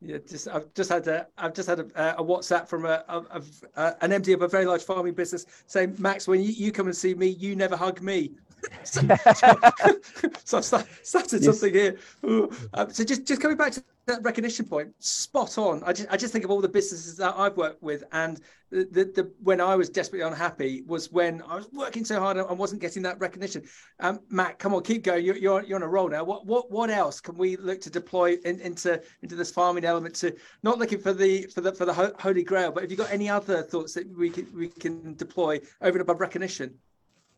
Yeah, 0.00 0.18
just 0.28 0.48
I've 0.48 0.72
just 0.74 0.90
had 0.90 1.06
a 1.06 1.28
I've 1.38 1.54
just 1.54 1.68
had 1.68 1.78
a, 1.78 2.18
a 2.18 2.24
WhatsApp 2.24 2.66
from 2.66 2.86
a, 2.86 3.04
a, 3.08 3.42
a, 3.76 3.96
an 4.00 4.10
MD 4.10 4.34
of 4.34 4.42
a 4.42 4.48
very 4.48 4.66
large 4.66 4.82
farming 4.82 5.14
business 5.14 5.46
saying, 5.66 5.94
Max, 5.98 6.26
when 6.26 6.40
you, 6.40 6.50
you 6.50 6.72
come 6.72 6.86
and 6.86 6.96
see 6.96 7.14
me, 7.14 7.28
you 7.28 7.54
never 7.54 7.76
hug 7.76 8.02
me. 8.02 8.32
so, 8.82 9.00
so, 10.44 10.58
I've 10.58 10.64
started 11.02 11.42
yes. 11.42 11.44
something 11.44 11.72
here. 11.72 11.96
Um, 12.74 12.90
so 12.90 13.04
just 13.04 13.24
just 13.24 13.40
coming 13.40 13.56
back 13.56 13.72
to 13.72 13.84
that 14.10 14.22
recognition 14.22 14.66
point, 14.66 14.92
spot 14.98 15.58
on. 15.58 15.82
I 15.84 15.92
just 15.92 16.08
I 16.10 16.16
just 16.16 16.32
think 16.32 16.44
of 16.44 16.50
all 16.50 16.60
the 16.60 16.68
businesses 16.68 17.16
that 17.16 17.34
I've 17.36 17.56
worked 17.56 17.82
with, 17.82 18.04
and 18.12 18.40
the, 18.70 18.88
the, 18.90 19.04
the 19.04 19.32
when 19.42 19.60
I 19.60 19.74
was 19.74 19.88
desperately 19.88 20.26
unhappy 20.26 20.82
was 20.86 21.10
when 21.10 21.42
I 21.42 21.56
was 21.56 21.68
working 21.72 22.04
so 22.04 22.20
hard 22.20 22.36
and 22.36 22.58
wasn't 22.58 22.80
getting 22.80 23.02
that 23.02 23.18
recognition. 23.18 23.62
Um, 23.98 24.20
Matt, 24.28 24.58
come 24.58 24.74
on, 24.74 24.82
keep 24.82 25.02
going. 25.04 25.24
You're, 25.24 25.36
you're 25.36 25.62
you're 25.64 25.76
on 25.76 25.82
a 25.82 25.88
roll 25.88 26.08
now. 26.08 26.24
What 26.24 26.46
what 26.46 26.70
what 26.70 26.90
else 26.90 27.20
can 27.20 27.36
we 27.36 27.56
look 27.56 27.80
to 27.82 27.90
deploy 27.90 28.36
in, 28.44 28.60
into 28.60 29.00
into 29.22 29.34
this 29.34 29.50
farming 29.50 29.84
element? 29.84 30.14
To 30.16 30.34
not 30.62 30.78
looking 30.78 31.00
for 31.00 31.12
the 31.12 31.42
for 31.54 31.60
the 31.60 31.72
for 31.72 31.84
the 31.84 32.14
holy 32.18 32.42
grail, 32.42 32.72
but 32.72 32.82
have 32.82 32.90
you 32.90 32.96
got 32.96 33.10
any 33.10 33.28
other 33.28 33.62
thoughts 33.62 33.94
that 33.94 34.06
we 34.16 34.30
can 34.30 34.46
we 34.54 34.68
can 34.68 35.14
deploy 35.14 35.60
over 35.80 35.98
and 35.98 36.02
above 36.02 36.20
recognition? 36.20 36.74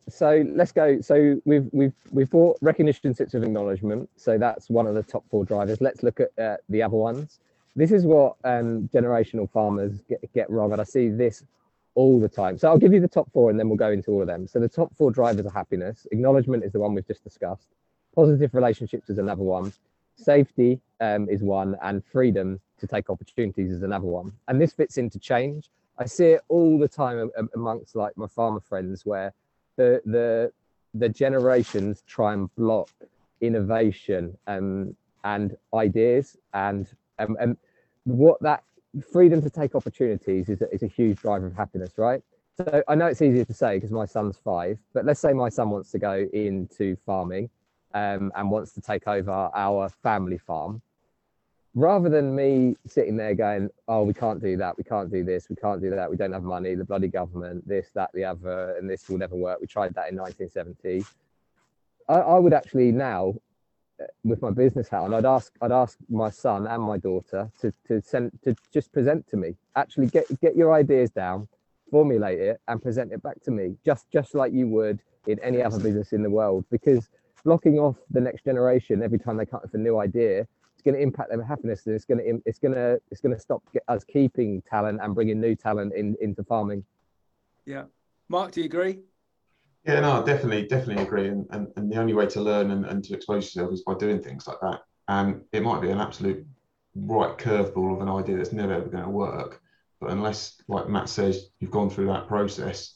So 0.09 0.45
let's 0.53 0.71
go. 0.71 0.99
So 1.01 1.41
we've 1.45 1.67
we've 1.71 1.93
we've 2.11 2.29
bought 2.29 2.57
recognition 2.61 3.13
sits 3.15 3.33
with 3.33 3.43
acknowledgement. 3.43 4.09
So 4.15 4.37
that's 4.37 4.69
one 4.69 4.87
of 4.87 4.95
the 4.95 5.03
top 5.03 5.23
four 5.29 5.45
drivers. 5.45 5.81
Let's 5.81 6.03
look 6.03 6.19
at 6.19 6.29
uh, 6.37 6.57
the 6.69 6.83
other 6.83 6.97
ones. 6.97 7.39
This 7.75 7.91
is 7.91 8.05
what 8.05 8.35
um, 8.43 8.89
generational 8.93 9.49
farmers 9.49 10.01
get, 10.07 10.21
get 10.33 10.49
wrong, 10.49 10.71
and 10.71 10.81
I 10.81 10.83
see 10.83 11.09
this 11.09 11.43
all 11.95 12.19
the 12.19 12.29
time. 12.29 12.57
So 12.57 12.67
I'll 12.67 12.77
give 12.77 12.93
you 12.93 12.99
the 12.99 13.07
top 13.07 13.31
four, 13.31 13.49
and 13.49 13.59
then 13.59 13.67
we'll 13.69 13.77
go 13.77 13.91
into 13.91 14.11
all 14.11 14.21
of 14.21 14.27
them. 14.27 14.47
So 14.47 14.59
the 14.59 14.69
top 14.69 14.95
four 14.95 15.11
drivers 15.11 15.45
are 15.45 15.51
happiness. 15.51 16.05
Acknowledgement 16.11 16.63
is 16.63 16.71
the 16.71 16.79
one 16.79 16.93
we've 16.93 17.07
just 17.07 17.23
discussed. 17.23 17.67
Positive 18.15 18.53
relationships 18.53 19.09
is 19.09 19.17
another 19.17 19.43
one. 19.43 19.73
Safety 20.15 20.79
um, 20.99 21.27
is 21.29 21.41
one, 21.41 21.75
and 21.81 22.03
freedom 22.05 22.59
to 22.79 22.87
take 22.87 23.09
opportunities 23.09 23.71
is 23.71 23.81
another 23.83 24.05
one. 24.05 24.33
And 24.47 24.61
this 24.61 24.73
fits 24.73 24.97
into 24.97 25.17
change. 25.17 25.69
I 25.97 26.05
see 26.05 26.25
it 26.25 26.41
all 26.49 26.77
the 26.77 26.87
time 26.87 27.31
amongst 27.55 27.95
like 27.95 28.17
my 28.17 28.27
farmer 28.27 28.59
friends 28.59 29.05
where 29.05 29.33
the 29.75 30.01
the 30.05 30.51
the 30.93 31.09
generations 31.09 32.03
try 32.07 32.33
and 32.33 32.53
block 32.55 32.89
innovation 33.41 34.37
um, 34.47 34.95
and 35.23 35.57
ideas 35.73 36.37
and 36.53 36.87
um, 37.19 37.35
and 37.39 37.57
what 38.03 38.41
that 38.41 38.63
freedom 39.11 39.41
to 39.41 39.49
take 39.49 39.75
opportunities 39.75 40.49
is 40.49 40.61
a, 40.61 40.71
is 40.73 40.83
a 40.83 40.87
huge 40.87 41.19
driver 41.19 41.47
of 41.47 41.55
happiness 41.55 41.93
right? 41.97 42.21
So 42.57 42.83
i 42.87 42.93
know 42.93 43.07
it's 43.07 43.21
easier 43.21 43.45
to 43.45 43.53
say 43.53 43.77
because 43.77 43.91
my 43.91 44.05
son's 44.05 44.37
five 44.37 44.77
but 44.93 45.05
let's 45.05 45.19
say 45.19 45.33
my 45.33 45.49
son 45.49 45.71
wants 45.71 45.89
to 45.91 45.99
go 45.99 46.27
into 46.33 46.95
farming 47.05 47.49
um, 47.95 48.31
and 48.35 48.51
wants 48.51 48.73
to 48.73 48.81
take 48.81 49.07
over 49.07 49.31
our 49.31 49.89
family 49.89 50.37
farm 50.37 50.81
rather 51.75 52.09
than 52.09 52.35
me 52.35 52.75
sitting 52.85 53.17
there 53.17 53.33
going, 53.33 53.69
"Oh, 53.87 54.03
we 54.03 54.13
can't 54.13 54.41
do 54.41 54.57
that. 54.57 54.77
We 54.77 54.83
can't 54.83 55.11
do 55.11 55.23
this. 55.23 55.49
We 55.49 55.55
can't 55.55 55.81
do 55.81 55.89
that. 55.89 56.09
We 56.09 56.17
don't 56.17 56.33
have 56.33 56.43
money. 56.43 56.75
The 56.75 56.85
bloody 56.85 57.07
government. 57.07 57.67
This, 57.67 57.89
that, 57.95 58.11
the 58.13 58.25
other, 58.25 58.75
and 58.77 58.89
this 58.89 59.09
will 59.09 59.17
never 59.17 59.35
work." 59.35 59.59
We 59.59 59.67
tried 59.67 59.93
that 59.95 60.09
in 60.11 60.17
1970. 60.17 61.05
I, 62.07 62.13
I 62.13 62.39
would 62.39 62.53
actually 62.53 62.91
now, 62.91 63.35
uh, 64.01 64.05
with 64.23 64.41
my 64.41 64.51
business 64.51 64.89
hat 64.89 65.01
on, 65.01 65.13
I'd 65.13 65.25
ask, 65.25 65.53
I'd 65.61 65.71
ask 65.71 65.97
my 66.09 66.29
son 66.29 66.67
and 66.67 66.83
my 66.83 66.97
daughter 66.97 67.49
to 67.61 67.73
to 67.87 68.01
send 68.01 68.31
to 68.43 68.55
just 68.71 68.91
present 68.91 69.27
to 69.29 69.37
me. 69.37 69.55
Actually, 69.75 70.07
get 70.07 70.25
get 70.41 70.55
your 70.55 70.73
ideas 70.73 71.09
down, 71.09 71.47
formulate 71.89 72.39
it, 72.39 72.61
and 72.67 72.81
present 72.81 73.11
it 73.11 73.23
back 73.23 73.41
to 73.43 73.51
me, 73.51 73.75
just 73.83 74.09
just 74.11 74.35
like 74.35 74.53
you 74.53 74.67
would 74.67 74.99
in 75.25 75.39
any 75.39 75.61
other 75.61 75.79
business 75.79 76.11
in 76.11 76.21
the 76.21 76.29
world, 76.29 76.65
because 76.69 77.09
blocking 77.45 77.79
off 77.79 77.97
the 78.11 78.21
next 78.21 78.43
generation 78.43 79.01
every 79.01 79.19
time 79.19 79.37
they 79.37 79.45
come 79.45 79.57
up 79.57 79.63
with 79.63 79.73
a 79.73 79.77
new 79.77 79.99
idea 79.99 80.47
going 80.83 80.95
to 80.95 81.01
impact 81.01 81.29
their 81.29 81.43
happiness 81.43 81.85
and 81.85 81.95
it's 81.95 82.05
going 82.05 82.19
to 82.19 82.41
it's 82.45 82.59
going 82.59 82.73
to 82.73 82.99
it's 83.11 83.21
going 83.21 83.33
to 83.33 83.39
stop 83.39 83.63
us 83.87 84.03
keeping 84.03 84.61
talent 84.69 84.99
and 85.01 85.15
bringing 85.15 85.39
new 85.39 85.55
talent 85.55 85.93
in 85.95 86.15
into 86.21 86.43
farming. 86.43 86.83
Yeah. 87.65 87.83
Mark 88.29 88.51
do 88.51 88.61
you 88.61 88.65
agree? 88.65 88.99
Yeah 89.85 89.99
no 90.01 90.23
definitely 90.23 90.67
definitely 90.67 91.03
agree. 91.03 91.27
And, 91.27 91.45
and, 91.51 91.67
and 91.75 91.91
the 91.91 91.97
only 91.97 92.13
way 92.13 92.27
to 92.27 92.41
learn 92.41 92.71
and, 92.71 92.85
and 92.85 93.03
to 93.05 93.15
expose 93.15 93.45
yourself 93.45 93.73
is 93.73 93.83
by 93.83 93.95
doing 93.95 94.21
things 94.21 94.47
like 94.47 94.59
that. 94.61 94.81
And 95.07 95.41
it 95.51 95.63
might 95.63 95.81
be 95.81 95.89
an 95.89 95.99
absolute 95.99 96.45
right 96.95 97.37
curveball 97.37 97.95
of 97.95 98.01
an 98.01 98.09
idea 98.09 98.37
that's 98.37 98.53
never 98.53 98.73
ever 98.73 98.89
going 98.89 99.03
to 99.03 99.09
work. 99.09 99.61
But 99.99 100.11
unless 100.11 100.61
like 100.67 100.89
matt 100.89 101.09
says 101.09 101.49
you've 101.59 101.71
gone 101.71 101.89
through 101.89 102.07
that 102.07 102.27
process 102.27 102.95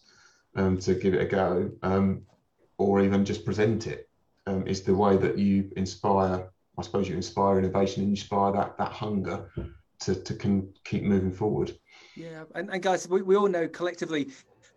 um, 0.56 0.78
to 0.80 0.96
give 0.96 1.14
it 1.14 1.22
a 1.22 1.26
go 1.26 1.72
um, 1.84 2.24
or 2.78 3.02
even 3.02 3.26
just 3.26 3.46
present 3.46 3.88
it 3.88 4.10
um, 4.48 4.66
is 4.68 4.84
the 4.84 4.96
way 4.96 5.18
that 5.18 5.38
you 5.38 5.72
inspire 5.76 6.50
I 6.78 6.84
suppose 6.84 7.10
you 7.10 7.16
inspire 7.16 7.58
innovation 7.58 8.04
and 8.04 8.12
inspire 8.12 8.52
that 8.54 8.78
that 8.78 8.92
hunger 8.92 9.50
to 10.02 10.16
to 10.16 10.34
can 10.36 10.74
keep 10.84 11.04
moving 11.04 11.32
forward. 11.32 11.78
Yeah, 12.16 12.44
and, 12.56 12.70
and 12.72 12.82
guys, 12.82 13.08
we, 13.08 13.22
we 13.22 13.36
all 13.36 13.48
know 13.48 13.68
collectively 13.68 14.30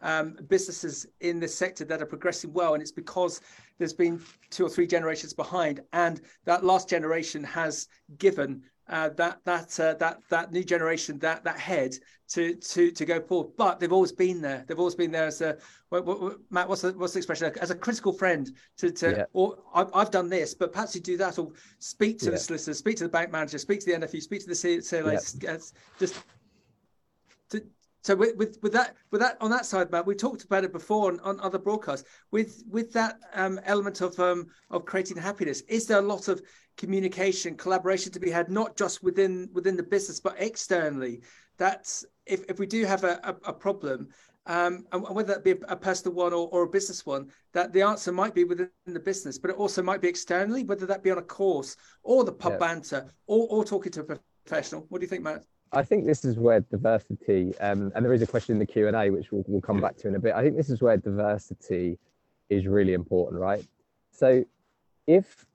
um, 0.02 0.36
businesses 0.48 1.06
in 1.20 1.40
this 1.40 1.54
sector 1.54 1.84
that 1.84 2.00
are 2.00 2.06
progressing 2.06 2.52
well, 2.52 2.74
and 2.74 2.82
it's 2.82 2.92
because 2.92 3.40
there's 3.78 3.92
been 3.92 4.22
two 4.50 4.64
or 4.64 4.70
three 4.70 4.86
generations 4.86 5.32
behind, 5.32 5.80
and 5.92 6.20
that 6.44 6.64
last 6.64 6.88
generation 6.88 7.44
has 7.44 7.88
given 8.18 8.62
uh, 8.90 9.08
that 9.10 9.38
that 9.44 9.80
uh, 9.80 9.94
that 9.94 10.20
that 10.28 10.52
new 10.52 10.64
generation 10.64 11.18
that 11.20 11.44
that 11.44 11.58
head 11.58 11.94
to 12.28 12.54
to 12.56 12.90
to 12.90 13.04
go 13.04 13.20
forward. 13.20 13.52
But 13.56 13.80
they've 13.80 13.92
always 13.92 14.12
been 14.12 14.40
there. 14.40 14.64
They've 14.66 14.78
always 14.78 14.94
been 14.94 15.10
there 15.10 15.26
as 15.26 15.40
a 15.40 15.56
what, 15.88 16.04
what, 16.04 16.38
Matt. 16.50 16.68
What's 16.68 16.82
the 16.82 16.92
what's 16.92 17.12
the 17.12 17.18
expression? 17.18 17.52
As 17.60 17.70
a 17.70 17.74
critical 17.74 18.12
friend 18.12 18.50
to 18.78 18.90
to. 18.90 19.10
Yeah. 19.10 19.24
Or 19.32 19.58
I've, 19.74 19.90
I've 19.94 20.10
done 20.10 20.28
this, 20.28 20.54
but 20.54 20.72
perhaps 20.72 20.94
you 20.94 21.00
do 21.00 21.16
that, 21.18 21.38
or 21.38 21.52
speak 21.78 22.18
to 22.20 22.26
yeah. 22.26 22.32
the 22.32 22.38
solicitor, 22.38 22.74
speak 22.74 22.96
to 22.96 23.04
the 23.04 23.10
bank 23.10 23.30
manager, 23.30 23.58
speak 23.58 23.80
to 23.80 23.86
the 23.86 23.92
NFU, 23.92 24.20
speak 24.20 24.40
to 24.40 24.48
the 24.48 24.82
CLA. 24.88 25.12
Yeah. 25.40 25.58
Just 25.98 26.22
to, 27.50 27.62
so 28.02 28.16
with, 28.16 28.36
with, 28.36 28.58
with 28.62 28.72
that 28.72 28.96
with 29.10 29.20
that 29.20 29.36
on 29.40 29.50
that 29.50 29.66
side, 29.66 29.90
Matt, 29.90 30.06
we 30.06 30.14
talked 30.14 30.44
about 30.44 30.64
it 30.64 30.72
before 30.72 31.12
on, 31.12 31.20
on 31.20 31.38
other 31.40 31.58
broadcasts. 31.58 32.08
With 32.30 32.64
with 32.68 32.92
that 32.94 33.18
um, 33.34 33.60
element 33.64 34.00
of 34.00 34.18
um, 34.18 34.48
of 34.70 34.84
creating 34.84 35.18
happiness, 35.18 35.60
is 35.68 35.86
there 35.86 35.98
a 35.98 36.02
lot 36.02 36.28
of 36.28 36.42
communication, 36.80 37.54
collaboration 37.56 38.10
to 38.10 38.18
be 38.18 38.30
had, 38.30 38.50
not 38.50 38.74
just 38.74 39.02
within 39.02 39.50
within 39.52 39.76
the 39.76 39.82
business 39.82 40.18
but 40.18 40.34
externally? 40.38 41.20
That's 41.58 42.06
if, 42.24 42.40
if 42.48 42.58
we 42.58 42.66
do 42.66 42.86
have 42.86 43.04
a, 43.04 43.20
a, 43.22 43.50
a 43.50 43.52
problem, 43.52 44.08
um, 44.46 44.86
and 44.92 45.02
whether 45.14 45.34
that 45.34 45.44
be 45.44 45.54
a, 45.68 45.76
personal 45.76 46.14
one 46.16 46.32
or, 46.32 46.48
or 46.48 46.62
a 46.62 46.68
business 46.68 47.04
one, 47.04 47.28
that 47.52 47.74
the 47.74 47.82
answer 47.82 48.12
might 48.12 48.34
be 48.34 48.44
within 48.44 48.70
the 48.86 48.98
business, 48.98 49.36
but 49.38 49.50
it 49.50 49.56
also 49.56 49.82
might 49.82 50.00
be 50.00 50.08
externally, 50.08 50.64
whether 50.64 50.86
that 50.86 51.02
be 51.02 51.10
on 51.10 51.18
a 51.18 51.22
course 51.22 51.76
or 52.02 52.24
the 52.24 52.32
pub 52.32 52.52
yeah. 52.52 52.58
banter 52.58 53.06
or, 53.26 53.46
or 53.50 53.64
talking 53.64 53.92
to 53.92 54.00
a 54.00 54.18
professional. 54.46 54.86
What 54.88 55.00
do 55.00 55.04
you 55.04 55.08
think, 55.08 55.22
Matt? 55.22 55.44
I 55.72 55.82
think 55.84 56.06
this 56.06 56.24
is 56.24 56.38
where 56.38 56.60
diversity, 56.60 57.56
um, 57.60 57.92
and 57.94 58.04
there 58.04 58.14
is 58.14 58.22
a 58.22 58.26
question 58.26 58.54
in 58.54 58.58
the 58.58 58.66
Q 58.66 58.88
and 58.88 58.96
A 58.96 59.10
which 59.10 59.30
we'll, 59.30 59.44
we'll 59.46 59.60
come 59.60 59.80
back 59.80 59.96
to 59.98 60.08
in 60.08 60.14
a 60.14 60.18
bit. 60.18 60.34
I 60.34 60.42
think 60.42 60.56
this 60.56 60.70
is 60.70 60.80
where 60.80 60.96
diversity 60.96 61.98
is 62.48 62.66
really 62.66 62.94
important, 62.94 63.40
right? 63.40 63.64
So, 64.10 64.44
if 65.06 65.46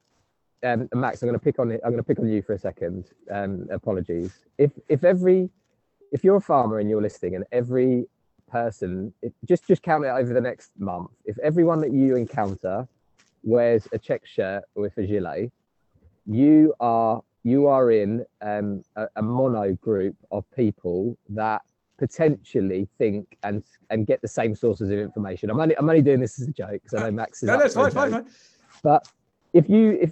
um, 0.65 0.89
Max, 0.93 1.21
I'm 1.21 1.30
going 1.30 1.39
to 1.39 1.43
pick 1.43 1.60
on 1.60 1.71
it. 1.71 1.82
I'm 1.84 1.91
going 1.91 2.04
to 2.04 2.08
pick 2.08 2.19
on 2.19 2.28
you 2.28 2.41
for 2.41 2.54
a 2.54 2.60
second. 2.60 3.12
Um, 3.32 3.67
apologies. 3.71 4.39
If 4.58 4.71
if 4.89 5.04
every 5.04 5.49
if 6.12 6.23
you're 6.23 6.38
a 6.38 6.41
farmer 6.41 6.80
and 6.80 6.89
you're 6.89 7.01
listening, 7.01 7.36
and 7.36 7.45
every 7.51 8.06
person, 8.49 9.13
if, 9.21 9.34
just 9.45 9.67
just 9.67 9.82
count 9.84 10.06
it 10.06 10.10
over 10.10 10.34
the 10.34 10.41
next 10.41 10.71
month. 10.78 11.12
If 11.25 11.38
everyone 11.39 11.82
that 11.82 11.93
you 11.93 12.15
encounter 12.15 12.88
wears 13.43 13.88
a 13.93 13.99
check 13.99 14.25
shirt 14.25 14.63
with 14.75 14.97
a 14.97 15.06
gilet, 15.06 15.51
you 16.25 16.73
are 16.80 17.21
you 17.43 17.67
are 17.67 17.91
in 17.91 18.25
um, 18.41 18.84
a, 18.95 19.08
a, 19.17 19.21
mono 19.21 19.73
group 19.73 20.15
of 20.32 20.43
people 20.56 21.15
that 21.30 21.62
potentially 21.99 22.88
think 22.97 23.38
and 23.43 23.63
and 23.91 24.08
get 24.08 24.21
the 24.21 24.28
same 24.28 24.56
sources 24.56 24.89
of 24.89 24.97
information. 24.97 25.49
I'm 25.49 25.60
only 25.60 25.78
I'm 25.78 25.88
only 25.88 26.01
doing 26.01 26.19
this 26.19 26.39
as 26.41 26.47
a 26.47 26.51
joke 26.51 26.82
because 26.84 26.95
I 26.95 27.04
know 27.04 27.12
Max 27.12 27.43
is. 27.43 27.47
no, 27.47 27.60
that's 27.60 27.75
fine, 27.75 27.91
fine, 27.91 28.12
fine. 28.12 28.25
But 28.84 29.08
if 29.54 29.69
you 29.69 29.97
if 30.01 30.12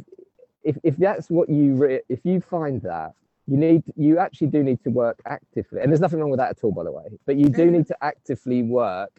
if 0.63 0.77
if 0.83 0.97
that's 0.97 1.29
what 1.29 1.49
you 1.49 1.75
re- 1.75 2.01
if 2.09 2.19
you 2.23 2.41
find 2.41 2.81
that 2.81 3.13
you 3.47 3.57
need 3.57 3.83
you 3.95 4.19
actually 4.19 4.47
do 4.47 4.63
need 4.63 4.83
to 4.83 4.89
work 4.89 5.21
actively, 5.25 5.81
and 5.81 5.91
there's 5.91 5.99
nothing 5.99 6.19
wrong 6.19 6.29
with 6.29 6.39
that 6.39 6.51
at 6.51 6.63
all, 6.63 6.71
by 6.71 6.83
the 6.83 6.91
way. 6.91 7.05
But 7.25 7.35
you 7.35 7.49
do 7.49 7.63
mm-hmm. 7.63 7.77
need 7.77 7.87
to 7.87 7.97
actively 8.03 8.63
work 8.63 9.11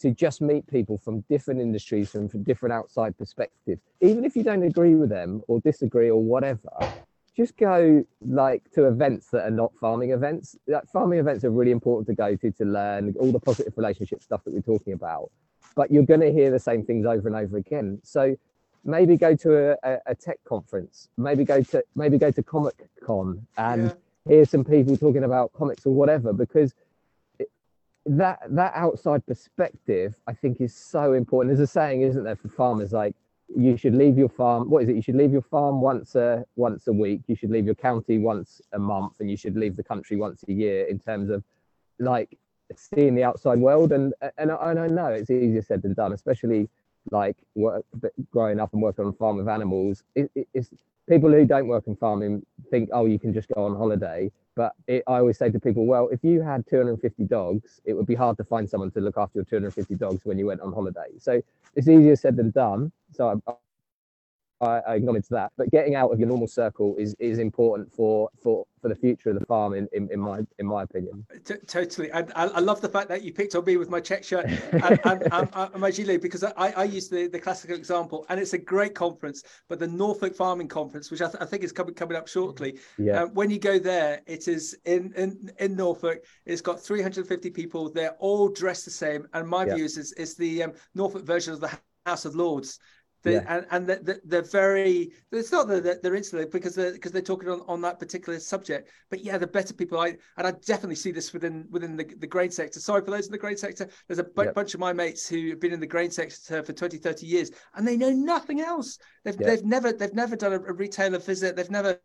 to 0.00 0.10
just 0.10 0.40
meet 0.40 0.66
people 0.66 0.98
from 0.98 1.20
different 1.28 1.60
industries 1.60 2.10
from, 2.10 2.28
from 2.28 2.42
different 2.42 2.72
outside 2.72 3.16
perspectives, 3.16 3.80
even 4.00 4.24
if 4.24 4.34
you 4.34 4.42
don't 4.42 4.64
agree 4.64 4.94
with 4.94 5.10
them 5.10 5.42
or 5.46 5.60
disagree 5.60 6.10
or 6.10 6.20
whatever 6.20 6.70
just 7.36 7.56
go 7.56 8.04
like 8.20 8.70
to 8.72 8.86
events 8.86 9.28
that 9.28 9.44
are 9.44 9.50
not 9.50 9.72
farming 9.80 10.10
events. 10.10 10.56
Like, 10.66 10.86
farming 10.88 11.18
events 11.18 11.44
are 11.44 11.50
really 11.50 11.70
important 11.70 12.06
to 12.08 12.14
go 12.14 12.36
to 12.36 12.50
to 12.50 12.64
learn 12.64 13.14
all 13.18 13.32
the 13.32 13.40
positive 13.40 13.72
relationship 13.76 14.22
stuff 14.22 14.44
that 14.44 14.52
we're 14.52 14.60
talking 14.60 14.92
about. 14.92 15.30
But 15.74 15.90
you're 15.90 16.04
going 16.04 16.20
to 16.20 16.32
hear 16.32 16.50
the 16.50 16.58
same 16.58 16.84
things 16.84 17.06
over 17.06 17.28
and 17.28 17.36
over 17.36 17.56
again. 17.56 18.00
So 18.02 18.36
maybe 18.84 19.16
go 19.16 19.34
to 19.36 19.76
a, 19.84 19.98
a, 20.06 20.14
tech 20.14 20.38
conference. 20.44 21.08
Maybe 21.16 21.44
go 21.44 21.62
to 21.62 21.84
maybe 21.94 22.18
go 22.18 22.30
to 22.30 22.42
Comic 22.42 22.88
Con 23.04 23.46
and 23.56 23.86
yeah. 24.26 24.32
hear 24.32 24.44
some 24.44 24.64
people 24.64 24.96
talking 24.96 25.24
about 25.24 25.52
comics 25.52 25.86
or 25.86 25.94
whatever. 25.94 26.32
Because 26.32 26.74
it, 27.38 27.50
that 28.06 28.40
that 28.50 28.72
outside 28.74 29.24
perspective, 29.26 30.14
I 30.26 30.32
think, 30.32 30.60
is 30.60 30.74
so 30.74 31.12
important. 31.12 31.56
There's 31.56 31.68
a 31.68 31.72
saying, 31.72 32.02
isn't 32.02 32.24
there, 32.24 32.36
for 32.36 32.48
farmers 32.48 32.92
like 32.92 33.14
you 33.54 33.76
should 33.76 33.94
leave 33.94 34.16
your 34.16 34.28
farm 34.28 34.70
what 34.70 34.82
is 34.82 34.88
it 34.88 34.96
you 34.96 35.02
should 35.02 35.14
leave 35.14 35.32
your 35.32 35.42
farm 35.42 35.80
once 35.80 36.14
a 36.14 36.44
once 36.56 36.86
a 36.86 36.92
week 36.92 37.20
you 37.26 37.36
should 37.36 37.50
leave 37.50 37.66
your 37.66 37.74
county 37.74 38.18
once 38.18 38.62
a 38.72 38.78
month 38.78 39.20
and 39.20 39.30
you 39.30 39.36
should 39.36 39.56
leave 39.56 39.76
the 39.76 39.82
country 39.82 40.16
once 40.16 40.42
a 40.48 40.52
year 40.52 40.86
in 40.86 40.98
terms 40.98 41.28
of 41.28 41.44
like 41.98 42.38
seeing 42.74 43.14
the 43.14 43.22
outside 43.22 43.58
world 43.58 43.92
and 43.92 44.14
and 44.38 44.50
I, 44.50 44.70
and 44.70 44.78
I 44.78 44.86
know 44.86 45.06
it's 45.06 45.30
easier 45.30 45.62
said 45.62 45.82
than 45.82 45.92
done 45.94 46.12
especially 46.12 46.68
like 47.10 47.36
work, 47.54 47.84
growing 48.30 48.60
up 48.60 48.72
and 48.72 48.82
working 48.82 49.04
on 49.04 49.10
a 49.10 49.14
farm 49.14 49.36
with 49.36 49.48
animals 49.48 50.02
it, 50.14 50.30
it, 50.34 50.48
it's 50.54 50.70
people 51.08 51.30
who 51.30 51.44
don't 51.44 51.66
work 51.66 51.84
in 51.86 51.96
farming 51.96 52.44
think 52.70 52.88
oh 52.92 53.06
you 53.06 53.18
can 53.18 53.32
just 53.34 53.48
go 53.54 53.64
on 53.64 53.76
holiday 53.76 54.30
but 54.54 54.74
it, 54.86 55.02
I 55.06 55.18
always 55.18 55.38
say 55.38 55.50
to 55.50 55.58
people, 55.58 55.86
well, 55.86 56.08
if 56.12 56.22
you 56.22 56.42
had 56.42 56.66
250 56.66 57.24
dogs, 57.24 57.80
it 57.84 57.94
would 57.94 58.06
be 58.06 58.14
hard 58.14 58.36
to 58.36 58.44
find 58.44 58.68
someone 58.68 58.90
to 58.92 59.00
look 59.00 59.16
after 59.16 59.38
your 59.38 59.44
250 59.44 59.94
dogs 59.94 60.20
when 60.24 60.38
you 60.38 60.46
went 60.46 60.60
on 60.60 60.72
holiday. 60.72 61.08
So 61.18 61.42
it's 61.74 61.88
easier 61.88 62.16
said 62.16 62.36
than 62.36 62.50
done. 62.50 62.92
So 63.12 63.40
I, 63.46 63.52
I, 64.62 64.80
I, 64.86 64.94
acknowledge 64.94 65.26
that. 65.28 65.52
But 65.56 65.70
getting 65.70 65.94
out 65.94 66.12
of 66.12 66.18
your 66.18 66.28
normal 66.28 66.46
circle 66.46 66.94
is 66.96 67.14
is 67.18 67.38
important 67.38 67.92
for 67.92 68.28
for 68.40 68.64
for 68.80 68.88
the 68.88 68.94
future 68.94 69.30
of 69.30 69.38
the 69.38 69.46
farm, 69.46 69.74
in, 69.74 69.88
in, 69.92 70.08
in 70.12 70.20
my 70.20 70.40
in 70.58 70.66
my 70.66 70.82
opinion. 70.82 71.24
T- 71.44 71.54
totally, 71.66 72.10
and 72.10 72.32
I, 72.34 72.46
I, 72.46 72.60
love 72.60 72.80
the 72.80 72.88
fact 72.88 73.08
that 73.08 73.22
you 73.22 73.32
picked 73.32 73.54
on 73.54 73.64
me 73.64 73.76
with 73.76 73.90
my 73.90 74.00
check 74.00 74.24
shirt 74.24 74.46
and, 74.72 75.00
and, 75.04 75.32
and, 75.32 75.48
and 75.54 75.80
my 75.80 75.90
gilet 75.90 76.20
because 76.20 76.44
I, 76.44 76.52
I 76.56 76.84
use 76.84 77.08
the 77.08 77.26
the 77.26 77.38
classical 77.38 77.76
example, 77.76 78.24
and 78.28 78.38
it's 78.40 78.52
a 78.52 78.58
great 78.58 78.94
conference. 78.94 79.42
But 79.68 79.78
the 79.78 79.86
Norfolk 79.86 80.34
Farming 80.34 80.68
Conference, 80.68 81.10
which 81.10 81.22
I, 81.22 81.26
th- 81.26 81.36
I 81.40 81.44
think 81.44 81.64
is 81.64 81.72
coming 81.72 81.94
coming 81.94 82.16
up 82.16 82.28
shortly, 82.28 82.78
yeah. 82.98 83.22
Uh, 83.22 83.26
when 83.26 83.50
you 83.50 83.58
go 83.58 83.78
there, 83.78 84.20
it 84.26 84.48
is 84.48 84.76
in 84.84 85.12
in 85.16 85.50
in 85.58 85.76
Norfolk. 85.76 86.24
It's 86.46 86.60
got 86.60 86.80
350 86.80 87.50
people. 87.50 87.90
They're 87.90 88.16
all 88.18 88.48
dressed 88.48 88.84
the 88.84 88.90
same, 88.90 89.26
and 89.32 89.48
my 89.48 89.64
yeah. 89.66 89.74
view 89.74 89.84
is 89.84 89.96
is, 89.96 90.12
is 90.12 90.34
the 90.36 90.64
um, 90.64 90.72
Norfolk 90.94 91.24
version 91.24 91.52
of 91.52 91.60
the 91.60 91.76
House 92.06 92.24
of 92.24 92.34
Lords. 92.34 92.78
They, 93.22 93.34
yeah. 93.34 93.44
and 93.48 93.66
and 93.70 93.86
they're, 93.86 94.20
they're 94.24 94.42
very 94.42 95.12
it's 95.30 95.52
not 95.52 95.68
that 95.68 96.02
they're 96.02 96.14
insular 96.14 96.46
because 96.46 96.74
they're 96.74 96.92
because 96.92 97.12
they're 97.12 97.22
talking 97.22 97.48
on, 97.48 97.62
on 97.68 97.80
that 97.82 98.00
particular 98.00 98.40
subject 98.40 98.90
but 99.10 99.24
yeah 99.24 99.38
the 99.38 99.46
better 99.46 99.72
people 99.72 100.00
i 100.00 100.16
and 100.36 100.46
i 100.46 100.50
definitely 100.66 100.96
see 100.96 101.12
this 101.12 101.32
within 101.32 101.66
within 101.70 101.96
the, 101.96 102.04
the 102.18 102.26
grain 102.26 102.50
sector 102.50 102.80
sorry 102.80 103.04
for 103.04 103.12
those 103.12 103.26
in 103.26 103.32
the 103.32 103.38
grain 103.38 103.56
sector 103.56 103.88
there's 104.08 104.18
a 104.18 104.24
b- 104.24 104.50
bunch 104.54 104.74
of 104.74 104.80
my 104.80 104.92
mates 104.92 105.28
who 105.28 105.50
have 105.50 105.60
been 105.60 105.72
in 105.72 105.78
the 105.78 105.86
grain 105.86 106.10
sector 106.10 106.64
for 106.64 106.72
20 106.72 106.98
30 106.98 107.26
years 107.26 107.52
and 107.76 107.86
they 107.86 107.96
know 107.96 108.10
nothing 108.10 108.60
else 108.60 108.98
they've, 109.24 109.40
yeah. 109.40 109.46
they've 109.46 109.64
never 109.64 109.92
they've 109.92 110.14
never 110.14 110.34
done 110.34 110.54
a, 110.54 110.60
a 110.62 110.72
retailer 110.72 111.18
visit 111.18 111.54
they've 111.54 111.70
never 111.70 112.00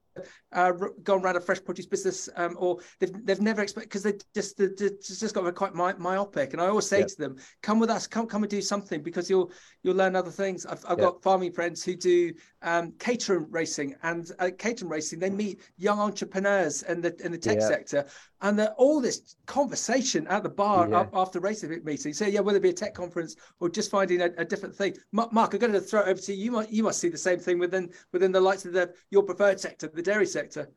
uh, 0.54 0.72
gone 1.04 1.22
around 1.22 1.36
a 1.36 1.42
fresh 1.42 1.64
produce 1.64 1.86
business, 1.86 2.30
um, 2.36 2.56
or 2.58 2.78
they've 3.00 3.26
they've 3.26 3.42
never 3.42 3.62
expect 3.62 3.88
because 3.88 4.04
they 4.04 4.14
just 4.34 4.58
they, 4.58 4.68
just 5.02 5.34
got 5.34 5.54
quite 5.56 5.74
my, 5.74 5.94
myopic. 5.94 6.54
And 6.54 6.62
I 6.62 6.68
always 6.68 6.88
say 6.88 7.00
yeah. 7.00 7.06
to 7.06 7.18
them, 7.18 7.36
"Come 7.62 7.80
with 7.80 7.90
us, 7.90 8.08
come 8.08 8.28
come 8.28 8.44
and 8.44 8.50
do 8.50 8.62
something 8.62 9.02
because 9.02 9.30
you'll 9.30 9.52
you'll 9.84 9.96
learn 9.96 10.16
other 10.16 10.32
things." 10.32 10.66
I've, 10.66 10.84
I've 10.88 11.00
yeah. 11.00 11.06
Got 11.08 11.24
farming 11.24 11.52
friends 11.52 11.84
who 11.84 11.96
do 11.96 12.34
um, 12.62 12.92
catering 13.00 13.48
racing, 13.50 13.96
and 14.04 14.32
uh, 14.40 14.50
catering 14.58 14.90
racing 14.90 15.20
they 15.20 15.30
meet 15.30 15.62
young 15.78 16.00
entrepreneurs 16.00 16.84
in 16.84 17.02
the 17.02 17.16
in 17.24 17.32
the 17.32 17.38
tech 17.38 17.60
yeah. 17.60 17.68
sector, 17.68 18.06
and 18.42 18.60
all 18.78 19.00
this 19.00 19.36
conversation 19.46 20.28
at 20.28 20.44
the 20.44 20.50
bar 20.50 20.90
yeah. 20.90 21.06
after 21.14 21.40
racing 21.40 21.82
meeting. 21.84 22.14
So 22.14 22.26
yeah, 22.26 22.42
whether 22.42 22.58
it 22.58 22.64
be 22.64 22.70
a 22.70 22.74
tech 22.74 22.94
conference 22.94 23.36
or 23.60 23.70
just 23.70 23.90
finding 23.92 24.22
a, 24.22 24.30
a 24.38 24.46
different 24.46 24.76
thing. 24.76 24.96
Mark, 25.12 25.54
I'm 25.54 25.60
going 25.60 25.74
to 25.74 25.82
throw 25.82 26.02
it 26.02 26.08
over 26.10 26.22
to 26.22 26.34
you. 26.34 26.46
You 26.46 26.52
must, 26.52 26.72
you 26.72 26.84
must 26.84 27.00
see 27.00 27.10
the 27.10 27.18
same 27.18 27.40
thing 27.40 27.60
within 27.60 27.90
within 28.12 28.32
the 28.32 28.42
likes 28.42 28.66
of 28.66 28.74
the 28.74 28.94
your 29.10 29.24
preferred 29.24 29.60
sector, 29.60 29.90
the 29.94 30.02
dairy 30.02 30.26
sector. 30.26 30.70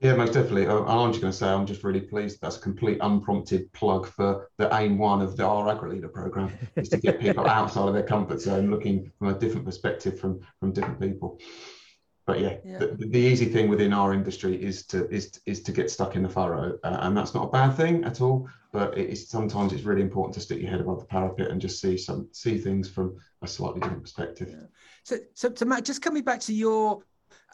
Yeah, 0.00 0.14
most 0.14 0.34
definitely. 0.34 0.68
I'm 0.68 1.10
just 1.10 1.20
going 1.20 1.32
to 1.32 1.36
say 1.36 1.48
I'm 1.48 1.66
just 1.66 1.82
really 1.82 2.00
pleased. 2.00 2.40
That's 2.40 2.56
a 2.56 2.60
complete 2.60 2.98
unprompted 3.00 3.72
plug 3.72 4.06
for 4.06 4.48
the 4.56 4.72
aim 4.76 4.96
one 4.96 5.20
of 5.20 5.36
the 5.36 5.44
our 5.44 5.68
Agri 5.68 5.94
Leader 5.94 6.08
program 6.08 6.52
is 6.76 6.88
to 6.90 6.98
get 6.98 7.20
people 7.20 7.46
outside 7.48 7.88
of 7.88 7.94
their 7.94 8.04
comfort 8.04 8.40
zone, 8.40 8.70
looking 8.70 9.10
from 9.18 9.28
a 9.28 9.38
different 9.38 9.66
perspective 9.66 10.20
from 10.20 10.40
from 10.60 10.72
different 10.72 11.00
people 11.00 11.40
but 12.28 12.40
yeah, 12.40 12.56
yeah. 12.62 12.78
The, 12.78 13.06
the, 13.08 13.18
easy 13.18 13.46
thing 13.46 13.70
within 13.70 13.94
our 13.94 14.12
industry 14.12 14.62
is 14.62 14.84
to 14.88 15.08
is 15.08 15.40
is 15.46 15.62
to 15.62 15.72
get 15.72 15.90
stuck 15.90 16.14
in 16.14 16.22
the 16.22 16.28
furrow, 16.28 16.78
uh, 16.84 16.98
and 17.00 17.16
that's 17.16 17.32
not 17.32 17.44
a 17.44 17.50
bad 17.50 17.74
thing 17.74 18.04
at 18.04 18.20
all. 18.20 18.46
But 18.70 18.98
it 18.98 19.08
is 19.08 19.30
sometimes 19.30 19.72
it's 19.72 19.84
really 19.84 20.02
important 20.02 20.34
to 20.34 20.40
stick 20.40 20.60
your 20.60 20.70
head 20.70 20.82
above 20.82 21.00
the 21.00 21.06
parapet 21.06 21.50
and 21.50 21.58
just 21.58 21.80
see 21.80 21.96
some 21.96 22.28
see 22.32 22.58
things 22.58 22.86
from 22.86 23.16
a 23.40 23.48
slightly 23.48 23.80
different 23.80 24.02
perspective. 24.02 24.48
Yeah. 24.50 24.66
So, 25.04 25.16
so, 25.32 25.54
so 25.54 25.64
Matt, 25.64 25.86
just 25.86 26.02
coming 26.02 26.22
back 26.22 26.40
to 26.40 26.52
your 26.52 27.00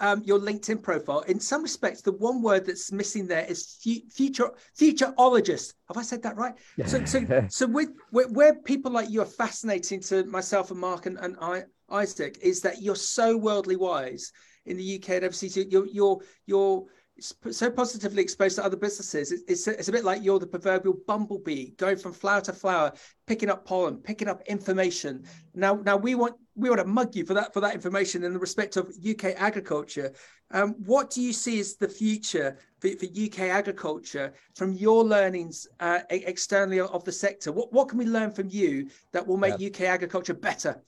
um, 0.00 0.22
your 0.24 0.38
LinkedIn 0.38 0.82
profile. 0.82 1.20
In 1.20 1.38
some 1.40 1.62
respects, 1.62 2.02
the 2.02 2.12
one 2.12 2.42
word 2.42 2.66
that's 2.66 2.90
missing 2.92 3.26
there 3.26 3.44
is 3.44 3.78
future 4.12 4.50
futurologist. 4.78 5.74
Have 5.88 5.96
I 5.96 6.02
said 6.02 6.22
that 6.22 6.36
right? 6.36 6.54
So, 6.86 7.04
so, 7.04 7.46
so 7.48 7.66
with, 7.66 7.90
where, 8.10 8.28
where, 8.28 8.54
people 8.54 8.92
like 8.92 9.10
you 9.10 9.22
are 9.22 9.26
fascinating 9.26 10.00
to 10.00 10.24
myself 10.24 10.70
and 10.70 10.80
Mark 10.80 11.06
and, 11.06 11.18
and 11.18 11.36
I, 11.40 11.64
Isaac 11.90 12.38
is 12.42 12.60
that 12.62 12.82
you're 12.82 12.96
so 12.96 13.36
worldly 13.36 13.76
wise 13.76 14.32
in 14.66 14.76
the 14.76 14.96
UK 14.96 15.10
and 15.10 15.24
overseas. 15.24 15.56
You're 15.56 15.86
you're 15.86 16.20
you're 16.46 16.84
so 17.20 17.70
positively 17.70 18.22
exposed 18.22 18.56
to 18.56 18.64
other 18.64 18.76
businesses. 18.76 19.30
It's, 19.30 19.68
it's, 19.68 19.88
a 19.88 19.92
bit 19.92 20.04
like 20.04 20.22
you're 20.24 20.38
the 20.38 20.46
proverbial 20.46 20.98
bumblebee 21.06 21.70
going 21.76 21.96
from 21.96 22.12
flower 22.12 22.40
to 22.42 22.52
flower, 22.52 22.92
picking 23.26 23.50
up 23.50 23.64
pollen, 23.64 23.98
picking 23.98 24.28
up 24.28 24.42
information. 24.46 25.24
Now, 25.54 25.74
now 25.74 25.96
we 25.96 26.14
want 26.14 26.34
we 26.56 26.68
want 26.68 26.80
to 26.80 26.86
mug 26.86 27.14
you 27.14 27.24
for 27.24 27.34
that 27.34 27.52
for 27.52 27.60
that 27.60 27.74
information 27.74 28.24
in 28.24 28.32
the 28.32 28.38
respect 28.38 28.76
of 28.76 28.94
UK 29.08 29.34
agriculture. 29.36 30.12
Um, 30.50 30.74
what 30.84 31.10
do 31.10 31.22
you 31.22 31.32
see 31.32 31.60
as 31.60 31.76
the 31.76 31.88
future 31.88 32.58
for, 32.80 32.88
for 32.90 33.06
UK 33.06 33.40
agriculture 33.50 34.34
from 34.54 34.72
your 34.72 35.04
learnings 35.04 35.66
uh, 35.80 36.00
externally 36.10 36.80
of 36.80 37.04
the 37.04 37.12
sector? 37.12 37.52
What 37.52 37.72
what 37.72 37.88
can 37.88 37.98
we 37.98 38.06
learn 38.06 38.32
from 38.32 38.48
you 38.50 38.88
that 39.12 39.26
will 39.26 39.36
make 39.36 39.58
yeah. 39.58 39.68
UK 39.68 39.82
agriculture 39.82 40.34
better? 40.34 40.82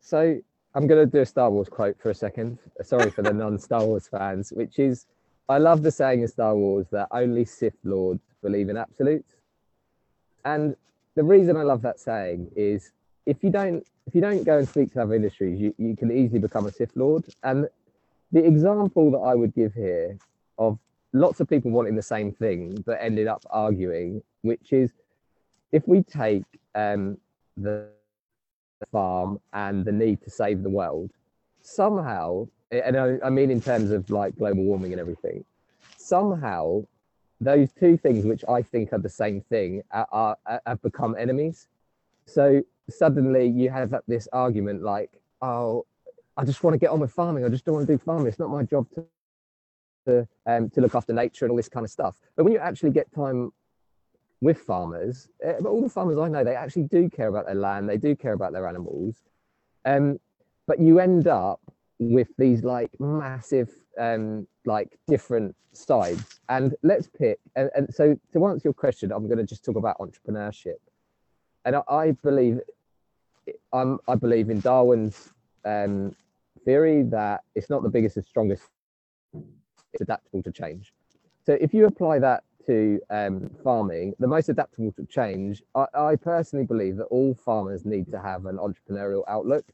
So 0.00 0.40
I'm 0.74 0.86
going 0.86 1.04
to 1.04 1.10
do 1.10 1.20
a 1.20 1.26
Star 1.26 1.50
Wars 1.50 1.68
quote 1.68 1.98
for 2.00 2.10
a 2.10 2.14
second. 2.14 2.58
Sorry 2.82 3.10
for 3.10 3.22
the 3.22 3.32
non-Star 3.32 3.84
Wars 3.84 4.08
fans, 4.08 4.52
which 4.52 4.78
is, 4.78 5.06
I 5.48 5.58
love 5.58 5.82
the 5.82 5.90
saying 5.90 6.22
in 6.22 6.28
Star 6.28 6.54
Wars 6.54 6.86
that 6.90 7.08
only 7.10 7.44
Sith 7.44 7.78
Lords 7.84 8.22
believe 8.42 8.68
in 8.68 8.76
absolutes. 8.76 9.34
And 10.44 10.76
the 11.14 11.24
reason 11.24 11.56
I 11.56 11.62
love 11.62 11.82
that 11.82 11.98
saying 11.98 12.50
is 12.54 12.92
if 13.26 13.42
you 13.42 13.50
don't 13.50 13.86
if 14.06 14.14
you 14.14 14.20
don't 14.20 14.44
go 14.44 14.58
and 14.58 14.68
speak 14.68 14.92
to 14.94 15.02
other 15.02 15.14
industries, 15.14 15.60
you, 15.60 15.74
you 15.76 15.94
can 15.94 16.10
easily 16.10 16.38
become 16.38 16.66
a 16.66 16.72
Sith 16.72 16.96
Lord. 16.96 17.24
And 17.42 17.68
the 18.32 18.44
example 18.44 19.10
that 19.10 19.18
I 19.18 19.34
would 19.34 19.54
give 19.54 19.74
here 19.74 20.18
of 20.58 20.78
lots 21.12 21.40
of 21.40 21.48
people 21.48 21.70
wanting 21.70 21.94
the 21.94 22.02
same 22.02 22.32
thing 22.32 22.82
but 22.86 22.98
ended 23.00 23.26
up 23.26 23.44
arguing, 23.50 24.22
which 24.42 24.72
is 24.72 24.92
if 25.72 25.86
we 25.86 26.02
take 26.02 26.44
um, 26.74 27.18
the 27.56 27.88
farm 28.92 29.40
and 29.52 29.84
the 29.84 29.92
need 29.92 30.22
to 30.22 30.30
save 30.30 30.62
the 30.62 30.70
world 30.70 31.10
somehow 31.60 32.46
and 32.70 32.96
I, 32.96 33.18
I 33.24 33.30
mean 33.30 33.50
in 33.50 33.60
terms 33.60 33.90
of 33.90 34.10
like 34.10 34.36
global 34.36 34.64
warming 34.64 34.92
and 34.92 35.00
everything 35.00 35.44
somehow 35.96 36.84
those 37.40 37.72
two 37.72 37.96
things 37.96 38.24
which 38.24 38.44
i 38.48 38.62
think 38.62 38.92
are 38.92 38.98
the 38.98 39.08
same 39.08 39.40
thing 39.42 39.82
are, 39.90 40.06
are, 40.12 40.60
have 40.66 40.82
become 40.82 41.14
enemies. 41.18 41.68
So 42.26 42.62
suddenly 42.90 43.46
you 43.46 43.70
have 43.70 43.94
this 44.06 44.28
argument 44.32 44.82
like 44.82 45.10
oh 45.40 45.86
i 46.36 46.44
just 46.44 46.62
want 46.62 46.74
to 46.74 46.78
get 46.78 46.90
on 46.90 47.00
with 47.00 47.12
farming. 47.12 47.44
I 47.44 47.48
just 47.48 47.64
don't 47.64 47.74
want 47.74 47.86
to 47.86 47.92
do 47.92 47.98
farming. 47.98 48.26
It's 48.26 48.38
not 48.38 48.50
my 48.50 48.62
job 48.62 48.86
to 48.94 49.04
to, 50.06 50.26
um, 50.46 50.70
to 50.70 50.80
look 50.80 50.94
after 50.94 51.12
nature 51.12 51.44
and 51.44 51.50
all 51.50 51.56
this 51.56 51.68
kind 51.68 51.84
of 51.84 51.90
stuff. 51.90 52.16
But 52.34 52.44
when 52.44 52.52
you 52.52 52.58
actually 52.58 52.90
get 52.90 53.12
time 53.12 53.52
with 54.40 54.58
farmers, 54.58 55.28
uh, 55.46 55.54
but 55.60 55.68
all 55.68 55.82
the 55.82 55.88
farmers 55.88 56.18
I 56.18 56.28
know, 56.28 56.44
they 56.44 56.54
actually 56.54 56.84
do 56.84 57.10
care 57.10 57.28
about 57.28 57.46
their 57.46 57.54
land, 57.54 57.88
they 57.88 57.98
do 57.98 58.16
care 58.16 58.32
about 58.32 58.52
their 58.52 58.66
animals. 58.66 59.16
Um, 59.84 60.18
but 60.66 60.80
you 60.80 60.98
end 60.98 61.26
up 61.26 61.60
with 61.98 62.28
these 62.38 62.64
like 62.64 62.90
massive, 63.00 63.70
um, 63.98 64.46
like 64.64 64.98
different 65.08 65.54
sides. 65.72 66.40
And 66.48 66.74
let's 66.82 67.08
pick. 67.08 67.38
And, 67.56 67.70
and 67.74 67.92
so 67.92 68.16
to 68.32 68.46
answer 68.46 68.68
your 68.68 68.74
question, 68.74 69.12
I'm 69.12 69.26
going 69.26 69.38
to 69.38 69.44
just 69.44 69.64
talk 69.64 69.76
about 69.76 69.98
entrepreneurship. 69.98 70.76
And 71.64 71.76
I, 71.76 71.82
I 71.88 72.10
believe, 72.12 72.60
I'm, 73.72 73.98
I 74.08 74.14
believe 74.14 74.50
in 74.50 74.60
Darwin's 74.60 75.30
um, 75.64 76.14
theory 76.64 77.02
that 77.04 77.42
it's 77.54 77.70
not 77.70 77.82
the 77.82 77.88
biggest 77.88 78.16
and 78.16 78.24
strongest, 78.24 78.64
it's 79.92 80.02
adaptable 80.02 80.42
to 80.42 80.52
change. 80.52 80.92
So 81.44 81.56
if 81.60 81.72
you 81.72 81.86
apply 81.86 82.18
that 82.20 82.44
to 82.66 83.00
um, 83.08 83.50
farming, 83.64 84.14
the 84.18 84.26
most 84.26 84.50
adaptable 84.50 84.92
to 84.92 85.06
change, 85.06 85.62
I, 85.74 85.86
I, 85.94 86.16
personally 86.16 86.66
believe 86.66 86.96
that 86.96 87.04
all 87.04 87.34
farmers 87.34 87.86
need 87.86 88.10
to 88.10 88.20
have 88.20 88.44
an 88.44 88.58
entrepreneurial 88.58 89.22
outlook. 89.26 89.64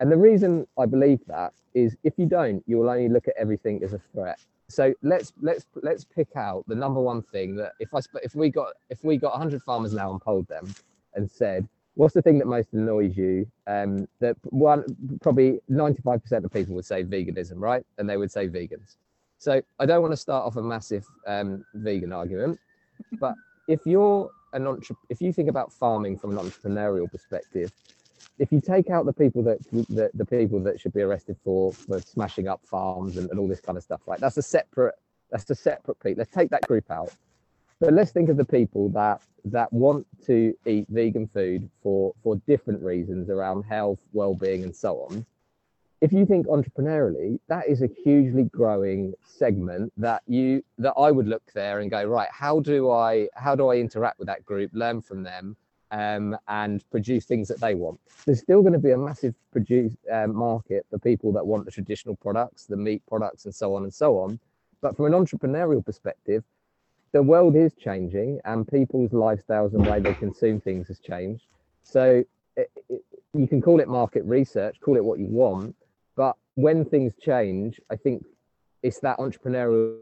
And 0.00 0.10
the 0.10 0.16
reason 0.16 0.66
I 0.78 0.86
believe 0.86 1.20
that 1.26 1.52
is 1.74 1.96
if 2.02 2.14
you 2.16 2.26
don't, 2.26 2.64
you 2.66 2.78
will 2.78 2.88
only 2.88 3.08
look 3.08 3.28
at 3.28 3.34
everything 3.38 3.82
as 3.84 3.92
a 3.92 4.00
threat. 4.12 4.40
So 4.68 4.94
let's 5.02 5.32
let's 5.40 5.66
let's 5.82 6.04
pick 6.04 6.28
out 6.36 6.64
the 6.68 6.74
number 6.74 7.00
one 7.00 7.22
thing 7.22 7.56
that 7.56 7.72
if 7.80 7.92
I 7.94 8.00
if 8.22 8.34
we 8.34 8.50
got 8.50 8.72
if 8.88 9.04
we 9.04 9.16
got 9.16 9.32
100 9.32 9.62
farmers 9.62 9.92
now 9.92 10.10
and 10.10 10.20
polled 10.20 10.48
them 10.48 10.72
and 11.14 11.30
said 11.30 11.68
what's 11.94 12.14
the 12.14 12.22
thing 12.22 12.38
that 12.38 12.46
most 12.46 12.72
annoys 12.72 13.16
you? 13.16 13.46
Um, 13.66 14.08
that 14.20 14.36
one 14.44 14.84
probably 15.20 15.60
95% 15.70 16.44
of 16.44 16.52
people 16.52 16.74
would 16.74 16.84
say 16.84 17.04
veganism, 17.04 17.56
right? 17.56 17.84
And 17.98 18.08
they 18.08 18.16
would 18.16 18.30
say 18.30 18.48
vegans. 18.48 18.96
So 19.38 19.60
I 19.78 19.86
don't 19.86 20.00
want 20.00 20.12
to 20.12 20.16
start 20.16 20.46
off 20.46 20.56
a 20.56 20.62
massive 20.62 21.04
um, 21.26 21.64
vegan 21.74 22.12
argument, 22.12 22.58
but 23.18 23.34
if 23.68 23.80
you're 23.84 24.30
an 24.52 24.66
entre- 24.66 24.96
if 25.08 25.20
you 25.20 25.32
think 25.32 25.48
about 25.48 25.72
farming 25.72 26.18
from 26.18 26.36
an 26.36 26.44
entrepreneurial 26.44 27.10
perspective, 27.10 27.72
if 28.38 28.50
you 28.52 28.60
take 28.60 28.90
out 28.90 29.06
the 29.06 29.12
people 29.12 29.42
that 29.44 29.58
the, 29.70 30.10
the 30.14 30.24
people 30.24 30.60
that 30.60 30.80
should 30.80 30.92
be 30.92 31.02
arrested 31.02 31.36
for 31.44 31.72
for 31.72 32.00
smashing 32.00 32.48
up 32.48 32.60
farms 32.64 33.16
and, 33.16 33.30
and 33.30 33.38
all 33.38 33.48
this 33.48 33.60
kind 33.60 33.76
of 33.78 33.84
stuff, 33.84 34.00
right? 34.06 34.20
That's 34.20 34.36
a 34.36 34.42
separate 34.42 34.94
that's 35.30 35.48
a 35.50 35.54
separate 35.54 36.00
piece. 36.00 36.16
Let's 36.16 36.32
take 36.32 36.50
that 36.50 36.66
group 36.66 36.90
out. 36.90 37.12
But 37.80 37.94
let's 37.94 38.10
think 38.10 38.28
of 38.28 38.36
the 38.36 38.44
people 38.44 38.88
that 38.90 39.22
that 39.46 39.72
want 39.72 40.06
to 40.26 40.54
eat 40.66 40.86
vegan 40.88 41.28
food 41.28 41.68
for 41.82 42.12
for 42.22 42.36
different 42.46 42.82
reasons 42.82 43.30
around 43.30 43.62
health, 43.62 44.00
well-being, 44.12 44.64
and 44.64 44.74
so 44.74 45.06
on 45.10 45.24
if 46.00 46.12
you 46.12 46.24
think 46.24 46.46
entrepreneurially, 46.46 47.38
that 47.48 47.68
is 47.68 47.82
a 47.82 47.86
hugely 47.86 48.44
growing 48.44 49.12
segment 49.22 49.92
that 49.98 50.22
you 50.26 50.64
that 50.78 50.94
I 50.96 51.10
would 51.10 51.28
look 51.28 51.42
there 51.52 51.80
and 51.80 51.90
go, 51.90 52.04
right, 52.04 52.28
how 52.32 52.60
do 52.60 52.90
I 52.90 53.28
how 53.34 53.54
do 53.54 53.68
I 53.68 53.76
interact 53.76 54.18
with 54.18 54.26
that 54.28 54.44
group, 54.44 54.70
learn 54.72 55.02
from 55.02 55.22
them, 55.22 55.56
um, 55.90 56.36
and 56.48 56.88
produce 56.90 57.24
things 57.24 57.48
that 57.48 57.60
they 57.60 57.74
want. 57.74 57.98
There's 58.26 58.40
still 58.40 58.60
going 58.62 58.72
to 58.74 58.78
be 58.78 58.92
a 58.92 58.98
massive 58.98 59.34
produce 59.52 59.96
um, 60.12 60.34
market 60.34 60.86
for 60.90 60.98
people 60.98 61.32
that 61.32 61.46
want 61.46 61.64
the 61.64 61.70
traditional 61.70 62.16
products, 62.16 62.66
the 62.66 62.76
meat 62.76 63.02
products, 63.08 63.44
and 63.44 63.54
so 63.54 63.74
on 63.74 63.82
and 63.82 63.92
so 63.92 64.18
on. 64.18 64.38
But 64.80 64.96
from 64.96 65.06
an 65.06 65.12
entrepreneurial 65.12 65.84
perspective, 65.84 66.44
the 67.12 67.22
world 67.22 67.56
is 67.56 67.74
changing, 67.74 68.40
and 68.44 68.66
people's 68.66 69.10
lifestyles 69.10 69.74
and 69.74 69.84
way 69.84 70.00
they 70.00 70.14
consume 70.14 70.60
things 70.60 70.86
has 70.88 71.00
changed. 71.00 71.44
So 71.82 72.24
it, 72.56 72.70
it, 72.88 73.02
you 73.34 73.48
can 73.48 73.60
call 73.60 73.80
it 73.80 73.88
market 73.88 74.24
research, 74.24 74.80
call 74.80 74.96
it 74.96 75.04
what 75.04 75.18
you 75.18 75.26
want, 75.26 75.74
but 76.16 76.36
when 76.54 76.84
things 76.84 77.14
change, 77.20 77.80
I 77.90 77.96
think 77.96 78.24
it's 78.82 79.00
that 79.00 79.18
entrepreneurial. 79.18 79.98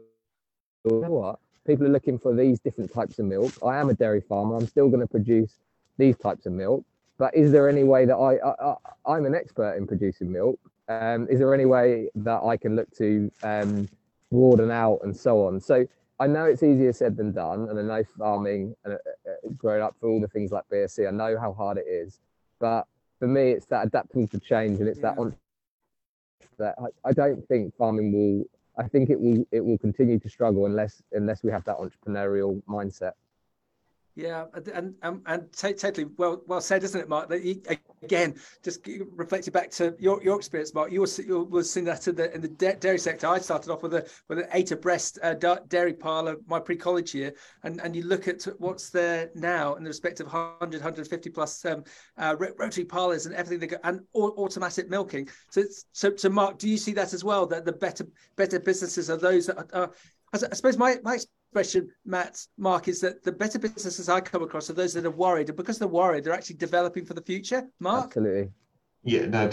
You 0.85 1.01
know 1.01 1.11
what? 1.11 1.39
People 1.65 1.85
are 1.87 1.91
looking 1.91 2.19
for 2.19 2.33
these 2.33 2.59
different 2.59 2.93
types 2.93 3.19
of 3.19 3.25
milk. 3.25 3.53
I 3.65 3.77
am 3.77 3.89
a 3.89 3.93
dairy 3.93 4.21
farmer. 4.21 4.55
I'm 4.55 4.67
still 4.67 4.89
going 4.89 5.01
to 5.01 5.07
produce 5.07 5.59
these 5.99 6.17
types 6.17 6.47
of 6.47 6.53
milk. 6.53 6.83
But 7.19 7.35
is 7.35 7.51
there 7.51 7.69
any 7.69 7.83
way 7.83 8.05
that 8.05 8.15
I, 8.15 8.37
I, 8.37 8.75
I 9.05 9.17
am 9.17 9.25
an 9.25 9.35
expert 9.35 9.75
in 9.75 9.85
producing 9.85 10.31
milk? 10.31 10.59
Um, 10.87 11.27
is 11.29 11.37
there 11.37 11.53
any 11.53 11.65
way 11.65 12.09
that 12.15 12.41
I 12.43 12.57
can 12.57 12.75
look 12.75 12.89
to 12.97 13.31
um, 13.43 13.87
broaden 14.31 14.71
out 14.71 15.01
and 15.03 15.15
so 15.15 15.45
on? 15.45 15.59
So 15.59 15.85
I 16.19 16.27
know 16.27 16.45
it's 16.45 16.63
easier 16.63 16.91
said 16.93 17.15
than 17.15 17.31
done, 17.31 17.69
and 17.69 17.77
I 17.77 17.81
know 17.81 18.03
farming 18.17 18.75
and 18.83 18.93
uh, 18.93 18.97
uh, 19.29 19.49
growing 19.57 19.81
up 19.81 19.95
for 19.99 20.09
all 20.09 20.19
the 20.19 20.27
things 20.27 20.51
like 20.51 20.63
BSE, 20.71 21.07
I 21.07 21.11
know 21.11 21.37
how 21.39 21.53
hard 21.53 21.77
it 21.77 21.85
is. 21.87 22.19
But 22.59 22.87
for 23.19 23.27
me, 23.27 23.51
it's 23.51 23.65
that 23.67 23.85
adapting 23.85 24.27
to 24.29 24.39
change, 24.39 24.79
and 24.79 24.89
it's 24.89 24.99
yeah. 24.99 25.13
that 25.15 25.33
that 26.57 26.75
I, 26.77 27.09
I 27.09 27.13
don't 27.13 27.45
think 27.47 27.75
farming 27.75 28.11
will. 28.11 28.45
I 28.77 28.87
think 28.87 29.09
it 29.09 29.19
will 29.19 29.45
it 29.51 29.63
will 29.63 29.77
continue 29.77 30.19
to 30.19 30.29
struggle 30.29 30.65
unless 30.65 31.01
unless 31.11 31.43
we 31.43 31.51
have 31.51 31.63
that 31.65 31.77
entrepreneurial 31.77 32.61
mindset. 32.63 33.13
Yeah, 34.19 34.45
and 34.53 34.95
and, 35.01 35.21
and 35.27 35.53
totally 35.53 36.07
well 36.17 36.41
well 36.45 36.59
said, 36.59 36.83
isn't 36.83 36.99
it, 36.99 37.07
Mark? 37.07 37.29
That 37.29 37.41
you, 37.41 37.61
again, 38.03 38.35
just 38.61 38.85
reflecting 39.15 39.53
back 39.53 39.71
to 39.71 39.95
your, 39.97 40.21
your 40.21 40.35
experience, 40.35 40.73
Mark. 40.73 40.91
You 40.91 41.01
were 41.01 41.07
you 41.25 41.43
were 41.45 41.63
seeing 41.63 41.85
that 41.85 42.05
in 42.05 42.15
the 42.15 42.33
in 42.35 42.41
the 42.41 42.49
dairy 42.49 42.99
sector. 42.99 43.27
I 43.27 43.39
started 43.39 43.71
off 43.71 43.81
with 43.81 43.93
a 43.93 44.05
with 44.27 44.39
an 44.39 44.47
eight 44.51 44.71
abreast 44.71 45.19
uh, 45.23 45.35
dairy 45.69 45.93
parlour 45.93 46.35
my 46.47 46.59
pre 46.59 46.75
college 46.75 47.15
year, 47.15 47.33
and 47.63 47.79
and 47.79 47.95
you 47.95 48.03
look 48.03 48.27
at 48.27 48.43
what's 48.57 48.89
there 48.89 49.29
now 49.35 49.75
in 49.75 49.83
the 49.83 49.89
respect 49.89 50.19
of 50.19 50.25
100 50.27 50.81
150 50.81 51.29
plus 51.29 51.63
um, 51.63 51.85
uh, 52.17 52.35
rotary 52.37 52.83
parlours 52.83 53.25
and 53.25 53.33
everything 53.33 53.59
that 53.59 53.67
go, 53.67 53.77
and 53.85 54.01
automatic 54.15 54.89
milking. 54.89 55.29
So 55.49 55.63
so 55.93 56.13
so 56.17 56.27
Mark, 56.27 56.57
do 56.57 56.67
you 56.67 56.77
see 56.77 56.91
that 56.91 57.13
as 57.13 57.23
well? 57.23 57.45
That 57.45 57.63
the 57.63 57.71
better 57.71 58.05
better 58.35 58.59
businesses 58.59 59.09
are 59.09 59.17
those 59.17 59.45
that 59.45 59.59
are, 59.59 59.67
are 59.73 59.91
I 60.33 60.37
suppose 60.37 60.77
my, 60.77 60.97
my 61.03 61.17
expression, 61.49 61.89
Matt, 62.05 62.45
Mark, 62.57 62.87
is 62.87 63.01
that 63.01 63.23
the 63.23 63.31
better 63.31 63.57
businesses 63.57 64.07
I 64.07 64.21
come 64.21 64.43
across 64.43 64.69
are 64.69 64.73
those 64.73 64.93
that 64.93 65.05
are 65.05 65.11
worried, 65.11 65.49
and 65.49 65.57
because 65.57 65.79
they're 65.79 65.87
worried, 65.87 66.23
they're 66.23 66.33
actually 66.33 66.57
developing 66.57 67.05
for 67.05 67.13
the 67.13 67.21
future. 67.21 67.67
Mark, 67.79 68.05
absolutely. 68.05 68.51
Yeah, 69.03 69.25
no, 69.27 69.47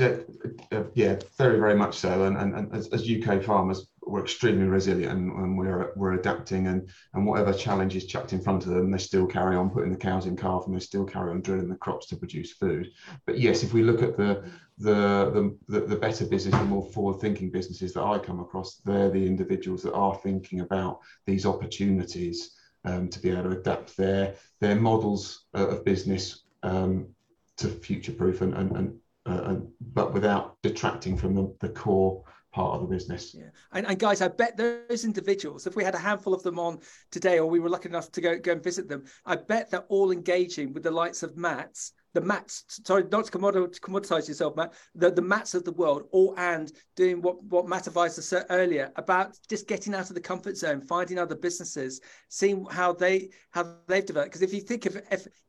uh, 0.73 0.83
yeah, 0.95 1.17
very, 1.39 1.59
very 1.59 1.77
much 1.77 1.97
so. 1.97 2.25
And, 2.25 2.37
and, 2.37 2.55
and 2.55 2.75
as, 2.75 2.89
as, 2.89 3.09
UK 3.09 3.43
farmers, 3.43 3.87
we're 4.07 4.23
extremely 4.23 4.67
resilient 4.67 5.13
and, 5.13 5.33
and, 5.33 5.59
we're 5.59 5.93
we're 5.97 6.13
adapting. 6.13 6.69
And 6.69 6.89
and 7.15 7.27
whatever 7.27 7.53
challenge 7.53 7.97
is 7.97 8.07
chucked 8.07 8.33
in 8.33 8.41
front 8.41 8.65
of 8.65 8.71
them, 8.71 8.91
they 8.91 8.99
still 8.99 9.27
carry 9.27 9.57
on 9.57 9.71
putting 9.71 9.93
the 9.93 9.99
cows 9.99 10.27
in 10.27 10.37
calf 10.37 10.65
and 10.67 10.75
they 10.75 10.81
still 10.81 11.05
carry 11.05 11.31
on 11.31 11.41
drilling 11.41 11.69
the 11.69 11.77
crops 11.77 12.07
to 12.07 12.17
produce 12.17 12.53
food. 12.53 12.91
But 13.27 13.39
yes, 13.39 13.63
if 13.63 13.73
we 13.73 13.83
look 13.83 14.03
at 14.03 14.17
the 14.17 14.45
the 14.79 15.57
the, 15.69 15.81
the 15.81 15.97
better 15.97 16.25
business, 16.25 16.55
the 16.55 16.65
more 16.65 16.89
forward-thinking 16.91 17.51
businesses 17.51 17.93
that 17.95 18.05
I 18.05 18.19
come 18.19 18.41
across, 18.41 18.77
they're 18.77 19.11
the 19.11 19.27
individuals 19.27 19.83
that 19.83 19.95
are 19.95 20.17
thinking 20.23 20.61
about 20.61 21.01
these 21.27 21.45
opportunities 21.45 22.53
um, 22.85 23.09
to 23.09 23.19
be 23.19 23.31
able 23.31 23.45
to 23.45 23.59
adapt 23.59 23.97
their 23.97 24.35
their 24.61 24.77
models 24.77 25.47
of 25.55 25.85
business 25.85 26.45
um, 26.63 27.09
to 27.57 27.69
future-proof 27.69 28.43
and, 28.43 28.55
and, 28.55 28.77
and 28.77 28.99
uh, 29.27 29.57
but 29.81 30.13
without 30.13 30.57
detracting 30.63 31.17
from 31.17 31.35
the, 31.35 31.53
the 31.61 31.69
core 31.69 32.23
part 32.57 32.75
of 32.75 32.81
the 32.81 32.95
business. 32.95 33.35
Yeah, 33.39 33.51
and, 33.73 33.87
and, 33.87 33.99
guys, 33.99 34.23
I 34.23 34.29
bet 34.29 34.57
those 34.57 35.05
individuals, 35.05 35.67
if 35.67 35.77
we 35.77 35.85
had 35.85 35.95
a 35.95 35.99
handful 35.99 36.33
of 36.33 36.43
them 36.43 36.59
on 36.59 36.79
today, 37.11 37.39
or 37.39 37.47
we 37.47 37.61
were 37.61 37.69
lucky 37.69 37.91
enough 37.91 38.11
to 38.13 38.21
go 38.23 38.39
go 38.39 38.53
and 38.53 38.65
visit 38.65 38.89
them, 38.89 39.05
I 39.27 39.37
bet 39.37 39.71
they're 39.71 39.91
all 39.97 40.11
engaging 40.11 40.73
with 40.73 40.83
the 40.83 40.91
likes 40.91 41.23
of 41.23 41.37
Matt's 41.37 41.93
the 42.17 42.21
mats 42.23 42.65
sorry 42.87 43.05
not 43.13 43.27
to 43.27 43.31
commoditize 43.31 44.27
yourself 44.27 44.57
matt 44.57 44.73
the, 44.95 45.11
the 45.11 45.21
mats 45.21 45.53
of 45.53 45.65
the 45.65 45.73
world 45.73 46.05
all 46.13 46.35
and 46.39 46.73
doing 46.97 47.21
what 47.21 47.43
what 47.45 47.69
matt 47.69 47.87
advised 47.87 48.19
us 48.19 48.33
uh, 48.33 48.43
earlier 48.49 48.91
about 48.97 49.37
just 49.51 49.69
getting 49.69 49.95
out 49.95 50.09
of 50.09 50.15
the 50.15 50.21
comfort 50.21 50.57
zone 50.57 50.81
finding 50.81 51.19
other 51.19 51.35
businesses 51.35 52.01
seeing 52.31 52.65
how 52.71 52.91
they 52.91 53.29
how 53.51 53.77
they've 53.87 54.07
developed 54.07 54.31
because 54.31 54.41
if 54.41 54.55
you 54.55 54.63
think 54.63 54.87
of 54.87 54.97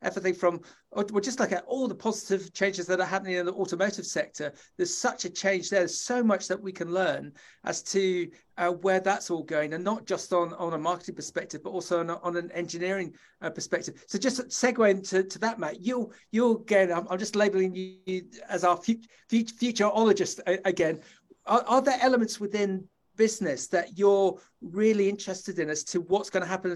everything 0.02 0.34
from 0.34 0.60
well 0.92 1.20
just 1.20 1.40
like 1.40 1.52
at 1.52 1.64
all 1.66 1.86
the 1.86 1.94
positive 1.94 2.52
changes 2.52 2.86
that 2.86 3.00
are 3.00 3.06
happening 3.06 3.36
in 3.36 3.46
the 3.46 3.52
automotive 3.52 4.06
sector 4.06 4.52
there's 4.76 4.96
such 4.96 5.24
a 5.24 5.30
change 5.30 5.68
there 5.70 5.80
there's 5.80 6.00
so 6.00 6.22
much 6.22 6.48
that 6.48 6.60
we 6.60 6.72
can 6.72 6.92
learn 6.92 7.32
as 7.64 7.82
to 7.82 8.28
uh, 8.58 8.72
where 8.72 8.98
that's 8.98 9.30
all 9.30 9.44
going, 9.44 9.72
and 9.72 9.84
not 9.84 10.04
just 10.04 10.32
on, 10.32 10.52
on 10.54 10.74
a 10.74 10.78
marketing 10.78 11.14
perspective, 11.14 11.62
but 11.62 11.70
also 11.70 12.00
on, 12.00 12.10
on 12.10 12.36
an 12.36 12.50
engineering 12.52 13.14
uh, 13.40 13.48
perspective. 13.48 14.04
So 14.08 14.18
just 14.18 14.40
segue 14.48 14.90
into 14.90 15.22
to 15.22 15.38
that, 15.38 15.60
Matt. 15.60 15.80
You 15.80 16.10
you 16.32 16.56
again, 16.56 16.92
I'm, 16.92 17.06
I'm 17.08 17.18
just 17.18 17.36
labeling 17.36 17.74
you 17.74 18.24
as 18.48 18.64
our 18.64 18.76
future, 18.76 19.08
futurologist 19.30 20.40
again. 20.64 21.00
Are, 21.46 21.64
are 21.66 21.80
there 21.80 21.98
elements 22.00 22.40
within 22.40 22.84
business 23.18 23.66
that 23.66 23.98
you're 23.98 24.40
really 24.62 25.08
interested 25.08 25.58
in 25.58 25.68
as 25.68 25.84
to 25.84 26.00
what's 26.00 26.30
going 26.30 26.42
to 26.42 26.48
happen 26.48 26.70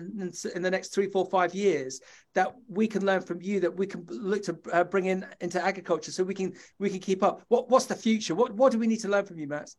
in, 0.55 0.63
the 0.63 0.71
next 0.71 0.89
three, 0.89 1.07
four, 1.07 1.25
five 1.25 1.55
years 1.55 2.01
that 2.35 2.55
we 2.69 2.87
can 2.87 3.07
learn 3.07 3.23
from 3.23 3.41
you 3.41 3.61
that 3.61 3.75
we 3.75 3.87
can 3.87 4.05
look 4.11 4.43
to 4.43 4.59
uh, 4.73 4.85
bring 4.85 5.07
in 5.07 5.25
into 5.41 5.65
agriculture 5.65 6.13
so 6.13 6.23
we 6.23 6.35
can 6.35 6.53
we 6.79 6.91
can 6.91 6.99
keep 6.99 7.23
up. 7.23 7.43
What 7.49 7.71
what's 7.71 7.87
the 7.87 7.95
future? 7.95 8.35
What 8.35 8.53
what 8.53 8.73
do 8.73 8.79
we 8.79 8.87
need 8.87 9.01
to 9.01 9.09
learn 9.09 9.25
from 9.25 9.39
you, 9.39 9.47
Matt? 9.47 9.71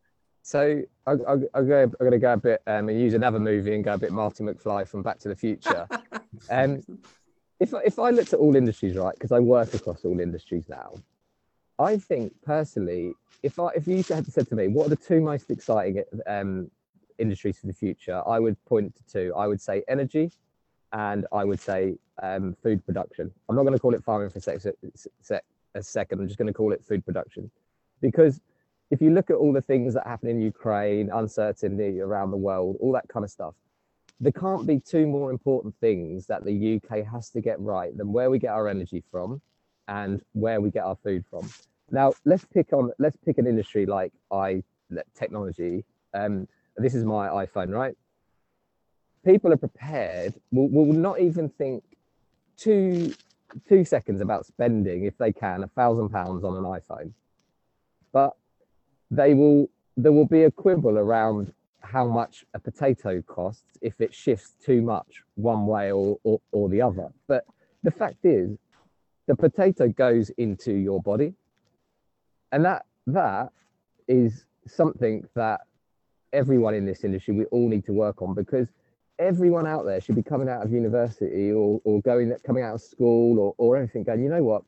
So 0.41 0.81
I, 1.05 1.11
I, 1.11 1.33
I'm 1.53 1.67
going 1.67 2.11
to 2.11 2.19
go 2.19 2.33
a 2.33 2.37
bit 2.37 2.61
um, 2.67 2.89
and 2.89 2.99
use 2.99 3.13
another 3.13 3.39
movie 3.39 3.75
and 3.75 3.83
go 3.83 3.93
a 3.93 3.97
bit 3.97 4.11
Marty 4.11 4.43
McFly 4.43 4.85
from 4.85 5.01
Back 5.01 5.19
to 5.19 5.29
the 5.29 5.35
Future. 5.35 5.87
um, 6.49 6.81
if 7.59 7.73
if 7.85 7.99
I 7.99 8.09
looked 8.09 8.33
at 8.33 8.39
all 8.39 8.55
industries, 8.55 8.95
right, 8.95 9.13
because 9.13 9.31
I 9.31 9.39
work 9.39 9.73
across 9.73 10.03
all 10.03 10.19
industries 10.19 10.67
now, 10.67 10.93
I 11.79 11.97
think 11.97 12.33
personally, 12.43 13.13
if 13.41 13.59
I 13.59 13.69
if 13.75 13.87
you 13.87 13.97
had 14.03 14.25
said 14.27 14.47
to 14.49 14.55
me, 14.55 14.67
what 14.67 14.87
are 14.87 14.89
the 14.89 14.95
two 14.95 15.21
most 15.21 15.49
exciting 15.49 16.03
um, 16.27 16.69
industries 17.17 17.57
for 17.57 17.67
the 17.67 17.73
future, 17.73 18.21
I 18.27 18.39
would 18.39 18.63
point 18.65 18.95
to 18.95 19.03
two. 19.05 19.33
I 19.35 19.47
would 19.47 19.61
say 19.61 19.83
energy, 19.87 20.31
and 20.91 21.25
I 21.31 21.43
would 21.43 21.59
say 21.59 21.95
um, 22.21 22.55
food 22.61 22.85
production. 22.85 23.31
I'm 23.49 23.55
not 23.55 23.63
going 23.63 23.73
to 23.73 23.79
call 23.79 23.93
it 23.93 24.03
farming 24.03 24.29
for 24.29 24.39
a, 24.39 24.41
sec, 24.41 24.61
sec, 25.21 25.43
a 25.75 25.83
second. 25.83 26.19
I'm 26.19 26.27
just 26.27 26.37
going 26.37 26.47
to 26.47 26.53
call 26.53 26.73
it 26.73 26.83
food 26.85 27.05
production, 27.05 27.49
because 28.01 28.41
if 28.91 29.01
you 29.01 29.11
look 29.11 29.29
at 29.29 29.35
all 29.35 29.51
the 29.51 29.61
things 29.61 29.93
that 29.95 30.05
happen 30.05 30.29
in 30.29 30.41
Ukraine, 30.41 31.09
uncertainty 31.11 31.99
around 31.99 32.31
the 32.31 32.37
world, 32.37 32.77
all 32.79 32.91
that 32.93 33.07
kind 33.07 33.23
of 33.23 33.31
stuff, 33.31 33.55
there 34.19 34.31
can't 34.31 34.67
be 34.67 34.79
two 34.79 35.07
more 35.07 35.31
important 35.31 35.73
things 35.81 36.27
that 36.27 36.45
the 36.45 36.75
UK 36.75 37.03
has 37.05 37.29
to 37.31 37.41
get 37.41 37.59
right 37.59 37.97
than 37.97 38.13
where 38.13 38.29
we 38.29 38.37
get 38.37 38.51
our 38.51 38.67
energy 38.67 39.03
from 39.09 39.41
and 39.87 40.21
where 40.33 40.61
we 40.61 40.69
get 40.69 40.83
our 40.83 40.97
food 41.03 41.25
from. 41.29 41.49
Now, 41.91 42.13
let's 42.25 42.45
pick 42.45 42.73
on 42.73 42.91
let's 42.99 43.17
pick 43.25 43.37
an 43.37 43.47
industry 43.47 43.85
like 43.85 44.13
i 44.31 44.63
technology. 45.15 45.85
Um, 46.13 46.47
this 46.77 46.95
is 46.95 47.03
my 47.03 47.27
iPhone, 47.27 47.69
right? 47.69 47.95
People 49.25 49.53
are 49.53 49.57
prepared. 49.57 50.33
Will 50.51 50.69
will 50.69 50.93
not 50.93 51.19
even 51.19 51.49
think 51.49 51.83
two 52.57 53.13
two 53.67 53.85
seconds 53.85 54.21
about 54.21 54.45
spending 54.45 55.03
if 55.03 55.17
they 55.17 55.31
can 55.31 55.63
a 55.63 55.67
thousand 55.67 56.09
pounds 56.09 56.43
on 56.43 56.57
an 56.57 56.63
iPhone. 56.63 57.11
But 58.11 58.35
they 59.11 59.33
will 59.33 59.69
there 59.95 60.11
will 60.11 60.27
be 60.27 60.43
a 60.43 60.51
quibble 60.51 60.97
around 60.97 61.53
how 61.81 62.07
much 62.07 62.45
a 62.53 62.59
potato 62.59 63.21
costs 63.21 63.77
if 63.81 63.99
it 64.01 64.13
shifts 64.13 64.55
too 64.65 64.81
much 64.81 65.21
one 65.35 65.67
way 65.67 65.91
or, 65.91 66.17
or, 66.23 66.41
or 66.51 66.69
the 66.69 66.81
other. 66.81 67.09
But 67.27 67.45
the 67.83 67.91
fact 67.91 68.25
is, 68.25 68.57
the 69.27 69.35
potato 69.35 69.87
goes 69.87 70.29
into 70.31 70.73
your 70.73 71.01
body, 71.01 71.33
and 72.51 72.65
that 72.65 72.85
that 73.07 73.51
is 74.07 74.45
something 74.67 75.27
that 75.35 75.61
everyone 76.31 76.73
in 76.73 76.85
this 76.85 77.03
industry 77.03 77.33
we 77.33 77.45
all 77.45 77.69
need 77.69 77.85
to 77.85 77.93
work 77.93 78.21
on 78.21 78.33
because 78.33 78.67
everyone 79.19 79.67
out 79.67 79.85
there 79.85 80.01
should 80.01 80.15
be 80.15 80.23
coming 80.23 80.49
out 80.49 80.65
of 80.65 80.71
university 80.71 81.51
or, 81.51 81.79
or 81.83 82.01
going 82.01 82.33
coming 82.45 82.63
out 82.63 82.73
of 82.73 82.81
school 82.81 83.39
or, 83.39 83.53
or 83.57 83.77
anything 83.77 84.03
going 84.03 84.23
you 84.23 84.29
know 84.29 84.41
what 84.41 84.63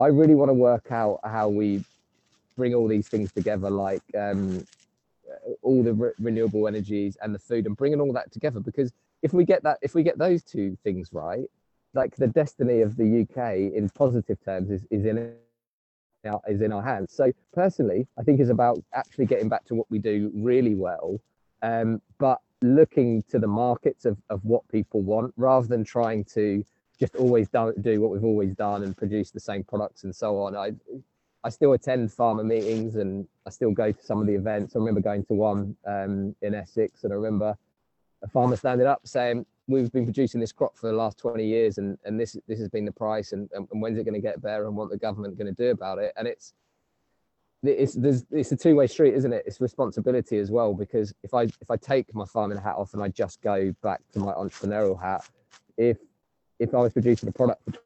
i 0.00 0.06
really 0.06 0.34
want 0.34 0.48
to 0.48 0.54
work 0.54 0.90
out 0.90 1.20
how 1.22 1.48
we 1.48 1.84
bring 2.60 2.74
all 2.74 2.86
these 2.86 3.08
things 3.08 3.32
together, 3.32 3.70
like 3.70 4.02
um, 4.14 4.62
all 5.62 5.82
the 5.82 5.94
re- 5.94 6.12
renewable 6.20 6.68
energies 6.68 7.16
and 7.22 7.34
the 7.34 7.38
food, 7.38 7.66
and 7.66 7.74
bringing 7.74 8.02
all 8.02 8.12
that 8.12 8.30
together. 8.30 8.60
Because 8.60 8.92
if 9.22 9.32
we 9.32 9.46
get 9.46 9.62
that, 9.62 9.78
if 9.80 9.94
we 9.94 10.02
get 10.02 10.18
those 10.18 10.42
two 10.42 10.76
things 10.84 11.08
right, 11.10 11.46
like 11.94 12.16
the 12.16 12.28
destiny 12.28 12.82
of 12.82 12.96
the 12.96 13.22
UK 13.22 13.74
in 13.74 13.88
positive 13.94 14.38
terms 14.44 14.70
is, 14.70 14.86
is 14.90 15.04
in 15.04 15.34
is 16.48 16.60
in 16.60 16.72
our 16.72 16.82
hands. 16.82 17.12
So 17.12 17.32
personally, 17.52 18.06
I 18.18 18.22
think 18.22 18.40
is 18.40 18.50
about 18.50 18.78
actually 18.92 19.26
getting 19.26 19.48
back 19.48 19.64
to 19.66 19.74
what 19.74 19.90
we 19.90 19.98
do 19.98 20.30
really 20.34 20.74
well, 20.74 21.20
um, 21.62 22.02
but 22.18 22.40
looking 22.62 23.22
to 23.30 23.38
the 23.38 23.46
markets 23.46 24.04
of, 24.04 24.18
of 24.28 24.44
what 24.44 24.68
people 24.68 25.00
want 25.00 25.32
rather 25.36 25.66
than 25.66 25.82
trying 25.82 26.24
to 26.24 26.62
just 26.98 27.16
always 27.16 27.48
do, 27.48 27.72
do 27.80 28.02
what 28.02 28.10
we've 28.10 28.24
always 28.24 28.54
done 28.54 28.82
and 28.82 28.94
produce 28.94 29.30
the 29.30 29.40
same 29.40 29.64
products 29.64 30.04
and 30.04 30.14
so 30.14 30.38
on. 30.42 30.54
I 30.54 30.72
I 31.42 31.48
still 31.48 31.72
attend 31.72 32.12
farmer 32.12 32.44
meetings 32.44 32.96
and 32.96 33.26
I 33.46 33.50
still 33.50 33.70
go 33.70 33.92
to 33.92 34.02
some 34.02 34.20
of 34.20 34.26
the 34.26 34.34
events. 34.34 34.76
I 34.76 34.78
remember 34.78 35.00
going 35.00 35.24
to 35.24 35.32
one 35.32 35.74
um, 35.86 36.36
in 36.42 36.54
Essex 36.54 37.04
and 37.04 37.14
I 37.14 37.16
remember 37.16 37.56
a 38.22 38.28
farmer 38.28 38.56
standing 38.56 38.86
up 38.86 39.00
saying, 39.04 39.46
we've 39.70 39.92
been 39.92 40.04
producing 40.04 40.40
this 40.40 40.52
crop 40.52 40.76
for 40.76 40.88
the 40.88 40.92
last 40.92 41.18
20 41.18 41.46
years 41.46 41.78
and, 41.78 41.96
and 42.04 42.18
this 42.18 42.36
this 42.48 42.58
has 42.58 42.68
been 42.68 42.84
the 42.84 42.92
price 42.92 43.32
and, 43.32 43.48
and 43.52 43.66
when's 43.70 43.98
it 43.98 44.04
going 44.04 44.14
to 44.14 44.20
get 44.20 44.42
better 44.42 44.66
and 44.66 44.76
what 44.76 44.90
the 44.90 44.96
government 44.96 45.38
going 45.38 45.54
to 45.54 45.62
do 45.62 45.70
about 45.70 45.98
it? 45.98 46.12
And 46.16 46.26
it's 46.26 46.52
it's 47.62 47.94
there's 47.94 48.24
it's 48.30 48.52
a 48.52 48.56
two-way 48.56 48.86
street 48.86 49.14
isn't 49.14 49.32
it? 49.32 49.44
It's 49.46 49.60
responsibility 49.60 50.38
as 50.38 50.50
well 50.50 50.74
because 50.74 51.14
if 51.22 51.34
i 51.34 51.42
if 51.42 51.70
i 51.70 51.76
take 51.76 52.12
my 52.14 52.24
farming 52.24 52.58
hat 52.58 52.76
off 52.76 52.94
and 52.94 53.02
i 53.02 53.08
just 53.08 53.40
go 53.42 53.72
back 53.82 54.00
to 54.12 54.18
my 54.18 54.32
entrepreneurial 54.32 55.00
hat 55.00 55.28
if 55.76 55.98
if 56.58 56.74
i 56.74 56.78
was 56.78 56.92
producing 56.92 57.28
a 57.28 57.32
product 57.32 57.78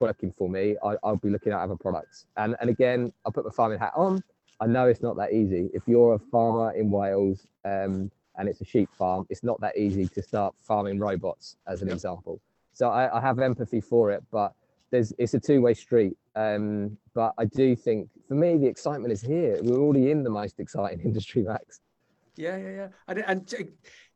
working 0.00 0.32
for 0.32 0.48
me 0.48 0.76
I, 0.82 0.96
i'll 1.04 1.16
be 1.16 1.30
looking 1.30 1.52
at 1.52 1.60
other 1.60 1.76
products. 1.76 2.26
And 2.36 2.56
and 2.60 2.70
again 2.70 3.12
i 3.26 3.30
put 3.30 3.44
my 3.44 3.52
farming 3.52 3.78
hat 3.78 3.92
on. 3.94 4.22
I 4.60 4.66
know 4.66 4.86
it's 4.86 5.02
not 5.02 5.16
that 5.16 5.32
easy. 5.32 5.70
If 5.74 5.82
you're 5.86 6.14
a 6.14 6.18
farmer 6.18 6.72
in 6.72 6.90
wales 6.90 7.46
um, 7.64 8.10
and 8.36 8.48
it's 8.48 8.60
a 8.60 8.64
sheep 8.64 8.88
farm, 8.96 9.26
it's 9.30 9.42
not 9.42 9.60
that 9.60 9.76
easy 9.76 10.06
to 10.08 10.22
start 10.22 10.54
farming 10.60 10.98
robots, 10.98 11.56
as 11.66 11.82
an 11.82 11.88
yep. 11.88 11.96
example. 11.96 12.40
So 12.72 12.88
I, 12.88 13.18
I, 13.18 13.20
have 13.20 13.38
empathy 13.38 13.80
for 13.80 14.10
it, 14.10 14.22
but 14.30 14.54
there's 14.90 15.12
it's 15.18 15.34
a 15.34 15.40
two-way 15.40 15.74
street. 15.74 16.16
Um, 16.34 16.96
but 17.14 17.34
I 17.36 17.44
do 17.44 17.76
think 17.76 18.08
for 18.26 18.34
me 18.34 18.56
the 18.56 18.66
excitement 18.66 19.12
is 19.12 19.20
here. 19.20 19.58
We're 19.62 19.78
already 19.78 20.10
in 20.10 20.22
the 20.22 20.30
most 20.30 20.58
exciting 20.58 21.00
industry, 21.04 21.42
Max. 21.42 21.80
Yeah, 22.36 22.56
yeah, 22.56 22.70
yeah. 22.70 22.88
And, 23.08 23.18
and 23.26 23.54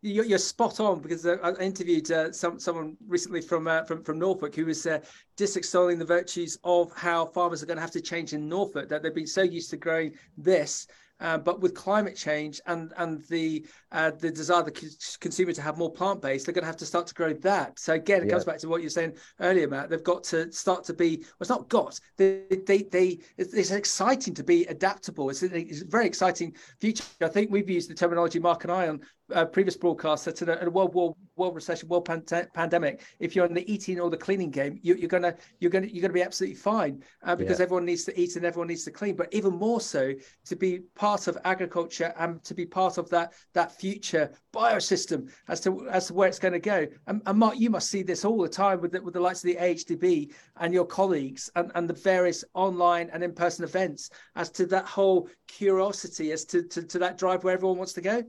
you're, 0.03 0.39
spot 0.39 0.81
on 0.81 1.01
because 1.01 1.27
I 1.27 1.53
interviewed 1.61 2.11
uh, 2.11 2.33
some 2.33 2.59
someone 2.61 2.97
recently 3.07 3.41
from 3.41 3.67
uh, 3.67 3.85
from 3.85 4.03
from 4.03 4.19
Norfolk 4.19 4.55
who 4.55 4.67
was 4.67 4.87
uh, 4.87 5.01
just 5.37 5.57
extolling 5.57 5.99
the 5.99 6.05
virtues 6.05 6.59
of 6.65 6.93
how 6.97 7.27
farmers 7.27 7.63
are 7.63 7.67
going 7.67 7.77
to 7.77 7.83
have 7.83 7.91
to 7.93 8.01
change 8.01 8.33
in 8.33 8.49
Norfolk. 8.49 8.89
That 8.89 9.03
they've 9.03 9.15
been 9.15 9.27
so 9.27 9.43
used 9.43 9.71
to 9.71 9.77
growing 9.77 10.15
this 10.37 10.87
uh, 11.21 11.39
but 11.39 11.61
with 11.61 11.75
climate 11.75 12.17
change 12.17 12.61
and 12.67 12.93
and 12.99 13.23
the 13.29 13.65
uh, 13.93 14.11
the 14.19 14.31
desire 14.31 14.61
of 14.61 14.67
the 14.67 15.17
consumer 15.21 15.53
to 15.53 15.63
have 15.63 15.79
more 15.79 15.91
plant 15.91 16.21
based, 16.21 16.45
they're 16.45 16.53
going 16.53 16.63
to 16.63 16.67
have 16.67 16.77
to 16.77 16.87
start 16.87 17.07
to 17.07 17.15
grow 17.15 17.33
that. 17.33 17.79
So 17.79 17.95
again, 17.95 18.23
it 18.23 18.27
yeah. 18.27 18.33
comes 18.33 18.45
back 18.45 18.59
to 18.59 18.69
what 18.69 18.83
you're 18.83 18.91
saying 18.91 19.15
earlier, 19.41 19.67
Matt. 19.69 19.89
They've 19.89 20.03
got 20.03 20.25
to 20.25 20.53
start 20.53 20.85
to 20.85 20.95
be. 20.95 21.19
Well, 21.19 21.27
it's 21.41 21.51
not 21.51 21.69
got. 21.69 21.99
They 22.19 22.43
they, 22.67 22.83
they 22.83 23.19
it's, 23.39 23.71
exciting 23.71 24.35
to 24.35 24.45
be 24.45 24.67
adaptable. 24.67 25.31
It's, 25.31 25.43
it's 25.43 25.83
a 25.83 25.87
very 25.87 26.07
exciting 26.07 26.55
future. 26.81 27.05
I 27.23 27.29
think 27.29 27.51
we've 27.51 27.71
used 27.71 27.89
the 27.89 27.95
terminology 27.95 28.39
Mark 28.39 28.65
and 28.65 28.73
I 28.73 28.89
on 28.89 29.01
uh, 29.35 29.45
previous 29.45 29.77
broadcasts 29.77 30.25
that 30.25 30.41
in 30.43 30.49
a, 30.49 30.57
in 30.57 30.69
a, 30.69 30.71
world 30.71 30.95
war, 30.95 31.17
world 31.37 31.55
recession, 31.55 31.89
world 31.89 32.05
pan- 32.05 32.25
pandemic, 32.55 33.03
if 33.19 33.35
you're 33.35 33.47
in 33.47 33.55
the 33.55 33.71
eating 33.73 34.01
or 34.01 34.11
the 34.11 34.17
cleaning 34.17 34.51
game, 34.51 34.79
you, 34.83 34.95
are 35.05 35.09
gonna 35.09 35.35
you're 35.61 35.71
gonna 35.71 35.87
you're 35.87 36.03
gonna 36.03 36.13
be 36.13 36.23
absolutely 36.23 36.55
fine 36.55 37.03
uh, 37.25 37.35
because 37.35 37.59
yeah. 37.59 37.65
everyone 37.65 37.85
needs 37.85 38.05
to 38.05 38.21
eat 38.21 38.37
and 38.37 38.45
everyone 38.45 38.69
needs 38.69 38.85
to 38.85 38.91
clean. 38.91 39.17
But 39.17 39.33
even 39.33 39.55
more 39.55 39.81
so 39.81 40.13
to 40.45 40.57
be 40.57 40.81
part 40.95 41.27
of 41.27 41.37
agriculture 41.45 42.15
and 42.19 42.43
to 42.45 42.55
be 42.55 42.67
part 42.67 42.99
of 42.99 43.09
that 43.11 43.33
that 43.55 43.73
future 43.73 44.31
biosystem 44.55 45.31
as 45.49 45.61
to 45.63 45.89
as 45.89 46.07
to 46.07 46.15
where 46.15 46.29
it's 46.29 46.39
going 46.39 46.55
to 46.55 46.61
go. 46.61 46.87
And, 47.07 47.23
and 47.27 47.39
Mark, 47.39 47.59
you 47.59 47.71
must 47.71 47.91
see 47.91 48.03
this 48.03 48.25
all 48.25 48.41
the 48.41 48.49
time 48.49 48.81
with 48.81 48.93
the, 48.93 49.03
with 49.03 49.15
the 49.15 49.21
likes 49.21 49.45
of 49.45 49.49
the 49.49 49.57
AHDB 49.57 50.33
and 50.61 50.73
your 50.73 50.87
colleagues 50.87 51.51
and, 51.57 51.71
and 51.75 51.89
the 51.89 51.95
various 51.95 52.45
online 52.55 53.11
and 53.13 53.23
in 53.23 53.33
person 53.33 53.65
events 53.65 54.11
as 54.37 54.51
to 54.51 54.67
that 54.67 54.85
whole 54.85 55.29
curiosity 55.49 56.33
as 56.33 56.45
to, 56.45 56.63
to 56.63 56.83
to 56.83 56.99
that 56.99 57.19
drive 57.19 57.45
where 57.45 57.55
everyone 57.55 57.79
wants 57.79 57.93
to 57.95 58.01
go. 58.01 58.23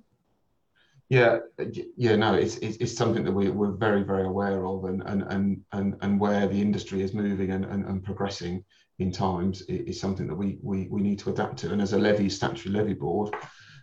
Yeah, 1.09 1.39
uh, 1.59 1.65
yeah, 1.95 2.17
no, 2.17 2.33
it's, 2.33 2.57
it's, 2.57 2.77
it's 2.77 2.97
something 2.97 3.23
that 3.23 3.31
we, 3.31 3.49
we're 3.49 3.71
very, 3.71 4.03
very 4.03 4.25
aware 4.25 4.65
of, 4.65 4.83
and 4.83 5.01
and 5.03 5.23
and 5.29 5.61
and, 5.71 5.95
and 6.01 6.19
where 6.19 6.47
the 6.47 6.61
industry 6.61 7.01
is 7.01 7.13
moving 7.13 7.51
and, 7.51 7.63
and, 7.63 7.85
and 7.85 8.03
progressing 8.03 8.65
in 8.99 9.11
times 9.11 9.61
is 9.69 9.99
something 9.99 10.27
that 10.27 10.35
we, 10.35 10.57
we 10.61 10.87
we 10.89 11.01
need 11.01 11.19
to 11.19 11.29
adapt 11.29 11.57
to. 11.59 11.71
And 11.71 11.81
as 11.81 11.93
a 11.93 11.97
levy 11.97 12.27
statutory 12.27 12.75
levy 12.75 12.93
board, 12.93 13.33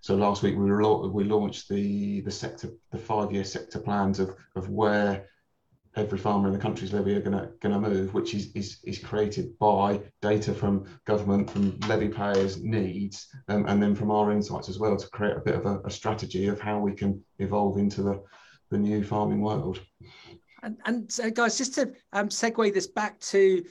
so 0.02 0.14
last 0.14 0.42
week 0.42 0.54
we 0.54 0.70
were, 0.70 1.08
we 1.08 1.24
launched 1.24 1.70
the 1.70 2.20
the 2.22 2.30
sector 2.30 2.68
the 2.92 2.98
five 2.98 3.32
year 3.32 3.44
sector 3.44 3.78
plans 3.78 4.18
of 4.18 4.36
of 4.54 4.68
where 4.68 5.30
every 5.97 6.18
farmer 6.18 6.49
in 6.49 6.53
the 6.53 6.59
country's 6.59 6.92
levy 6.92 7.14
are 7.14 7.20
going 7.20 7.38
to 7.38 7.49
going 7.61 7.72
to 7.72 7.88
move, 7.88 8.14
which 8.14 8.34
is, 8.34 8.51
is 8.55 8.78
is 8.84 8.99
created 8.99 9.57
by 9.59 10.01
data 10.20 10.53
from 10.53 10.84
government, 11.05 11.51
from 11.51 11.78
levy 11.80 12.09
payers' 12.09 12.62
needs, 12.62 13.28
um, 13.49 13.64
and 13.66 13.82
then 13.82 13.95
from 13.95 14.11
our 14.11 14.32
insights 14.32 14.68
as 14.68 14.78
well 14.78 14.97
to 14.97 15.09
create 15.09 15.36
a 15.36 15.40
bit 15.40 15.55
of 15.55 15.66
a, 15.66 15.80
a, 15.84 15.90
strategy 15.90 16.47
of 16.47 16.61
how 16.61 16.78
we 16.78 16.92
can 16.92 17.22
evolve 17.38 17.78
into 17.78 18.03
the 18.03 18.22
the 18.70 18.78
new 18.78 19.05
farming 19.05 19.40
world. 19.40 19.80
And, 20.62 20.78
and 20.86 21.12
so 21.12 21.30
guys, 21.30 21.59
just 21.59 21.74
to 21.74 21.92
um, 22.12 22.28
segue 22.28 22.72
this 22.72 22.86
back 22.86 23.20
to 23.20 23.64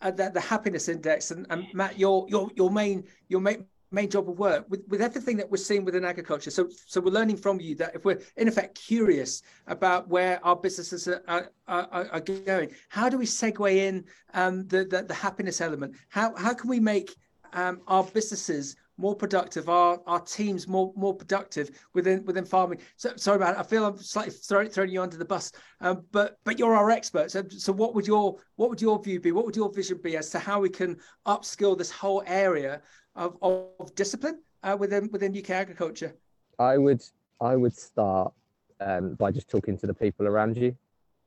uh, 0.00 0.10
the, 0.10 0.30
the 0.30 0.40
happiness 0.40 0.88
index, 0.88 1.30
and, 1.30 1.46
and 1.50 1.66
Matt, 1.74 1.98
your 1.98 2.26
your 2.28 2.50
your 2.56 2.70
main 2.70 3.04
your 3.28 3.40
main 3.40 3.66
main 3.90 4.08
job 4.08 4.28
of 4.28 4.38
work 4.38 4.66
with, 4.68 4.82
with 4.88 5.00
everything 5.00 5.36
that 5.36 5.50
we're 5.50 5.56
seeing 5.56 5.84
within 5.84 6.04
agriculture. 6.04 6.50
So, 6.50 6.68
so 6.86 7.00
we're 7.00 7.10
learning 7.12 7.36
from 7.36 7.60
you 7.60 7.74
that 7.76 7.94
if 7.94 8.04
we're 8.04 8.20
in 8.36 8.48
effect 8.48 8.78
curious 8.78 9.42
about 9.66 10.08
where 10.08 10.44
our 10.44 10.56
businesses 10.56 11.08
are, 11.08 11.50
are, 11.66 12.08
are, 12.12 12.20
going, 12.20 12.70
how 12.88 13.08
do 13.08 13.18
we 13.18 13.26
segue 13.26 13.74
in 13.74 14.04
um, 14.34 14.66
the, 14.68 14.84
the, 14.84 15.02
the 15.02 15.14
happiness 15.14 15.60
element? 15.60 15.94
How 16.08 16.34
how 16.36 16.54
can 16.54 16.68
we 16.68 16.80
make 16.80 17.14
um, 17.52 17.80
our 17.86 18.04
businesses 18.04 18.76
more 18.98 19.14
productive, 19.14 19.68
our 19.68 20.00
our 20.06 20.20
teams 20.20 20.66
more 20.66 20.92
more 20.96 21.14
productive 21.14 21.70
within 21.94 22.24
within 22.24 22.44
farming. 22.44 22.80
So 22.96 23.12
sorry 23.16 23.36
about 23.36 23.54
it. 23.54 23.60
I 23.60 23.62
feel 23.62 23.86
I'm 23.86 23.96
slightly 23.96 24.32
throwing, 24.32 24.68
throwing 24.68 24.90
you 24.90 25.00
under 25.00 25.16
the 25.16 25.24
bus, 25.24 25.52
um, 25.80 26.04
but 26.10 26.38
but 26.44 26.58
you're 26.58 26.74
our 26.74 26.90
expert. 26.90 27.30
So 27.30 27.44
so 27.48 27.72
what 27.72 27.94
would 27.94 28.06
your 28.06 28.36
what 28.56 28.68
would 28.68 28.82
your 28.82 29.00
view 29.02 29.20
be? 29.20 29.32
What 29.32 29.46
would 29.46 29.56
your 29.56 29.72
vision 29.72 30.00
be 30.02 30.16
as 30.16 30.30
to 30.30 30.38
how 30.38 30.60
we 30.60 30.68
can 30.68 30.98
upskill 31.26 31.78
this 31.78 31.90
whole 31.90 32.22
area 32.26 32.82
of, 33.18 33.36
of 33.42 33.94
discipline 33.94 34.40
uh, 34.62 34.76
within 34.78 35.10
within 35.12 35.36
UK 35.36 35.50
agriculture? 35.50 36.14
I 36.58 36.78
would 36.78 37.02
I 37.40 37.56
would 37.56 37.76
start 37.76 38.32
um, 38.80 39.14
by 39.14 39.30
just 39.30 39.48
talking 39.48 39.76
to 39.78 39.86
the 39.86 39.94
people 39.94 40.26
around 40.26 40.56
you, 40.56 40.76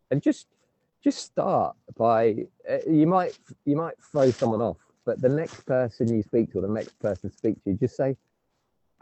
and 0.09 0.21
just 0.21 0.47
just 1.03 1.19
start 1.19 1.75
by 1.97 2.47
uh, 2.69 2.77
you 2.89 3.05
might 3.05 3.37
you 3.65 3.75
might 3.75 3.95
throw 4.11 4.31
someone 4.31 4.61
off, 4.61 4.77
but 5.05 5.21
the 5.21 5.29
next 5.29 5.65
person 5.65 6.13
you 6.13 6.23
speak 6.23 6.51
to, 6.51 6.59
or 6.59 6.61
the 6.61 6.67
next 6.67 6.97
person 6.99 7.31
speaks 7.31 7.61
to 7.63 7.71
you, 7.71 7.77
just 7.77 7.95
say 7.95 8.15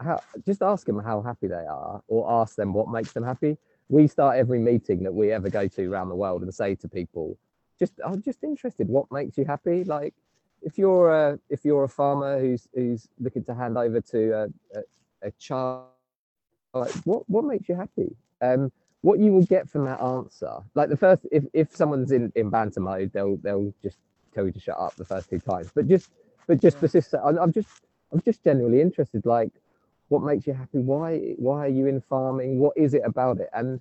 how 0.00 0.20
just 0.44 0.62
ask 0.62 0.86
them 0.86 0.98
how 0.98 1.22
happy 1.22 1.46
they 1.46 1.66
are, 1.66 2.02
or 2.08 2.30
ask 2.30 2.56
them 2.56 2.72
what 2.72 2.88
makes 2.88 3.12
them 3.12 3.24
happy. 3.24 3.56
We 3.88 4.06
start 4.06 4.36
every 4.36 4.60
meeting 4.60 5.02
that 5.02 5.12
we 5.12 5.32
ever 5.32 5.50
go 5.50 5.66
to 5.66 5.90
around 5.90 6.10
the 6.10 6.14
world 6.14 6.42
and 6.42 6.54
say 6.54 6.76
to 6.76 6.88
people, 6.88 7.36
just 7.78 7.94
I'm 8.04 8.22
just 8.22 8.44
interested, 8.44 8.88
what 8.88 9.06
makes 9.10 9.36
you 9.36 9.44
happy? 9.44 9.84
Like 9.84 10.14
if 10.62 10.78
you're 10.78 11.10
a 11.10 11.38
if 11.48 11.64
you're 11.64 11.84
a 11.84 11.88
farmer 11.88 12.38
who's 12.38 12.68
who's 12.74 13.08
looking 13.18 13.44
to 13.44 13.54
hand 13.54 13.78
over 13.78 14.00
to 14.00 14.30
a, 14.32 14.44
a, 14.78 15.28
a 15.28 15.30
child, 15.32 15.86
like 16.74 16.92
what 17.04 17.28
what 17.28 17.44
makes 17.44 17.68
you 17.68 17.74
happy? 17.74 18.14
Um, 18.40 18.72
what 19.02 19.18
you 19.18 19.32
will 19.32 19.44
get 19.44 19.68
from 19.68 19.84
that 19.86 20.00
answer, 20.00 20.58
like 20.74 20.90
the 20.90 20.96
first, 20.96 21.26
if 21.32 21.44
if 21.52 21.74
someone's 21.74 22.12
in 22.12 22.32
in 22.34 22.50
banter 22.50 22.80
mode, 22.80 23.12
they'll 23.12 23.36
they'll 23.38 23.72
just 23.82 23.98
tell 24.34 24.44
you 24.44 24.52
to 24.52 24.60
shut 24.60 24.78
up 24.78 24.94
the 24.96 25.04
first 25.04 25.30
two 25.30 25.40
times. 25.40 25.70
But 25.74 25.88
just 25.88 26.10
but 26.46 26.60
just 26.60 26.78
persist. 26.78 27.14
I'm, 27.14 27.38
I'm 27.38 27.52
just 27.52 27.68
I'm 28.12 28.20
just 28.20 28.44
genuinely 28.44 28.80
interested. 28.80 29.24
Like, 29.24 29.52
what 30.08 30.22
makes 30.22 30.46
you 30.46 30.52
happy? 30.52 30.78
Why 30.78 31.34
why 31.38 31.66
are 31.66 31.68
you 31.68 31.86
in 31.86 32.00
farming? 32.02 32.58
What 32.58 32.76
is 32.76 32.94
it 32.94 33.02
about 33.04 33.40
it? 33.40 33.48
And 33.54 33.80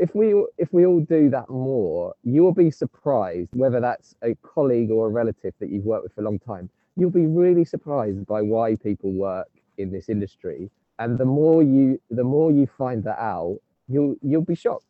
if 0.00 0.14
we 0.14 0.34
if 0.56 0.72
we 0.72 0.86
all 0.86 1.00
do 1.00 1.28
that 1.28 1.48
more, 1.50 2.14
you 2.24 2.42
will 2.42 2.54
be 2.54 2.70
surprised 2.70 3.50
whether 3.52 3.80
that's 3.80 4.14
a 4.22 4.34
colleague 4.36 4.90
or 4.90 5.06
a 5.06 5.10
relative 5.10 5.52
that 5.60 5.68
you've 5.70 5.84
worked 5.84 6.04
with 6.04 6.14
for 6.14 6.22
a 6.22 6.24
long 6.24 6.38
time. 6.38 6.70
You'll 6.96 7.10
be 7.10 7.26
really 7.26 7.66
surprised 7.66 8.26
by 8.26 8.40
why 8.40 8.76
people 8.76 9.12
work 9.12 9.48
in 9.76 9.92
this 9.92 10.08
industry, 10.08 10.70
and 10.98 11.18
the 11.18 11.26
more 11.26 11.62
you 11.62 12.00
the 12.10 12.24
more 12.24 12.50
you 12.50 12.66
find 12.66 13.04
that 13.04 13.18
out, 13.18 13.58
you'll 13.88 14.16
you'll 14.22 14.40
be 14.40 14.54
shocked. 14.54 14.86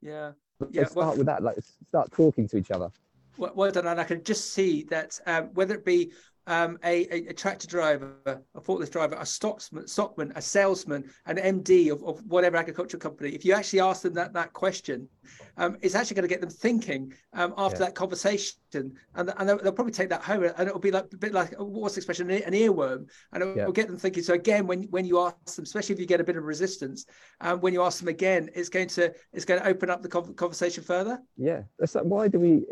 Yeah, 0.00 0.32
yeah. 0.72 0.86
Start 0.86 1.06
well, 1.06 1.16
with 1.18 1.26
that. 1.26 1.44
Like 1.44 1.58
start 1.88 2.10
talking 2.10 2.48
to 2.48 2.56
each 2.56 2.72
other. 2.72 2.90
Well, 3.38 3.52
well 3.54 3.70
done, 3.70 3.86
and 3.86 4.00
I 4.00 4.04
can 4.04 4.24
just 4.24 4.52
see 4.52 4.82
that 4.90 5.20
um, 5.24 5.50
whether 5.54 5.76
it 5.76 5.84
be 5.84 6.10
um, 6.46 6.78
a, 6.84 7.04
a, 7.28 7.32
tractor 7.32 7.68
driver, 7.68 8.16
a 8.26 8.60
forklift 8.60 8.90
driver, 8.90 9.16
a 9.18 9.26
stockman, 9.26 9.86
stockman, 9.86 10.32
a 10.34 10.42
salesman, 10.42 11.08
an 11.26 11.36
MD 11.36 11.92
of, 11.92 12.02
of 12.02 12.24
whatever 12.26 12.56
agricultural 12.56 13.00
company, 13.00 13.30
if 13.30 13.44
you 13.44 13.52
actually 13.52 13.80
ask 13.80 14.02
them 14.02 14.14
that 14.14 14.32
that 14.32 14.52
question, 14.52 15.08
um, 15.56 15.76
it's 15.82 15.94
actually 15.94 16.16
going 16.16 16.28
to 16.28 16.28
get 16.28 16.40
them 16.40 16.50
thinking 16.50 17.12
um, 17.32 17.54
after 17.56 17.78
yeah. 17.78 17.86
that 17.86 17.94
conversation, 17.94 18.56
and, 18.74 18.92
and 19.14 19.48
they'll, 19.48 19.58
they'll, 19.58 19.72
probably 19.72 19.92
take 19.92 20.08
that 20.08 20.22
home, 20.22 20.42
and 20.42 20.68
it'll 20.68 20.80
be 20.80 20.90
like 20.90 21.06
a 21.12 21.16
bit 21.16 21.32
like 21.32 21.54
what's 21.58 21.94
the 21.94 22.00
expression, 22.00 22.28
an 22.30 22.52
earworm, 22.52 23.06
and 23.32 23.42
it'll, 23.42 23.56
yeah. 23.56 23.70
get 23.72 23.86
them 23.86 23.96
thinking. 23.96 24.22
So 24.22 24.34
again, 24.34 24.66
when 24.66 24.82
when 24.84 25.04
you 25.04 25.20
ask 25.20 25.56
them, 25.56 25.62
especially 25.62 25.94
if 25.94 26.00
you 26.00 26.06
get 26.06 26.20
a 26.20 26.24
bit 26.24 26.36
of 26.36 26.44
resistance, 26.44 27.06
um, 27.40 27.60
when 27.60 27.72
you 27.72 27.82
ask 27.82 28.00
them 28.00 28.08
again, 28.08 28.50
it's 28.54 28.68
going 28.68 28.88
to 28.88 29.12
it's 29.32 29.44
going 29.44 29.60
to 29.60 29.68
open 29.68 29.90
up 29.90 30.02
the 30.02 30.08
conversation 30.08 30.82
further. 30.82 31.20
Yeah, 31.36 31.62
that's 31.78 31.94
like, 31.94 32.04
why 32.04 32.28
do 32.28 32.40
we 32.40 32.64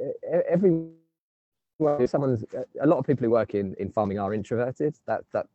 every 0.48 0.88
well, 1.80 2.06
someone's 2.06 2.44
a 2.80 2.86
lot 2.86 2.98
of 2.98 3.06
people 3.06 3.24
who 3.24 3.30
work 3.30 3.54
in, 3.54 3.74
in 3.78 3.90
farming 3.90 4.18
are 4.18 4.34
introverted. 4.34 4.94
That 5.06 5.22
that 5.32 5.46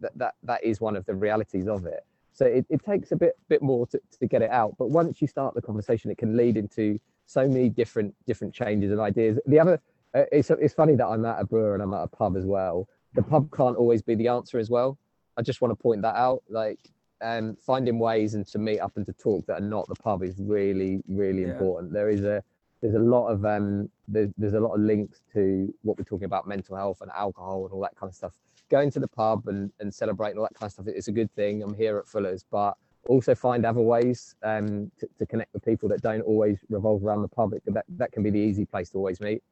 that 0.00 0.18
that, 0.18 0.34
that 0.42 0.64
is 0.64 0.80
one 0.80 0.96
of 0.96 1.04
the 1.06 1.14
realities 1.14 1.68
of 1.68 1.86
it. 1.86 2.04
So 2.32 2.46
it, 2.46 2.66
it 2.68 2.84
takes 2.84 3.12
a 3.12 3.16
bit 3.16 3.38
bit 3.48 3.62
more 3.62 3.86
to, 3.88 4.00
to 4.18 4.26
get 4.26 4.42
it 4.42 4.50
out. 4.50 4.74
But 4.78 4.90
once 4.90 5.20
you 5.20 5.28
start 5.28 5.54
the 5.54 5.62
conversation, 5.62 6.10
it 6.10 6.18
can 6.18 6.36
lead 6.36 6.56
into 6.56 6.98
so 7.26 7.46
many 7.46 7.68
different 7.68 8.14
different 8.26 8.54
changes 8.54 8.90
and 8.90 9.00
ideas. 9.00 9.38
The 9.46 9.60
other, 9.60 9.80
uh, 10.14 10.24
it's 10.32 10.50
it's 10.50 10.74
funny 10.74 10.96
that 10.96 11.06
I'm 11.06 11.24
at 11.24 11.40
a 11.40 11.44
brewer 11.44 11.74
and 11.74 11.82
I'm 11.82 11.94
at 11.94 12.02
a 12.02 12.08
pub 12.08 12.36
as 12.36 12.44
well. 12.46 12.88
The 13.14 13.22
pub 13.22 13.54
can't 13.54 13.76
always 13.76 14.02
be 14.02 14.14
the 14.14 14.28
answer 14.28 14.58
as 14.58 14.70
well. 14.70 14.98
I 15.36 15.42
just 15.42 15.60
want 15.60 15.70
to 15.70 15.76
point 15.80 16.02
that 16.02 16.16
out. 16.16 16.42
Like 16.48 16.80
um, 17.22 17.56
finding 17.60 17.98
ways 17.98 18.34
and 18.34 18.46
to 18.48 18.58
meet 18.58 18.80
up 18.80 18.96
and 18.96 19.06
to 19.06 19.12
talk 19.12 19.46
that 19.46 19.58
are 19.58 19.68
not 19.68 19.86
the 19.88 19.94
pub 19.94 20.22
is 20.22 20.34
really 20.38 21.02
really 21.08 21.42
yeah. 21.42 21.52
important. 21.52 21.92
There 21.92 22.08
is 22.08 22.24
a 22.24 22.42
there's 22.84 22.96
a 22.96 22.98
lot 22.98 23.28
of 23.28 23.44
um 23.46 23.88
there's, 24.06 24.30
there's 24.36 24.52
a 24.52 24.60
lot 24.60 24.74
of 24.74 24.80
links 24.80 25.22
to 25.32 25.74
what 25.82 25.96
we're 25.96 26.04
talking 26.04 26.26
about 26.26 26.46
mental 26.46 26.76
health 26.76 27.00
and 27.00 27.10
alcohol 27.16 27.64
and 27.64 27.72
all 27.72 27.80
that 27.80 27.96
kind 27.96 28.10
of 28.10 28.14
stuff 28.14 28.34
going 28.70 28.90
to 28.90 29.00
the 29.00 29.08
pub 29.08 29.48
and, 29.48 29.72
and 29.80 29.92
celebrating 29.92 30.38
all 30.38 30.44
that 30.44 30.54
kind 30.54 30.68
of 30.68 30.72
stuff 30.72 30.86
it's 30.86 31.08
a 31.08 31.12
good 31.12 31.32
thing 31.34 31.62
i'm 31.62 31.74
here 31.74 31.96
at 31.96 32.06
fuller's 32.06 32.44
but 32.50 32.74
also 33.06 33.34
find 33.34 33.64
other 33.66 33.80
ways 33.80 34.34
um, 34.42 34.90
to, 34.98 35.08
to, 35.18 35.26
connect 35.26 35.52
with 35.52 35.64
people 35.64 35.88
that 35.88 36.00
don't 36.00 36.22
always 36.22 36.58
revolve 36.68 37.04
around 37.04 37.22
the 37.22 37.28
public. 37.28 37.62
That 37.66 37.84
that 37.96 38.12
can 38.12 38.22
be 38.22 38.30
the 38.30 38.38
easy 38.38 38.64
place 38.64 38.90
to 38.90 38.98
always 38.98 39.20
meet. 39.20 39.42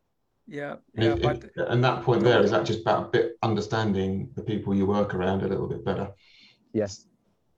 Yeah, 0.47 0.77
yeah. 0.95 1.13
And, 1.13 1.51
and 1.57 1.85
that 1.85 2.03
point 2.03 2.23
there 2.23 2.43
is 2.43 2.51
that 2.51 2.65
just 2.65 2.81
about 2.81 3.07
a 3.07 3.09
bit 3.09 3.33
understanding 3.43 4.31
the 4.35 4.43
people 4.43 4.75
you 4.75 4.87
work 4.87 5.15
around 5.15 5.43
a 5.43 5.49
little 5.49 5.69
bit 5.69 5.85
better. 5.85 6.11
Yes. 6.73 7.07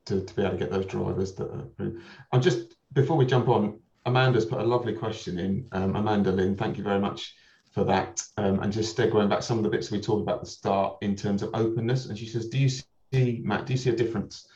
To, 0.06 0.20
to 0.20 0.34
be 0.34 0.42
able 0.42 0.52
to 0.52 0.58
get 0.58 0.70
those 0.70 0.86
drivers 0.86 1.34
that 1.34 1.48
are. 1.50 1.92
I'm 2.32 2.42
just 2.42 2.74
before 2.92 3.16
we 3.16 3.24
jump 3.24 3.48
on. 3.48 3.78
Amanda's 4.06 4.44
put 4.44 4.60
a 4.60 4.64
lovely 4.64 4.92
question 4.92 5.38
in. 5.38 5.66
Um, 5.72 5.96
Amanda 5.96 6.30
Lynn, 6.30 6.56
thank 6.56 6.76
you 6.76 6.84
very 6.84 7.00
much 7.00 7.34
for 7.72 7.84
that. 7.84 8.22
Um, 8.36 8.60
and 8.60 8.72
just 8.72 8.96
going 8.96 9.28
back 9.28 9.42
some 9.42 9.58
of 9.58 9.64
the 9.64 9.70
bits 9.70 9.90
we 9.90 10.00
talked 10.00 10.22
about 10.22 10.36
at 10.36 10.44
the 10.44 10.50
start 10.50 10.98
in 11.00 11.16
terms 11.16 11.42
of 11.42 11.50
openness. 11.54 12.06
And 12.06 12.18
she 12.18 12.26
says, 12.26 12.48
do 12.48 12.58
you 12.58 12.68
see, 12.68 13.40
Matt, 13.44 13.66
do 13.66 13.72
you 13.72 13.78
see 13.78 13.90
a 13.90 13.96
difference 13.96 14.46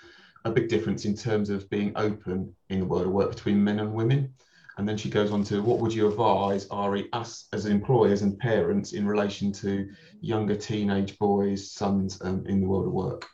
a 0.44 0.50
big 0.50 0.68
difference 0.68 1.04
in 1.04 1.14
terms 1.14 1.50
of 1.50 1.68
being 1.70 1.92
open 1.96 2.54
in 2.70 2.80
the 2.80 2.86
world 2.86 3.06
of 3.06 3.12
work 3.12 3.30
between 3.30 3.62
men 3.62 3.80
and 3.80 3.92
women. 3.92 4.32
And 4.76 4.88
then 4.88 4.96
she 4.96 5.10
goes 5.10 5.32
on 5.32 5.42
to 5.44 5.60
what 5.60 5.80
would 5.80 5.92
you 5.92 6.08
advise, 6.08 6.68
Ari, 6.70 7.08
us 7.12 7.48
as 7.52 7.66
employers 7.66 8.22
and 8.22 8.38
parents 8.38 8.92
in 8.92 9.06
relation 9.06 9.50
to 9.54 9.88
younger 10.20 10.54
teenage 10.54 11.18
boys, 11.18 11.72
sons 11.72 12.20
um, 12.22 12.44
in 12.46 12.60
the 12.60 12.66
world 12.66 12.86
of 12.86 12.92
work? 12.92 13.26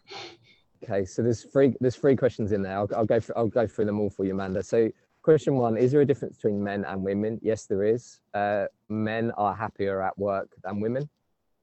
Okay, 0.82 1.04
so 1.04 1.22
there's 1.22 1.44
three 1.44 1.74
there's 1.80 1.96
three 1.96 2.16
questions 2.16 2.52
in 2.52 2.62
there. 2.62 2.76
I'll, 2.76 2.88
I'll 2.96 3.06
go 3.06 3.20
for, 3.20 3.36
I'll 3.36 3.46
go 3.46 3.66
through 3.66 3.86
them 3.86 4.00
all 4.00 4.10
for 4.10 4.24
you, 4.24 4.32
Amanda. 4.32 4.62
So 4.62 4.90
question 5.24 5.56
one: 5.56 5.76
Is 5.76 5.90
there 5.90 6.02
a 6.02 6.04
difference 6.04 6.36
between 6.36 6.62
men 6.62 6.84
and 6.84 7.02
women? 7.02 7.40
Yes, 7.42 7.66
there 7.66 7.82
is. 7.82 8.20
Uh, 8.32 8.66
men 8.88 9.32
are 9.32 9.54
happier 9.54 10.00
at 10.02 10.16
work 10.16 10.50
than 10.62 10.80
women. 10.80 11.08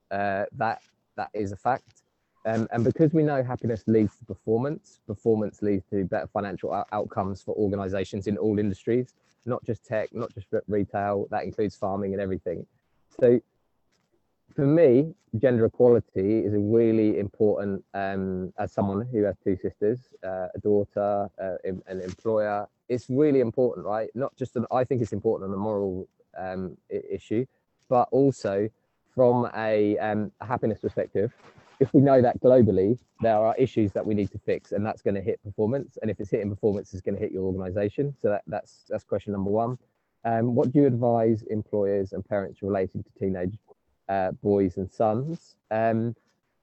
Uh, 0.09 0.45
that 0.57 0.81
that 1.15 1.29
is 1.33 1.53
a 1.53 1.55
fact. 1.55 2.03
Um, 2.43 2.67
and 2.71 2.83
because 2.83 3.13
we 3.13 3.21
know 3.21 3.43
happiness 3.43 3.83
leads 3.85 4.17
to 4.17 4.25
performance, 4.25 4.99
performance 5.05 5.61
leads 5.61 5.85
to 5.91 6.05
better 6.05 6.27
financial 6.33 6.73
out- 6.73 6.87
outcomes 6.91 7.43
for 7.43 7.53
organizations 7.55 8.25
in 8.25 8.35
all 8.35 8.57
industries, 8.57 9.13
not 9.45 9.63
just 9.63 9.85
tech, 9.85 10.09
not 10.11 10.33
just 10.33 10.47
retail, 10.67 11.27
that 11.29 11.43
includes 11.43 11.75
farming 11.75 12.13
and 12.13 12.21
everything. 12.21 12.65
So 13.19 13.39
for 14.55 14.65
me, 14.65 15.13
gender 15.37 15.65
equality 15.65 16.39
is 16.39 16.53
a 16.53 16.59
really 16.59 17.19
important, 17.19 17.83
um, 17.93 18.53
as 18.57 18.71
someone 18.71 19.05
who 19.11 19.23
has 19.23 19.35
two 19.43 19.57
sisters, 19.61 19.99
uh, 20.23 20.47
a 20.53 20.59
daughter, 20.61 21.29
uh, 21.41 21.55
an 21.63 22.01
employer, 22.01 22.67
it's 22.89 23.09
really 23.09 23.39
important, 23.39 23.85
right? 23.85 24.09
Not 24.15 24.35
just, 24.35 24.55
an, 24.55 24.65
I 24.71 24.83
think 24.83 25.01
it's 25.01 25.13
important 25.13 25.49
on 25.49 25.53
a 25.53 25.57
moral 25.59 26.07
um, 26.37 26.77
issue, 26.89 27.45
but 27.89 28.07
also 28.11 28.69
from 29.15 29.49
a, 29.55 29.97
um, 29.97 30.31
happiness 30.41 30.79
perspective, 30.79 31.31
if 31.79 31.93
we 31.93 32.01
know 32.01 32.21
that 32.21 32.39
globally 32.41 32.97
there 33.21 33.37
are 33.37 33.55
issues 33.57 33.91
that 33.93 34.05
we 34.05 34.13
need 34.13 34.31
to 34.31 34.37
fix 34.37 34.71
and 34.71 34.85
that's 34.85 35.01
going 35.01 35.15
to 35.15 35.21
hit 35.21 35.41
performance. 35.43 35.97
And 36.01 36.11
if 36.11 36.19
it's 36.19 36.29
hitting 36.29 36.49
performance 36.49 36.93
it's 36.93 37.01
going 37.01 37.15
to 37.15 37.21
hit 37.21 37.31
your 37.31 37.43
organization. 37.43 38.13
So 38.21 38.29
that, 38.29 38.43
that's 38.45 38.85
that's 38.87 39.03
question 39.03 39.33
number 39.33 39.49
one. 39.49 39.79
Um, 40.23 40.53
what 40.53 40.71
do 40.71 40.79
you 40.79 40.85
advise 40.85 41.41
employers 41.49 42.13
and 42.13 42.23
parents 42.23 42.61
relating 42.61 43.03
to 43.03 43.09
teenage 43.19 43.57
uh, 44.11 44.31
boys 44.43 44.77
and 44.77 44.91
sons 44.91 45.55
um, 45.71 46.15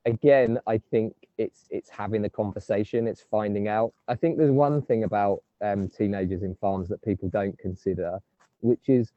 again 0.06 0.58
i 0.66 0.76
think 0.90 1.14
it's 1.38 1.66
it's 1.70 1.90
having 1.90 2.22
the 2.22 2.30
conversation 2.30 3.06
it's 3.06 3.24
finding 3.30 3.66
out 3.68 3.92
i 4.08 4.14
think 4.14 4.38
there's 4.38 4.50
one 4.50 4.80
thing 4.82 5.04
about 5.04 5.42
um, 5.60 5.88
teenagers 5.88 6.42
in 6.42 6.54
farms 6.54 6.88
that 6.88 7.02
people 7.02 7.28
don't 7.28 7.58
consider 7.58 8.18
which 8.60 8.88
is 8.88 9.12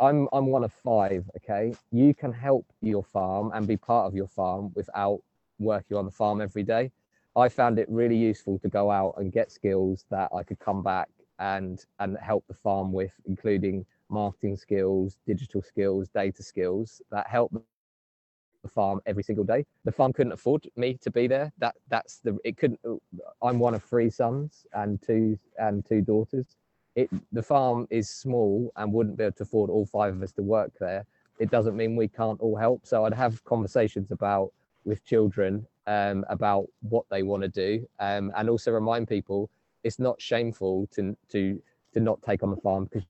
I'm 0.00 0.28
I'm 0.32 0.46
one 0.46 0.64
of 0.64 0.72
five. 0.72 1.24
Okay, 1.36 1.74
you 1.90 2.14
can 2.14 2.32
help 2.32 2.66
your 2.80 3.02
farm 3.02 3.50
and 3.54 3.66
be 3.66 3.76
part 3.76 4.06
of 4.06 4.14
your 4.14 4.28
farm 4.28 4.72
without 4.74 5.20
working 5.58 5.96
on 5.96 6.04
the 6.04 6.10
farm 6.10 6.40
every 6.40 6.62
day. 6.62 6.90
I 7.36 7.48
found 7.48 7.78
it 7.78 7.88
really 7.88 8.16
useful 8.16 8.58
to 8.60 8.68
go 8.68 8.90
out 8.90 9.14
and 9.16 9.32
get 9.32 9.50
skills 9.50 10.04
that 10.10 10.30
I 10.34 10.42
could 10.42 10.58
come 10.58 10.82
back 10.82 11.08
and 11.38 11.84
and 11.98 12.16
help 12.18 12.44
the 12.48 12.54
farm 12.54 12.92
with, 12.92 13.12
including 13.26 13.86
marketing 14.12 14.56
skills, 14.56 15.18
digital 15.26 15.62
skills, 15.62 16.08
data 16.08 16.42
skills 16.42 17.02
that 17.10 17.26
help 17.26 17.52
the 18.62 18.68
farm 18.68 19.00
every 19.06 19.22
single 19.22 19.44
day. 19.44 19.66
The 19.84 19.92
farm 19.92 20.12
couldn't 20.12 20.32
afford 20.32 20.68
me 20.76 20.98
to 21.02 21.10
be 21.10 21.26
there. 21.26 21.52
That 21.58 21.74
that's 21.88 22.18
the 22.18 22.38
it 22.44 22.56
couldn't. 22.56 22.80
I'm 23.42 23.58
one 23.58 23.74
of 23.74 23.82
three 23.82 24.10
sons 24.10 24.66
and 24.74 25.02
two 25.02 25.38
and 25.58 25.84
two 25.84 26.00
daughters 26.00 26.56
it 26.94 27.08
the 27.32 27.42
farm 27.42 27.86
is 27.90 28.08
small 28.08 28.70
and 28.76 28.92
wouldn't 28.92 29.16
be 29.16 29.24
able 29.24 29.32
to 29.36 29.42
afford 29.42 29.70
all 29.70 29.86
five 29.86 30.14
of 30.14 30.22
us 30.22 30.32
to 30.32 30.42
work 30.42 30.72
there 30.78 31.04
it 31.38 31.50
doesn't 31.50 31.76
mean 31.76 31.96
we 31.96 32.08
can't 32.08 32.40
all 32.40 32.56
help 32.56 32.86
so 32.86 33.04
i'd 33.04 33.14
have 33.14 33.42
conversations 33.44 34.10
about 34.10 34.52
with 34.84 35.04
children 35.04 35.66
um, 35.86 36.24
about 36.28 36.66
what 36.82 37.04
they 37.10 37.22
want 37.22 37.42
to 37.42 37.48
do 37.48 37.86
um, 37.98 38.30
and 38.36 38.48
also 38.48 38.70
remind 38.70 39.08
people 39.08 39.50
it's 39.84 39.98
not 39.98 40.20
shameful 40.20 40.86
to 40.92 41.16
to 41.28 41.60
to 41.92 42.00
not 42.00 42.20
take 42.22 42.42
on 42.42 42.50
the 42.50 42.56
farm 42.56 42.84
because 42.84 43.06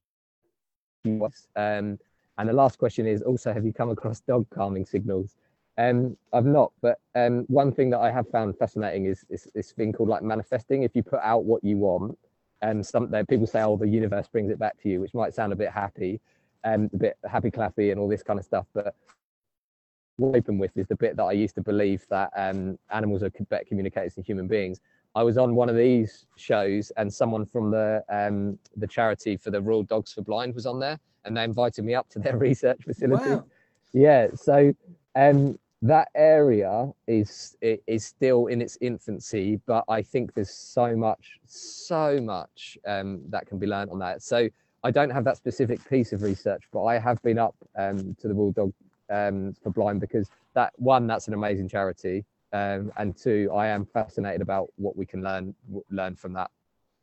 um, 1.04 1.98
and 2.38 2.48
the 2.48 2.52
last 2.52 2.78
question 2.78 3.06
is 3.06 3.22
also 3.22 3.52
have 3.52 3.64
you 3.64 3.72
come 3.72 3.90
across 3.90 4.20
dog 4.28 4.46
calming 4.50 4.84
signals 4.84 5.36
um, 5.78 6.16
I've 6.32 6.44
not, 6.44 6.72
but 6.82 7.00
um, 7.14 7.44
one 7.48 7.72
thing 7.72 7.90
that 7.90 8.00
I 8.00 8.10
have 8.10 8.28
found 8.28 8.58
fascinating 8.58 9.06
is, 9.06 9.24
is 9.30 9.48
this 9.54 9.72
thing 9.72 9.92
called 9.92 10.08
like 10.08 10.22
manifesting. 10.22 10.82
If 10.82 10.94
you 10.94 11.02
put 11.02 11.20
out 11.22 11.44
what 11.44 11.64
you 11.64 11.78
want, 11.78 12.18
and 12.60 12.84
some 12.84 13.10
that 13.10 13.28
people 13.28 13.46
say, 13.46 13.62
oh, 13.62 13.76
the 13.76 13.88
universe 13.88 14.28
brings 14.28 14.50
it 14.50 14.58
back 14.58 14.80
to 14.82 14.88
you, 14.88 15.00
which 15.00 15.14
might 15.14 15.34
sound 15.34 15.52
a 15.52 15.56
bit 15.56 15.70
happy, 15.70 16.20
and 16.62 16.90
a 16.92 16.96
bit 16.96 17.16
happy 17.28 17.50
clappy 17.50 17.90
and 17.90 17.98
all 17.98 18.08
this 18.08 18.22
kind 18.22 18.38
of 18.38 18.44
stuff. 18.44 18.66
But 18.74 18.94
what 20.16 20.34
I 20.34 20.38
open 20.38 20.58
with 20.58 20.76
is 20.76 20.86
the 20.86 20.94
bit 20.94 21.16
that 21.16 21.24
I 21.24 21.32
used 21.32 21.54
to 21.54 21.62
believe 21.62 22.04
that 22.10 22.30
um, 22.36 22.78
animals 22.90 23.22
are 23.22 23.30
better 23.30 23.64
communicators 23.64 24.14
than 24.14 24.24
human 24.24 24.46
beings. 24.46 24.80
I 25.14 25.22
was 25.22 25.36
on 25.36 25.54
one 25.54 25.68
of 25.68 25.76
these 25.76 26.26
shows, 26.36 26.90
and 26.96 27.12
someone 27.12 27.44
from 27.44 27.70
the 27.70 28.02
um, 28.08 28.58
the 28.76 28.86
charity 28.86 29.36
for 29.36 29.50
the 29.50 29.60
Royal 29.60 29.82
Dogs 29.82 30.12
for 30.12 30.22
Blind 30.22 30.54
was 30.54 30.66
on 30.66 30.80
there, 30.80 30.98
and 31.24 31.36
they 31.36 31.44
invited 31.44 31.84
me 31.84 31.94
up 31.94 32.08
to 32.10 32.18
their 32.24 32.36
research 32.36 32.82
facility. 32.84 33.30
Wow. 33.30 33.44
Yeah, 33.92 34.28
so 34.34 34.72
um, 35.14 35.58
that 35.82 36.08
area 36.14 36.90
is 37.06 37.56
is 37.60 38.04
still 38.04 38.46
in 38.46 38.62
its 38.62 38.78
infancy, 38.80 39.60
but 39.66 39.84
I 39.88 40.00
think 40.00 40.32
there's 40.34 40.50
so 40.50 40.96
much, 40.96 41.38
so 41.44 42.20
much 42.20 42.78
um, 42.86 43.20
that 43.28 43.46
can 43.46 43.58
be 43.58 43.66
learned 43.66 43.90
on 43.90 43.98
that. 43.98 44.22
So 44.22 44.48
I 44.84 44.90
don't 44.90 45.10
have 45.10 45.24
that 45.24 45.36
specific 45.36 45.88
piece 45.88 46.12
of 46.12 46.22
research, 46.22 46.64
but 46.72 46.84
I 46.84 46.98
have 46.98 47.20
been 47.22 47.38
up 47.38 47.54
um, 47.76 48.16
to 48.20 48.28
the 48.28 48.34
Royal 48.34 48.52
Dog 48.52 48.72
um, 49.10 49.54
for 49.62 49.70
Blind 49.70 50.00
because 50.00 50.28
that 50.54 50.72
one, 50.76 51.06
that's 51.06 51.28
an 51.28 51.34
amazing 51.34 51.68
charity, 51.68 52.24
um, 52.52 52.92
and 52.96 53.16
two, 53.16 53.50
I 53.54 53.68
am 53.68 53.86
fascinated 53.86 54.42
about 54.42 54.68
what 54.76 54.96
we 54.96 55.06
can 55.06 55.22
learn 55.22 55.54
learn 55.90 56.16
from 56.16 56.34
that. 56.34 56.50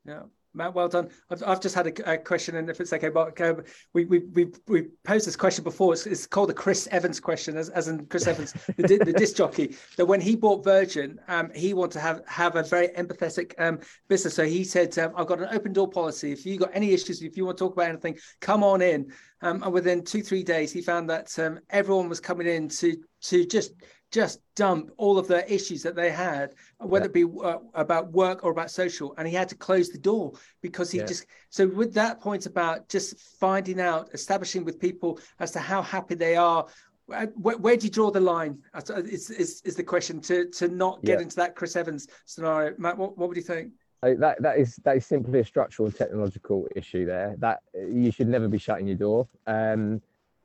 Yeah. 0.05 0.23
Matt, 0.53 0.73
well 0.73 0.87
done. 0.87 1.09
I've, 1.29 1.43
I've 1.45 1.61
just 1.61 1.75
had 1.75 1.87
a, 1.87 2.13
a, 2.13 2.17
question, 2.17 2.55
and 2.55 2.69
if 2.69 2.81
it's 2.81 2.91
okay, 2.91 3.11
uh, 3.15 3.53
we, 3.93 4.05
we 4.05 4.19
we 4.19 4.47
we 4.67 4.87
posed 5.03 5.27
this 5.27 5.35
question 5.35 5.63
before. 5.63 5.93
It's, 5.93 6.07
it's 6.07 6.25
called 6.25 6.49
the 6.49 6.55
Chris 6.55 6.87
Evans 6.87 7.19
question, 7.19 7.55
as, 7.55 7.69
as 7.69 7.87
in 7.87 8.07
Chris 8.07 8.25
Evans, 8.33 8.53
the, 8.77 8.97
the 8.97 9.13
disc 9.13 9.35
jockey. 9.35 9.75
That 9.97 10.07
when 10.07 10.19
he 10.19 10.35
bought 10.35 10.63
Virgin, 10.63 11.19
um, 11.27 11.51
he 11.53 11.75
wanted 11.75 11.93
to 11.93 11.99
have 11.99 12.23
have 12.27 12.55
a 12.55 12.63
very 12.63 12.87
empathetic 12.89 13.53
um, 13.59 13.79
business. 14.07 14.33
So 14.33 14.45
he 14.45 14.63
said, 14.63 14.97
um, 14.97 15.13
"I've 15.15 15.27
got 15.27 15.39
an 15.39 15.49
open 15.51 15.71
door 15.71 15.87
policy. 15.87 16.31
If 16.31 16.47
you 16.47 16.57
got 16.57 16.71
any 16.73 16.93
issues, 16.93 17.21
if 17.21 17.37
you 17.37 17.45
want 17.45 17.57
to 17.59 17.63
talk 17.63 17.73
about 17.73 17.89
anything, 17.89 18.17
come 18.41 18.63
on 18.63 18.81
in." 18.81 19.11
Um, 19.41 19.61
and 19.61 19.71
within 19.71 20.03
two 20.03 20.23
three 20.23 20.43
days, 20.43 20.71
he 20.71 20.81
found 20.81 21.09
that 21.11 21.37
um, 21.37 21.59
everyone 21.69 22.09
was 22.09 22.19
coming 22.19 22.47
in 22.47 22.69
to 22.69 22.97
to 23.21 23.45
just 23.45 23.73
just 24.11 24.39
dump 24.55 24.91
all 24.97 25.17
of 25.17 25.27
the 25.27 25.51
issues 25.51 25.83
that 25.83 25.95
they 25.95 26.11
had, 26.11 26.55
whether 26.79 27.05
yeah. 27.05 27.09
it 27.09 27.13
be 27.13 27.25
uh, 27.43 27.57
about 27.73 28.11
work 28.11 28.43
or 28.43 28.51
about 28.51 28.71
social, 28.71 29.13
and 29.17 29.27
he 29.27 29.33
had 29.33 29.49
to 29.49 29.55
close 29.55 29.89
the 29.89 29.97
door 29.97 30.33
because 30.61 30.91
he 30.91 30.99
yeah. 30.99 31.05
just. 31.05 31.25
So 31.49 31.67
with 31.67 31.93
that 31.93 32.19
point 32.19 32.45
about 32.45 32.89
just 32.89 33.19
finding 33.19 33.79
out, 33.79 34.09
establishing 34.13 34.65
with 34.65 34.79
people 34.79 35.19
as 35.39 35.51
to 35.51 35.59
how 35.59 35.81
happy 35.81 36.15
they 36.15 36.35
are. 36.35 36.65
Uh, 37.11 37.25
where, 37.37 37.57
where 37.57 37.75
do 37.75 37.85
you 37.85 37.89
draw 37.89 38.11
the 38.11 38.19
line? 38.19 38.59
Is, 38.87 39.31
is, 39.31 39.63
is 39.65 39.75
the 39.75 39.83
question 39.83 40.21
to 40.21 40.47
to 40.51 40.67
not 40.67 41.01
get 41.01 41.17
yeah. 41.17 41.23
into 41.23 41.35
that 41.37 41.55
Chris 41.55 41.75
Evans 41.75 42.07
scenario? 42.25 42.75
Matt, 42.77 42.99
what, 42.99 43.17
what 43.17 43.27
would 43.27 43.37
you 43.37 43.43
think? 43.43 43.71
that 44.01 44.41
that 44.41 44.57
is 44.57 44.77
that 44.77 44.95
is 44.97 45.05
simply 45.05 45.39
a 45.39 45.45
structural 45.45 45.87
and 45.87 45.95
technological 45.95 46.67
issue 46.75 47.05
there. 47.05 47.35
That 47.39 47.61
you 47.73 48.11
should 48.11 48.27
never 48.27 48.47
be 48.47 48.57
shutting 48.57 48.87
your 48.87 48.95
door. 48.95 49.27
Um, 49.47 50.01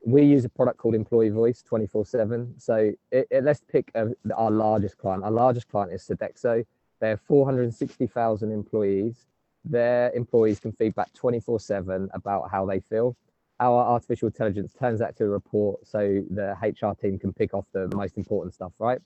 we 0.07 0.23
use 0.23 0.45
a 0.45 0.49
product 0.49 0.79
called 0.79 0.95
Employee 0.95 1.31
Voice 1.31 1.63
24 1.63 2.07
7. 2.07 2.55
So 2.59 2.93
it, 3.11 3.27
it, 3.31 3.45
let's 3.45 3.61
pick 3.61 3.91
a, 3.95 4.09
our 4.37 4.51
largest 4.51 4.99
client. 4.99 5.25
Our 5.25 5.31
largest 5.31 5.69
client 5.69 5.93
is 5.93 6.03
Sodexo. 6.03 6.65
They 7.01 7.09
have 7.11 7.21
460,000 7.23 8.53
employees. 8.53 9.27
Their 9.65 10.11
employees 10.13 10.61
can 10.61 10.73
feedback 10.73 11.13
24 11.15 11.61
7 11.61 12.11
about 12.13 12.51
how 12.51 12.67
they 12.67 12.81
feel. 12.81 13.17
our 13.61 13.85
artificial 13.85 14.29
intelligence 14.29 14.73
turns 14.79 14.99
that 15.01 15.17
to 15.17 15.25
a 15.25 15.29
report 15.29 15.87
so 15.87 16.23
the 16.31 16.57
HR 16.63 16.95
team 17.01 17.19
can 17.19 17.33
pick 17.33 17.55
off 17.55 17.65
the 17.73 17.89
most 17.95 18.17
important 18.17 18.55
stuff, 18.55 18.73
right? 18.79 19.01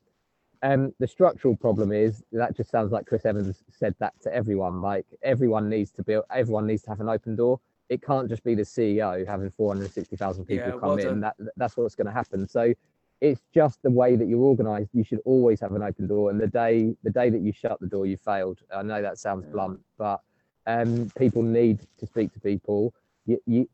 Um, 0.62 0.92
the 0.98 1.06
structural 1.06 1.56
problem 1.56 1.92
is 1.92 2.24
that 2.32 2.56
just 2.56 2.70
sounds 2.70 2.90
like 2.90 3.06
Chris 3.06 3.24
Evans 3.24 3.62
said 3.70 3.94
that 4.00 4.14
to 4.22 4.34
everyone. 4.34 4.80
Like 4.80 5.06
everyone 5.22 5.68
needs 5.68 5.92
to 5.92 6.02
build, 6.02 6.24
everyone 6.34 6.66
needs 6.66 6.82
to 6.82 6.90
have 6.90 7.00
an 7.00 7.08
open 7.08 7.36
door. 7.36 7.60
It 7.88 8.02
can't 8.02 8.28
just 8.28 8.44
be 8.44 8.54
the 8.54 8.62
CEO 8.62 9.26
having 9.26 9.50
460,000 9.50 10.44
people 10.44 10.66
yeah, 10.66 10.72
come 10.72 10.80
well 10.80 10.98
in. 10.98 11.20
That 11.20 11.36
that's 11.56 11.76
what's 11.76 11.94
going 11.94 12.06
to 12.06 12.12
happen. 12.12 12.46
So 12.46 12.74
it's 13.20 13.40
just 13.54 13.82
the 13.82 13.90
way 13.90 14.16
that 14.16 14.28
you're 14.28 14.40
organised. 14.40 14.90
You 14.92 15.04
should 15.04 15.20
always 15.24 15.60
have 15.60 15.72
an 15.72 15.82
open 15.82 16.06
door. 16.06 16.30
And 16.30 16.40
the 16.40 16.46
day 16.46 16.94
the 17.02 17.10
day 17.10 17.30
that 17.30 17.40
you 17.40 17.52
shut 17.52 17.80
the 17.80 17.86
door, 17.86 18.06
you 18.06 18.16
failed. 18.16 18.60
I 18.74 18.82
know 18.82 19.02
that 19.02 19.18
sounds 19.18 19.44
yeah. 19.46 19.52
blunt, 19.52 19.80
but 19.96 20.20
um, 20.66 21.10
people 21.18 21.42
need 21.42 21.80
to 21.98 22.06
speak 22.06 22.32
to 22.34 22.40
people. 22.40 22.94
You, 23.26 23.40
you 23.46 23.68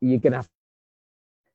you're 0.00 0.18
gonna 0.18 0.36
have 0.36 0.48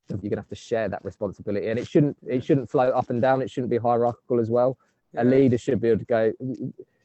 you're 0.08 0.30
gonna 0.30 0.42
have 0.42 0.48
to 0.48 0.54
share 0.54 0.88
that 0.88 1.04
responsibility, 1.04 1.68
and 1.68 1.78
it 1.78 1.86
shouldn't 1.86 2.16
it 2.26 2.44
shouldn't 2.44 2.70
float 2.70 2.94
up 2.94 3.10
and 3.10 3.22
down. 3.22 3.42
It 3.42 3.50
shouldn't 3.50 3.70
be 3.70 3.78
hierarchical 3.78 4.40
as 4.40 4.50
well. 4.50 4.78
Yeah. 5.14 5.22
A 5.22 5.24
leader 5.24 5.58
should 5.58 5.80
be 5.80 5.88
able 5.88 6.00
to 6.00 6.04
go. 6.04 6.32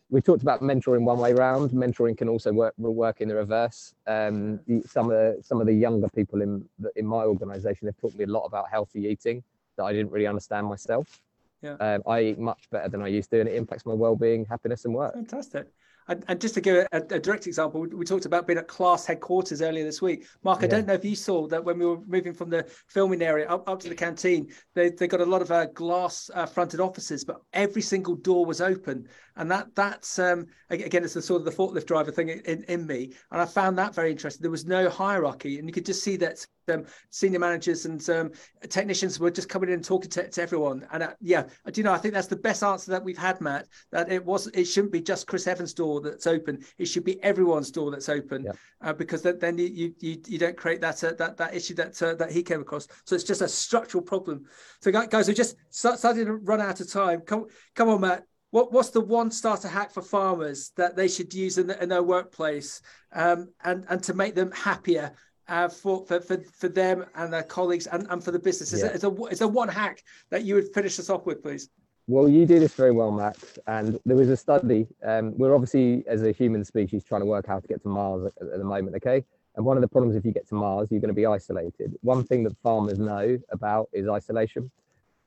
We 0.10 0.22
talked 0.22 0.42
about 0.42 0.62
mentoring 0.62 1.04
one 1.04 1.20
way 1.20 1.34
round. 1.34 1.72
Mentoring 1.72 2.18
can 2.18 2.30
also 2.30 2.54
work 2.54 2.74
work 2.78 3.20
in 3.20 3.28
the 3.28 3.36
reverse. 3.36 3.94
Um, 4.06 4.60
some 4.86 5.12
of 5.12 5.12
the, 5.12 5.38
some 5.44 5.60
of 5.60 5.68
the 5.68 5.74
younger 5.74 6.08
people 6.10 6.42
in 6.42 6.64
in 6.96 7.06
my 7.06 7.24
organisation 7.24 7.88
have 7.88 7.98
taught 7.98 8.16
me 8.16 8.24
a 8.24 8.28
lot 8.28 8.46
about 8.46 8.70
healthy 8.70 9.02
eating 9.08 9.44
that 9.76 9.84
I 9.84 9.92
didn't 9.92 10.12
really 10.12 10.28
understand 10.28 10.68
myself. 10.68 11.22
Yeah. 11.62 11.74
Um, 11.74 12.04
I 12.08 12.22
eat 12.22 12.40
much 12.40 12.70
better 12.72 12.88
than 12.88 13.02
I 13.02 13.08
used 13.08 13.32
to, 13.32 13.40
and 13.40 13.50
it 13.50 13.56
impacts 13.56 13.86
my 13.86 13.94
well-being, 13.94 14.46
happiness, 14.46 14.86
and 14.86 14.94
work. 14.94 15.14
Fantastic. 15.14 15.68
And, 16.08 16.24
and 16.28 16.40
just 16.40 16.54
to 16.54 16.62
give 16.62 16.88
a, 16.92 16.98
a, 16.98 17.20
direct 17.20 17.48
example, 17.48 17.82
we 17.82 18.06
talked 18.06 18.26
about 18.26 18.48
being 18.48 18.60
at 18.60 18.68
Claas 18.68 19.06
headquarters 19.06 19.62
earlier 19.62 19.84
this 19.84 20.02
week. 20.02 20.26
Mark, 20.44 20.62
yeah. 20.62 20.66
I 20.66 20.70
don't 20.70 20.88
know 20.88 20.94
if 20.94 21.04
you 21.04 21.16
saw 21.16 21.48
that 21.48 21.64
when 21.64 21.80
we 21.80 21.86
were 21.86 22.00
moving 22.08 22.34
from 22.34 22.50
the 22.50 22.64
filming 22.88 23.22
area 23.22 23.48
up, 23.48 23.68
up 23.68 23.80
to 23.82 23.90
the 23.90 23.96
canteen, 23.96 24.50
they, 24.74 24.90
they 24.90 25.08
got 25.08 25.22
a 25.22 25.26
lot 25.26 25.42
of 25.42 25.52
uh, 25.52 25.66
glass 25.68 26.30
uh, 26.34 26.46
fronted 26.46 26.80
offices, 26.80 27.26
but 27.26 27.42
every 27.54 27.82
single 27.82 28.16
door 28.16 28.46
was 28.46 28.62
open. 28.62 29.08
And 29.36 29.52
that 29.52 29.76
that's, 29.76 30.18
um, 30.20 30.48
again, 30.70 31.04
it's 31.04 31.14
the 31.14 31.22
sort 31.22 31.42
of 31.42 31.46
the 31.46 31.52
forklift 31.52 31.86
driver 31.86 32.12
thing 32.12 32.30
in, 32.30 32.64
in 32.64 32.88
me. 32.88 33.14
And 33.32 33.42
I 33.42 33.46
found 33.46 33.78
that 33.78 33.94
very 33.94 34.12
interesting. 34.12 34.42
There 34.42 34.52
was 34.52 34.66
no 34.66 34.90
hierarchy. 34.90 35.60
And 35.60 35.68
you 35.68 35.74
could 35.74 35.86
just 35.86 36.04
see 36.04 36.16
that 36.18 36.46
um, 36.70 36.86
senior 37.10 37.40
managers 37.40 37.86
and 37.86 38.08
um, 38.10 38.32
technicians 38.70 39.20
were 39.20 39.32
just 39.32 39.50
coming 39.50 39.70
in 39.70 39.76
and 39.76 39.84
talking 39.84 40.10
to, 40.12 40.30
to 40.30 40.42
everyone. 40.42 40.88
And 40.92 41.04
uh, 41.04 41.14
yeah, 41.20 41.44
do 41.44 41.80
you 41.80 41.84
know? 41.84 41.94
I 41.94 41.98
think 41.98 42.14
that's 42.14 42.28
the 42.28 42.36
best 42.36 42.64
answer 42.64 42.92
that 42.92 43.04
we've 43.04 43.18
had, 43.18 43.40
Matt. 43.42 43.68
That 43.92 44.12
it 44.12 44.24
was, 44.24 44.48
it 44.48 44.66
shouldn't 44.66 44.94
be 44.94 45.02
just 45.02 45.28
Chris 45.28 45.48
Evans' 45.48 45.74
door 45.74 46.02
that's 46.02 46.28
open. 46.28 46.64
It 46.78 46.86
should 46.86 47.04
be 47.04 47.22
everyone's 47.24 47.72
door 47.72 47.92
that's 47.92 48.10
open, 48.10 48.44
yeah. 48.46 48.52
uh, 48.82 48.94
because 48.94 49.22
then 49.22 49.58
you, 49.58 49.94
you 50.00 50.22
you 50.28 50.38
don't 50.38 50.58
create 50.58 50.82
that 50.82 51.04
uh, 51.04 51.14
that 51.18 51.38
that 51.38 51.56
issue 51.56 51.76
that 51.76 52.02
uh, 52.02 52.16
that 52.16 52.32
he 52.32 52.44
came 52.44 52.62
across. 52.62 52.88
So 53.06 53.16
it's 53.16 53.24
just 53.24 53.42
a 53.42 53.48
structural 53.48 54.04
problem. 54.04 54.46
So 54.82 54.92
guys, 54.92 55.28
we 55.28 55.34
just 55.34 55.56
starting 55.70 56.26
to 56.26 56.34
run 56.36 56.62
out 56.62 56.80
of 56.80 56.92
time. 56.92 57.22
Come 57.22 57.46
come 57.76 57.90
on, 57.90 58.02
Matt. 58.02 58.24
What, 58.52 58.72
what's 58.72 58.92
the 58.92 59.02
one 59.02 59.30
starter 59.30 59.68
hack 59.68 59.92
for 59.92 60.02
farmers 60.02 60.72
that 60.78 60.96
they 60.96 61.10
should 61.10 61.34
use 61.34 61.58
in, 61.58 61.68
the, 61.68 61.84
in 61.84 61.90
their 61.90 62.02
workplace 62.02 62.82
um, 63.14 63.50
and, 63.64 63.86
and 63.90 64.02
to 64.04 64.14
make 64.14 64.36
them 64.36 64.52
happier 64.52 65.12
uh, 65.48 65.70
for, 65.70 66.06
for, 66.06 66.20
for, 66.20 66.38
for 66.38 66.70
them 66.70 67.06
and 67.16 67.32
their 67.32 67.44
colleagues 67.44 67.88
and, 67.88 68.08
and 68.10 68.24
for 68.24 68.32
the 68.32 68.40
business? 68.40 68.74
Is, 68.74 68.82
yeah. 68.82 68.88
it's, 68.88 69.04
a, 69.04 69.14
it's 69.26 69.42
a 69.42 69.48
one 69.48 69.70
hack 69.70 70.04
that 70.30 70.44
you 70.44 70.56
would 70.56 70.74
finish 70.74 71.00
us 71.00 71.10
off 71.10 71.26
with, 71.26 71.42
please. 71.42 71.70
Well, 72.10 72.30
you 72.30 72.46
do 72.46 72.60
this 72.60 72.74
very 72.74 72.92
well, 72.92 73.12
Max. 73.12 73.60
And 73.68 74.00
there 74.06 74.16
was 74.16 74.30
a 74.30 74.38
study. 74.38 74.88
Um, 75.06 75.38
we're 75.38 75.54
obviously, 75.54 76.06
as 76.08 76.24
a 76.24 76.32
human 76.32 76.64
species, 76.64 77.04
trying 77.04 77.22
to 77.22 77.26
work 77.26 77.46
out 77.50 77.54
how 77.56 77.60
to 77.60 77.68
get 77.68 77.82
to 77.84 77.90
Mars 77.90 78.32
at, 78.40 78.48
at 78.48 78.58
the 78.58 78.64
moment, 78.64 78.96
okay? 78.96 79.26
And 79.56 79.66
one 79.66 79.76
of 79.76 79.82
the 79.82 79.88
problems 79.88 80.16
if 80.16 80.24
you 80.24 80.32
get 80.32 80.48
to 80.50 80.56
Mars, 80.56 80.88
you're 80.90 81.02
going 81.02 81.10
to 81.10 81.16
be 81.16 81.26
isolated. 81.26 81.98
One 82.02 82.24
thing 82.24 82.44
that 82.44 82.56
farmers 82.64 83.00
know 83.00 83.38
about 83.52 83.90
is 83.92 84.08
isolation. 84.08 84.72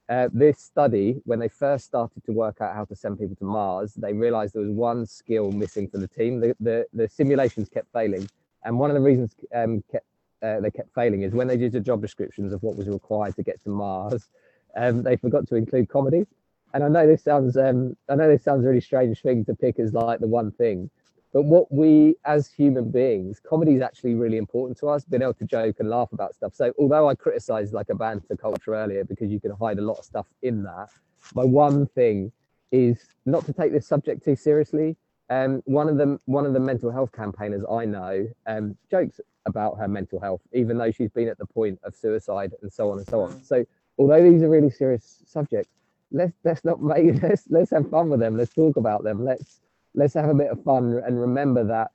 Uh, 0.09 0.29
this 0.33 0.59
study, 0.59 1.21
when 1.25 1.39
they 1.39 1.49
first 1.49 1.85
started 1.85 2.25
to 2.25 2.33
work 2.33 2.61
out 2.61 2.75
how 2.75 2.85
to 2.85 2.97
send 2.97 3.19
people 3.19 3.37
to 3.37 3.45
Mars, 3.45 3.95
they 3.95 4.13
realized 4.13 4.55
there 4.55 4.63
was 4.63 4.73
one 4.73 5.05
skill 5.05 5.53
missing 5.53 5.89
for 5.89 5.99
the 5.99 6.09
team. 6.09 6.41
The, 6.41 6.57
the, 6.61 6.87
the 6.93 7.09
simulations 7.09 7.69
kept 7.69 7.93
failing. 7.93 8.29
And 8.65 8.79
one 8.79 8.91
of 8.91 8.95
the 8.95 9.03
reasons 9.03 9.35
um, 9.55 9.85
kept 9.91 10.07
uh, 10.43 10.61
they 10.61 10.71
kept 10.71 10.95
failing 10.95 11.23
is 11.23 11.33
when 11.33 11.47
they 11.47 11.57
did 11.57 11.73
the 11.73 11.81
job 11.81 12.01
descriptions 12.01 12.53
of 12.53 12.63
what 12.63 12.77
was 12.77 12.89
required 12.89 13.37
to 13.37 13.43
get 13.43 13.63
to 13.65 13.71
Mars, 13.71 14.29
um, 14.77 15.03
they 15.03 15.17
forgot 15.17 15.47
to 15.49 15.57
include 15.57 15.89
comedy. 15.89 16.27
And 16.73 16.85
I 16.85 16.89
know 16.89 17.07
this 17.07 17.25
sounds 17.25 17.57
um, 17.57 17.97
I 18.09 18.15
know 18.15 18.29
this 18.29 18.45
sounds 18.45 18.65
really 18.65 18.81
strange 18.81 19.21
thing 19.21 19.45
to 19.47 19.55
pick 19.55 19.79
as 19.79 19.93
like 19.93 20.21
the 20.21 20.29
one 20.29 20.53
thing, 20.53 20.89
but 21.33 21.43
what 21.43 21.71
we 21.73 22.17
as 22.25 22.49
human 22.49 22.91
beings, 22.91 23.41
comedy 23.41 23.75
is 23.75 23.83
actually 23.83 24.15
really 24.15 24.37
important 24.37 24.79
to 24.79 24.89
us, 24.89 25.05
being 25.05 25.23
able 25.23 25.35
to 25.35 25.45
joke 25.45 25.77
and 25.81 25.91
laugh 25.91 26.13
about 26.13 26.35
stuff. 26.35 26.55
So 26.55 26.73
although 26.79 27.09
I 27.09 27.15
criticized 27.15 27.73
like 27.73 27.89
a 27.91 27.95
banter 27.95 28.37
culture 28.37 28.75
earlier 28.75 29.05
because 29.05 29.31
you 29.31 29.41
can 29.41 29.53
hide 29.53 29.79
a 29.79 29.83
lot 29.83 29.99
of 29.99 30.05
stuff 30.05 30.27
in 30.43 30.63
that, 30.65 30.89
my 31.35 31.45
one 31.45 31.87
thing 31.87 32.33
is 32.73 33.05
not 33.27 33.45
to 33.47 33.53
take 33.53 33.73
this 33.73 33.87
subject 33.87 34.25
too 34.25 34.37
seriously. 34.37 34.97
Um, 35.29 35.63
one 35.67 35.89
of 35.89 35.97
the 35.97 36.19
one 36.25 36.47
of 36.47 36.53
the 36.53 36.61
mental 36.61 36.91
health 36.91 37.13
campaigners 37.13 37.65
I 37.71 37.85
know 37.85 38.27
um, 38.47 38.77
jokes 38.91 39.21
about 39.47 39.79
her 39.79 39.89
mental 39.89 40.21
health, 40.21 40.43
even 40.53 40.79
though 40.79 40.91
she's 40.91 41.11
been 41.11 41.29
at 41.29 41.39
the 41.39 41.47
point 41.47 41.79
of 41.85 41.95
suicide 41.95 42.53
and 42.63 42.73
so 42.73 42.91
on 42.91 42.99
and 42.99 43.09
so 43.09 43.23
on. 43.23 43.43
So 43.43 43.65
although 43.99 44.23
these 44.23 44.43
are 44.43 44.49
really 44.49 44.71
serious 44.71 45.23
subjects, 45.27 45.73
let's 46.13 46.37
let's 46.45 46.65
not 46.65 46.83
make 46.83 47.23
let's 47.23 47.45
let's 47.49 47.71
have 47.71 47.89
fun 47.91 48.11
with 48.11 48.21
them. 48.21 48.37
Let's 48.37 48.55
talk 48.55 48.77
about 48.77 49.05
them. 49.05 49.25
Let's 49.25 49.61
let's 49.95 50.15
have 50.15 50.29
a 50.29 50.35
bit 50.35 50.51
of 50.51 50.63
fun 50.63 51.01
and 51.05 51.21
remember 51.21 51.65
that 51.65 51.91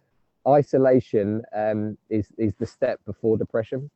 isolation 0.47 1.43
um, 1.55 1.97
is 2.09 2.27
is 2.37 2.53
the 2.55 2.65
step 2.65 2.99
before 3.05 3.37
depression. 3.37 3.89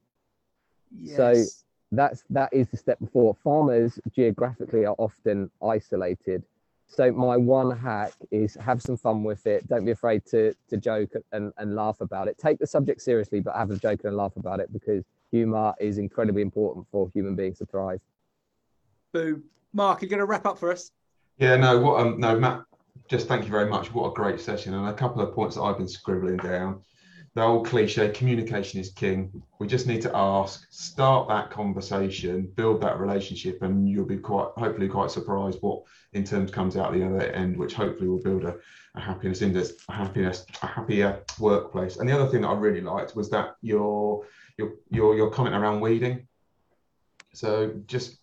Yes. 0.91 1.15
So 1.15 1.45
that's 1.91 2.23
that 2.29 2.49
is 2.53 2.67
the 2.69 2.77
step 2.77 2.99
before. 2.99 3.35
Farmers 3.43 3.99
geographically 4.11 4.85
are 4.85 4.95
often 4.97 5.49
isolated 5.63 6.43
so 6.89 7.11
my 7.11 7.37
one 7.37 7.77
hack 7.77 8.13
is 8.31 8.55
have 8.55 8.81
some 8.81 8.97
fun 8.97 9.23
with 9.23 9.45
it. 9.45 9.67
Don't 9.67 9.85
be 9.85 9.91
afraid 9.91 10.25
to 10.31 10.53
to 10.69 10.77
joke 10.77 11.11
and, 11.31 11.53
and 11.57 11.75
laugh 11.75 12.01
about 12.01 12.27
it. 12.27 12.37
Take 12.37 12.57
the 12.57 12.67
subject 12.67 13.01
seriously, 13.01 13.39
but 13.39 13.55
have 13.55 13.69
a 13.69 13.77
joke 13.77 14.01
and 14.03 14.17
laugh 14.17 14.35
about 14.35 14.59
it 14.59 14.73
because 14.73 15.05
humor 15.31 15.73
is 15.79 15.99
incredibly 15.99 16.41
important 16.41 16.87
for 16.91 17.09
human 17.13 17.35
beings 17.35 17.59
to 17.59 17.65
thrive. 17.65 18.01
Boom. 19.13 19.43
Mark, 19.71 20.01
are 20.01 20.05
you 20.05 20.09
going 20.09 20.19
to 20.19 20.25
wrap 20.25 20.47
up 20.47 20.57
for 20.57 20.71
us? 20.71 20.91
Yeah, 21.37 21.55
no, 21.57 21.79
what 21.79 22.01
um, 22.01 22.19
no, 22.19 22.39
Matt, 22.39 22.63
just 23.07 23.27
thank 23.27 23.45
you 23.45 23.51
very 23.51 23.69
much. 23.69 23.93
What 23.93 24.09
a 24.09 24.13
great 24.13 24.41
session, 24.41 24.73
and 24.73 24.87
a 24.87 24.93
couple 24.93 25.21
of 25.21 25.33
points 25.33 25.55
that 25.55 25.61
I've 25.61 25.77
been 25.77 25.87
scribbling 25.87 26.37
down 26.37 26.81
the 27.36 27.43
old 27.43 27.67
cliche 27.67 28.09
communication 28.09 28.80
is 28.80 28.91
king. 28.91 29.43
We 29.59 29.67
just 29.67 29.88
need 29.88 30.01
to 30.01 30.15
ask 30.15 30.65
start 30.71 31.27
that 31.30 31.51
conversation 31.51 32.51
build 32.55 32.82
that 32.82 32.99
relationship 32.99 33.61
and 33.61 33.88
you'll 33.88 34.05
be 34.05 34.17
quite 34.17 34.49
hopefully 34.57 34.88
quite 34.88 35.11
surprised 35.11 35.59
what 35.61 35.84
in 36.13 36.23
terms 36.23 36.49
comes 36.49 36.75
out 36.75 36.93
the 36.93 37.05
other 37.05 37.21
end 37.21 37.55
which 37.55 37.73
hopefully 37.73 38.09
will 38.09 38.21
build 38.21 38.45
a, 38.45 38.55
a 38.95 38.99
happiness 38.99 39.41
index 39.41 39.73
a 39.89 39.93
happiness 39.93 40.45
a 40.63 40.67
happier 40.67 41.23
workplace. 41.39 41.97
And 41.97 42.09
the 42.09 42.13
other 42.13 42.30
thing 42.30 42.41
that 42.41 42.49
i 42.49 42.53
really 42.53 42.82
liked 42.82 43.15
was 43.15 43.30
that 43.30 43.55
your 43.61 44.25
your 44.57 44.73
your, 44.89 45.15
your 45.15 45.30
comment 45.30 45.55
around 45.55 45.82
weeding. 45.82 46.27
So 47.34 47.73
just 47.86 48.17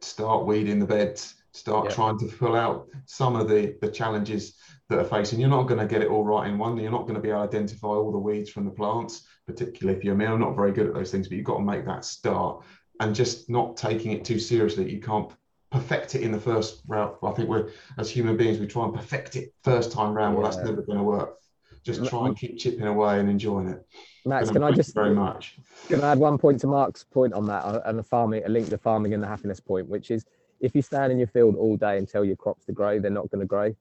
start 0.00 0.46
weeding 0.46 0.78
the 0.78 0.86
beds 0.86 1.34
start 1.54 1.86
yeah. 1.88 1.94
trying 1.94 2.18
to 2.18 2.26
pull 2.26 2.56
out 2.56 2.88
some 3.06 3.36
of 3.36 3.48
the 3.48 3.76
the 3.80 3.88
challenges 3.88 4.56
that 4.88 4.98
are 4.98 5.04
facing. 5.04 5.40
You're 5.40 5.48
not 5.48 5.64
going 5.64 5.80
to 5.80 5.86
get 5.86 6.02
it 6.02 6.08
all 6.08 6.24
right 6.24 6.48
in 6.48 6.58
one. 6.58 6.76
You're 6.76 6.90
not 6.90 7.02
going 7.02 7.14
to 7.14 7.20
be 7.20 7.30
able 7.30 7.40
to 7.40 7.48
identify 7.48 7.88
all 7.88 8.12
the 8.12 8.18
weeds 8.18 8.50
from 8.50 8.64
the 8.64 8.70
plants, 8.70 9.26
particularly 9.46 9.98
if 9.98 10.04
you're 10.04 10.14
male. 10.14 10.36
Not 10.36 10.56
very 10.56 10.72
good 10.72 10.86
at 10.86 10.94
those 10.94 11.10
things, 11.10 11.28
but 11.28 11.36
you've 11.36 11.46
got 11.46 11.56
to 11.56 11.64
make 11.64 11.86
that 11.86 12.04
start 12.04 12.62
and 13.00 13.14
just 13.14 13.48
not 13.48 13.76
taking 13.76 14.12
it 14.12 14.24
too 14.24 14.38
seriously. 14.38 14.90
You 14.90 15.00
can't 15.00 15.30
perfect 15.70 16.14
it 16.14 16.22
in 16.22 16.32
the 16.32 16.40
first 16.40 16.82
round. 16.86 17.16
I 17.22 17.30
think 17.32 17.48
we're 17.48 17.70
as 17.98 18.10
human 18.10 18.36
beings, 18.36 18.58
we 18.58 18.66
try 18.66 18.84
and 18.84 18.94
perfect 18.94 19.36
it 19.36 19.54
first 19.62 19.90
time 19.90 20.12
round. 20.12 20.36
Well, 20.36 20.44
that's 20.44 20.64
never 20.64 20.82
going 20.82 20.98
to 20.98 21.04
work. 21.04 21.38
Just 21.82 22.04
try 22.06 22.26
and 22.26 22.36
keep 22.36 22.58
chipping 22.58 22.86
away 22.86 23.20
and 23.20 23.28
enjoying 23.28 23.68
it. 23.68 23.86
Max, 24.24 24.50
can 24.50 24.62
I 24.62 24.70
just 24.70 24.94
very 24.94 25.14
much? 25.14 25.58
Can 25.88 26.00
I 26.00 26.12
add 26.12 26.18
one 26.18 26.38
point 26.38 26.60
to 26.60 26.66
Mark's 26.66 27.04
point 27.04 27.34
on 27.34 27.46
that 27.46 27.62
uh, 27.62 27.82
and 27.84 27.98
the 27.98 28.02
farming, 28.02 28.42
a 28.46 28.48
link 28.48 28.70
to 28.70 28.78
farming 28.78 29.12
and 29.12 29.22
the 29.22 29.26
happiness 29.26 29.60
point, 29.60 29.86
which 29.86 30.10
is 30.10 30.24
if 30.60 30.74
you 30.74 30.80
stand 30.80 31.12
in 31.12 31.18
your 31.18 31.26
field 31.26 31.56
all 31.56 31.76
day 31.76 31.98
and 31.98 32.08
tell 32.08 32.24
your 32.24 32.36
crops 32.36 32.64
to 32.66 32.72
grow, 32.72 32.98
they're 32.98 33.10
not 33.10 33.30
going 33.30 33.40
to 33.40 33.46
grow 33.46 33.74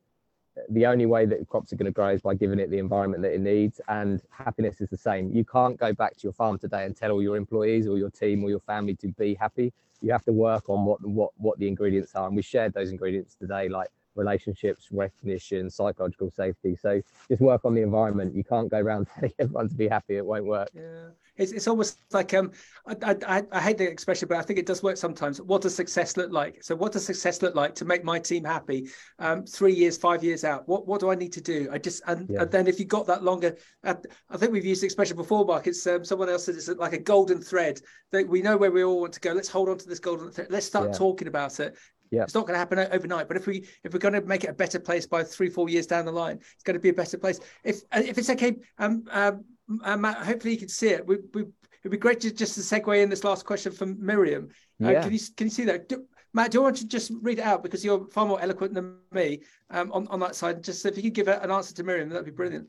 the 0.69 0.85
only 0.85 1.05
way 1.05 1.25
that 1.25 1.47
crops 1.49 1.73
are 1.73 1.75
going 1.75 1.85
to 1.85 1.91
grow 1.91 2.09
is 2.09 2.21
by 2.21 2.35
giving 2.35 2.59
it 2.59 2.69
the 2.69 2.77
environment 2.77 3.23
that 3.23 3.33
it 3.33 3.41
needs 3.41 3.81
and 3.87 4.21
happiness 4.29 4.81
is 4.81 4.89
the 4.89 4.97
same. 4.97 5.31
You 5.31 5.43
can't 5.43 5.77
go 5.77 5.93
back 5.93 6.15
to 6.17 6.23
your 6.23 6.33
farm 6.33 6.57
today 6.59 6.85
and 6.85 6.95
tell 6.95 7.11
all 7.11 7.21
your 7.21 7.37
employees 7.37 7.87
or 7.87 7.97
your 7.97 8.09
team 8.11 8.43
or 8.43 8.49
your 8.49 8.59
family 8.59 8.95
to 8.95 9.07
be 9.09 9.35
happy. 9.35 9.73
You 10.01 10.11
have 10.11 10.23
to 10.25 10.33
work 10.33 10.69
on 10.69 10.85
what 10.85 11.01
what 11.05 11.31
what 11.37 11.57
the 11.59 11.67
ingredients 11.67 12.15
are 12.15 12.27
and 12.27 12.35
we 12.35 12.41
shared 12.41 12.73
those 12.73 12.91
ingredients 12.91 13.35
today 13.35 13.69
like 13.69 13.89
relationships 14.15 14.89
recognition 14.91 15.69
psychological 15.69 16.29
safety. 16.29 16.75
So 16.75 17.01
just 17.29 17.41
work 17.41 17.65
on 17.65 17.73
the 17.73 17.81
environment. 17.81 18.35
You 18.35 18.43
can't 18.43 18.69
go 18.69 18.79
around 18.79 19.07
telling 19.15 19.33
everyone 19.39 19.69
to 19.69 19.75
be 19.75 19.87
happy. 19.87 20.17
It 20.17 20.25
won't 20.25 20.45
work. 20.45 20.69
Yeah 20.75 21.09
it's, 21.37 21.51
it's 21.51 21.67
almost 21.67 21.99
like 22.11 22.33
um 22.33 22.51
I, 22.85 23.15
I, 23.25 23.43
I 23.51 23.61
hate 23.61 23.77
the 23.77 23.89
expression, 23.89 24.27
but 24.27 24.37
I 24.37 24.41
think 24.41 24.59
it 24.59 24.65
does 24.65 24.83
work 24.83 24.97
sometimes. 24.97 25.41
What 25.41 25.61
does 25.61 25.73
success 25.73 26.17
look 26.17 26.31
like? 26.31 26.61
So, 26.61 26.75
what 26.75 26.91
does 26.91 27.05
success 27.05 27.41
look 27.41 27.55
like 27.55 27.75
to 27.75 27.85
make 27.85 28.03
my 28.03 28.19
team 28.19 28.43
happy? 28.43 28.89
Um, 29.19 29.45
three 29.45 29.73
years, 29.73 29.97
five 29.97 30.21
years 30.21 30.43
out. 30.43 30.67
What 30.67 30.85
what 30.85 30.99
do 30.99 31.09
I 31.09 31.15
need 31.15 31.31
to 31.33 31.41
do? 31.41 31.69
I 31.71 31.77
just 31.77 32.03
and, 32.07 32.29
yeah. 32.29 32.41
and 32.41 32.51
then 32.51 32.67
if 32.67 32.79
you 32.79 32.85
got 32.85 33.07
that 33.07 33.23
longer, 33.23 33.55
uh, 33.85 33.95
I 34.29 34.37
think 34.37 34.51
we've 34.51 34.65
used 34.65 34.81
the 34.81 34.85
expression 34.85 35.15
before, 35.15 35.45
Mark. 35.45 35.65
It's 35.65 35.85
um, 35.87 36.03
someone 36.03 36.29
else 36.29 36.45
said 36.45 36.55
it's 36.55 36.67
like 36.67 36.93
a 36.93 36.99
golden 36.99 37.41
thread 37.41 37.79
that 38.11 38.27
we 38.27 38.41
know 38.41 38.57
where 38.57 38.71
we 38.71 38.83
all 38.83 38.99
want 38.99 39.13
to 39.13 39.21
go. 39.21 39.31
Let's 39.31 39.49
hold 39.49 39.69
on 39.69 39.77
to 39.77 39.87
this 39.87 39.99
golden 39.99 40.29
thread. 40.29 40.47
Let's 40.49 40.65
start 40.65 40.89
yeah. 40.91 40.97
talking 40.97 41.29
about 41.29 41.59
it. 41.59 41.77
Yeah. 42.11 42.23
It's 42.23 42.35
not 42.35 42.45
going 42.45 42.53
to 42.53 42.59
happen 42.59 42.79
overnight, 42.79 43.27
but 43.27 43.37
if 43.37 43.47
we 43.47 43.65
if 43.83 43.93
we're 43.93 43.99
going 43.99 44.13
to 44.13 44.21
make 44.21 44.43
it 44.43 44.49
a 44.49 44.53
better 44.53 44.79
place 44.79 45.07
by 45.07 45.23
three 45.23 45.49
four 45.49 45.69
years 45.69 45.87
down 45.87 46.05
the 46.05 46.11
line, 46.11 46.37
it's 46.53 46.63
going 46.63 46.75
to 46.75 46.81
be 46.81 46.89
a 46.89 46.93
better 46.93 47.17
place. 47.17 47.39
If 47.63 47.81
if 47.93 48.17
it's 48.17 48.29
okay, 48.29 48.57
um, 48.77 49.05
um, 49.09 49.45
uh, 49.83 49.97
Matt, 49.97 50.17
hopefully 50.17 50.53
you 50.53 50.59
can 50.59 50.69
see 50.69 50.89
it. 50.89 51.05
We, 51.05 51.17
we 51.33 51.41
it'd 51.81 51.91
be 51.91 51.97
great 51.97 52.19
to 52.21 52.31
just 52.31 52.55
to 52.55 52.61
segue 52.61 53.01
in 53.01 53.09
this 53.09 53.23
last 53.23 53.45
question 53.45 53.71
from 53.71 54.03
Miriam. 54.03 54.49
Uh, 54.83 54.91
yeah. 54.91 55.03
Can 55.03 55.13
you 55.13 55.19
can 55.37 55.47
you 55.47 55.51
see 55.51 55.65
that? 55.65 55.89
Do, 55.89 56.05
Matt, 56.33 56.51
do 56.51 56.57
you 56.57 56.61
want 56.63 56.77
to 56.77 56.87
just 56.87 57.11
read 57.21 57.39
it 57.39 57.45
out 57.45 57.61
because 57.63 57.85
you're 57.85 58.07
far 58.07 58.25
more 58.25 58.41
eloquent 58.41 58.73
than 58.73 58.97
me 59.11 59.41
um, 59.69 59.91
on 59.91 60.07
on 60.07 60.19
that 60.21 60.35
side? 60.35 60.63
Just 60.63 60.85
if 60.85 60.97
you 60.97 61.03
could 61.03 61.13
give 61.13 61.27
an 61.27 61.51
answer 61.51 61.73
to 61.75 61.83
Miriam, 61.83 62.09
that'd 62.09 62.25
be 62.25 62.31
brilliant. 62.31 62.67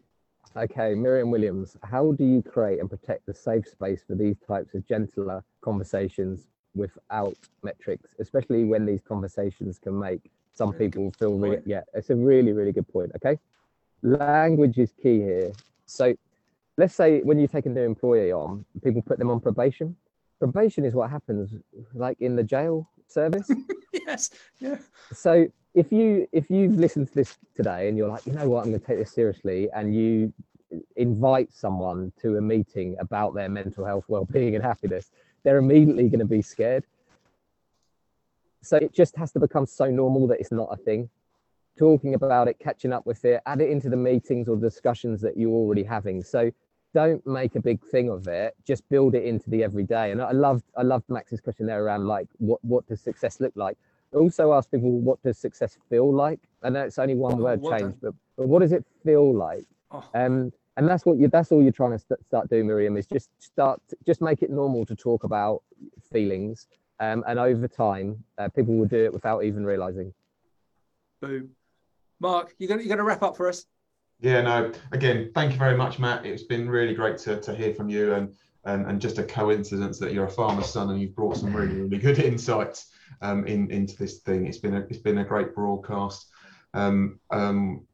Okay, 0.56 0.94
Miriam 0.94 1.32
Williams, 1.32 1.76
how 1.82 2.12
do 2.12 2.24
you 2.24 2.40
create 2.40 2.78
and 2.78 2.88
protect 2.88 3.26
the 3.26 3.34
safe 3.34 3.66
space 3.66 4.04
for 4.06 4.14
these 4.14 4.36
types 4.46 4.74
of 4.74 4.86
gentler 4.86 5.42
conversations 5.62 6.46
without 6.76 7.36
metrics, 7.64 8.14
especially 8.20 8.64
when 8.64 8.86
these 8.86 9.00
conversations 9.00 9.78
can 9.78 9.98
make 9.98 10.30
some 10.54 10.70
really 10.70 10.86
people 10.86 11.10
feel 11.18 11.36
really, 11.38 11.60
yeah, 11.66 11.80
it's 11.94 12.10
a 12.10 12.14
really, 12.14 12.52
really 12.52 12.72
good 12.72 12.86
point. 12.88 13.10
Okay. 13.16 13.38
Language 14.02 14.78
is 14.78 14.92
key 15.02 15.18
here. 15.18 15.52
So 15.86 16.14
let's 16.76 16.94
say 16.94 17.20
when 17.20 17.38
you 17.38 17.46
take 17.46 17.66
a 17.66 17.68
new 17.68 17.82
employee 17.82 18.32
on, 18.32 18.64
people 18.82 19.02
put 19.02 19.18
them 19.18 19.30
on 19.30 19.40
probation. 19.40 19.96
Probation 20.38 20.84
is 20.84 20.94
what 20.94 21.10
happens 21.10 21.54
like 21.94 22.20
in 22.20 22.36
the 22.36 22.42
jail 22.42 22.88
service. 23.08 23.48
yes. 23.92 24.30
Yeah. 24.58 24.78
So 25.12 25.46
if 25.74 25.90
you 25.92 26.28
if 26.32 26.50
you've 26.50 26.76
listened 26.76 27.08
to 27.08 27.14
this 27.14 27.36
today 27.54 27.88
and 27.88 27.96
you're 27.96 28.08
like, 28.08 28.26
you 28.26 28.32
know 28.32 28.48
what, 28.48 28.64
I'm 28.64 28.70
going 28.70 28.80
to 28.80 28.86
take 28.86 28.98
this 28.98 29.12
seriously, 29.12 29.68
and 29.74 29.94
you 29.94 30.32
invite 30.96 31.52
someone 31.52 32.12
to 32.20 32.36
a 32.36 32.40
meeting 32.40 32.96
about 32.98 33.34
their 33.34 33.48
mental 33.48 33.84
health, 33.84 34.04
well-being, 34.08 34.54
and 34.54 34.64
happiness, 34.64 35.10
they're 35.42 35.58
immediately 35.58 36.08
going 36.08 36.20
to 36.20 36.24
be 36.24 36.42
scared. 36.42 36.84
So 38.62 38.76
it 38.78 38.92
just 38.92 39.16
has 39.16 39.30
to 39.32 39.40
become 39.40 39.66
so 39.66 39.90
normal 39.90 40.26
that 40.28 40.40
it's 40.40 40.50
not 40.50 40.68
a 40.72 40.76
thing. 40.76 41.10
Talking 41.78 42.14
about 42.14 42.48
it, 42.48 42.58
catching 42.58 42.92
up 42.92 43.04
with 43.04 43.24
it, 43.24 43.40
add 43.46 43.60
it 43.60 43.68
into 43.68 43.90
the 43.90 43.96
meetings 43.96 44.48
or 44.48 44.56
discussions 44.56 45.20
that 45.20 45.36
you're 45.36 45.50
already 45.52 45.82
having. 45.82 46.22
So 46.22 46.50
don't 46.94 47.26
make 47.26 47.56
a 47.56 47.60
big 47.60 47.84
thing 47.84 48.08
of 48.08 48.26
it. 48.28 48.54
Just 48.66 48.88
build 48.88 49.14
it 49.14 49.24
into 49.24 49.50
the 49.50 49.62
everyday. 49.62 50.12
And 50.12 50.22
I 50.22 50.32
loved 50.32 50.64
I 50.76 50.82
loved 50.82 51.04
Max's 51.08 51.40
question 51.40 51.66
there 51.66 51.84
around 51.84 52.06
like 52.06 52.28
what 52.38 52.64
what 52.64 52.86
does 52.86 53.00
success 53.00 53.40
look 53.40 53.52
like. 53.56 53.76
Also 54.14 54.52
ask 54.52 54.70
people 54.70 54.90
what 55.00 55.20
does 55.22 55.36
success 55.36 55.76
feel 55.90 56.12
like. 56.14 56.40
I 56.62 56.70
know 56.70 56.84
it's 56.84 56.98
only 56.98 57.16
one 57.16 57.34
oh, 57.34 57.44
word 57.44 57.62
change, 57.62 57.96
but 58.00 58.14
but 58.36 58.48
what 58.48 58.60
does 58.60 58.72
it 58.72 58.84
feel 59.04 59.34
like? 59.34 59.66
Oh. 59.90 60.04
Um, 60.14 60.52
and 60.76 60.88
that's 60.88 61.04
what 61.04 61.18
you 61.18 61.28
that's 61.28 61.52
all 61.52 61.62
you're 61.62 61.72
trying 61.72 61.92
to 61.92 61.98
st- 61.98 62.24
start 62.24 62.48
doing 62.48 62.66
miriam 62.66 62.96
is 62.96 63.06
just 63.06 63.30
start 63.38 63.80
just 64.06 64.20
make 64.20 64.42
it 64.42 64.50
normal 64.50 64.84
to 64.84 64.96
talk 64.96 65.24
about 65.24 65.62
feelings 66.12 66.66
um, 67.00 67.22
and 67.28 67.38
over 67.38 67.68
time 67.68 68.22
uh, 68.38 68.48
people 68.48 68.74
will 68.74 68.86
do 68.86 69.04
it 69.04 69.12
without 69.12 69.44
even 69.44 69.64
realizing 69.64 70.12
boom 71.20 71.50
mark 72.20 72.54
you're 72.58 72.68
gonna 72.68 72.82
you're 72.82 72.88
gonna 72.88 73.04
wrap 73.04 73.22
up 73.22 73.36
for 73.36 73.48
us 73.48 73.66
yeah 74.20 74.40
no 74.40 74.72
again 74.92 75.30
thank 75.34 75.52
you 75.52 75.58
very 75.58 75.76
much 75.76 75.98
matt 75.98 76.24
it's 76.24 76.44
been 76.44 76.68
really 76.68 76.94
great 76.94 77.18
to, 77.18 77.40
to 77.40 77.54
hear 77.54 77.74
from 77.74 77.88
you 77.88 78.14
and, 78.14 78.34
and 78.64 78.86
and 78.86 79.00
just 79.00 79.18
a 79.18 79.24
coincidence 79.24 79.98
that 79.98 80.12
you're 80.12 80.26
a 80.26 80.30
farmer's 80.30 80.70
son 80.70 80.90
and 80.90 81.00
you've 81.00 81.14
brought 81.14 81.36
some 81.36 81.54
really 81.54 81.74
really 81.74 81.98
good 81.98 82.18
insights 82.18 82.90
um, 83.22 83.46
in 83.46 83.70
into 83.70 83.96
this 83.96 84.18
thing 84.20 84.46
it's 84.46 84.58
been 84.58 84.76
a 84.76 84.80
it's 84.80 84.98
been 84.98 85.18
a 85.18 85.24
great 85.24 85.54
broadcast 85.54 86.26
um, 86.74 87.18
um, 87.30 87.86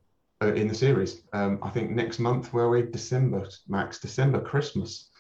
uh, 0.43 0.53
in 0.55 0.69
the 0.69 0.75
series. 0.75 1.23
Um, 1.33 1.59
I 1.63 1.71
think 1.71 1.91
next 1.91 2.19
month, 2.19 2.53
where 2.53 2.69
we 2.69 2.83
December, 2.83 3.47
Max, 3.69 4.01
December, 4.01 4.41
Christmas. 4.41 5.11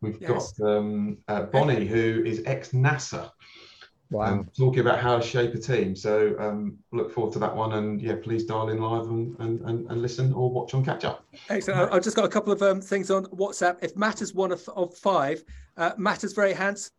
We've 0.00 0.20
yes. 0.20 0.52
got 0.52 0.68
um, 0.68 1.18
uh, 1.28 1.42
Bonnie, 1.42 1.86
who 1.86 2.22
is 2.24 2.42
ex 2.44 2.70
NASA. 2.70 3.30
Wow. 4.10 4.24
Um, 4.24 4.50
talking 4.56 4.80
about 4.80 5.00
how 5.00 5.18
to 5.18 5.22
shape 5.22 5.54
a 5.54 5.58
team. 5.58 5.94
So 5.94 6.34
um, 6.38 6.78
look 6.92 7.12
forward 7.12 7.32
to 7.34 7.38
that 7.40 7.54
one. 7.54 7.72
And 7.72 8.00
yeah, 8.00 8.16
please 8.22 8.44
dial 8.44 8.70
in 8.70 8.80
live 8.80 9.06
and, 9.08 9.36
and, 9.38 9.60
and, 9.62 9.90
and 9.90 10.00
listen 10.00 10.32
or 10.32 10.50
watch 10.50 10.72
on 10.72 10.84
catch 10.84 11.04
up. 11.04 11.24
Excellent. 11.50 11.92
I've 11.92 12.02
just 12.02 12.16
got 12.16 12.24
a 12.24 12.28
couple 12.28 12.52
of 12.52 12.62
um, 12.62 12.80
things 12.80 13.10
on 13.10 13.26
WhatsApp. 13.26 13.76
If 13.82 13.96
Matt 13.96 14.22
is 14.22 14.32
one 14.32 14.50
of, 14.50 14.66
of 14.70 14.96
five, 14.96 15.44
uh, 15.78 15.92
Matt 15.96 16.24
is 16.24 16.32
very 16.32 16.52
handsome. 16.52 16.92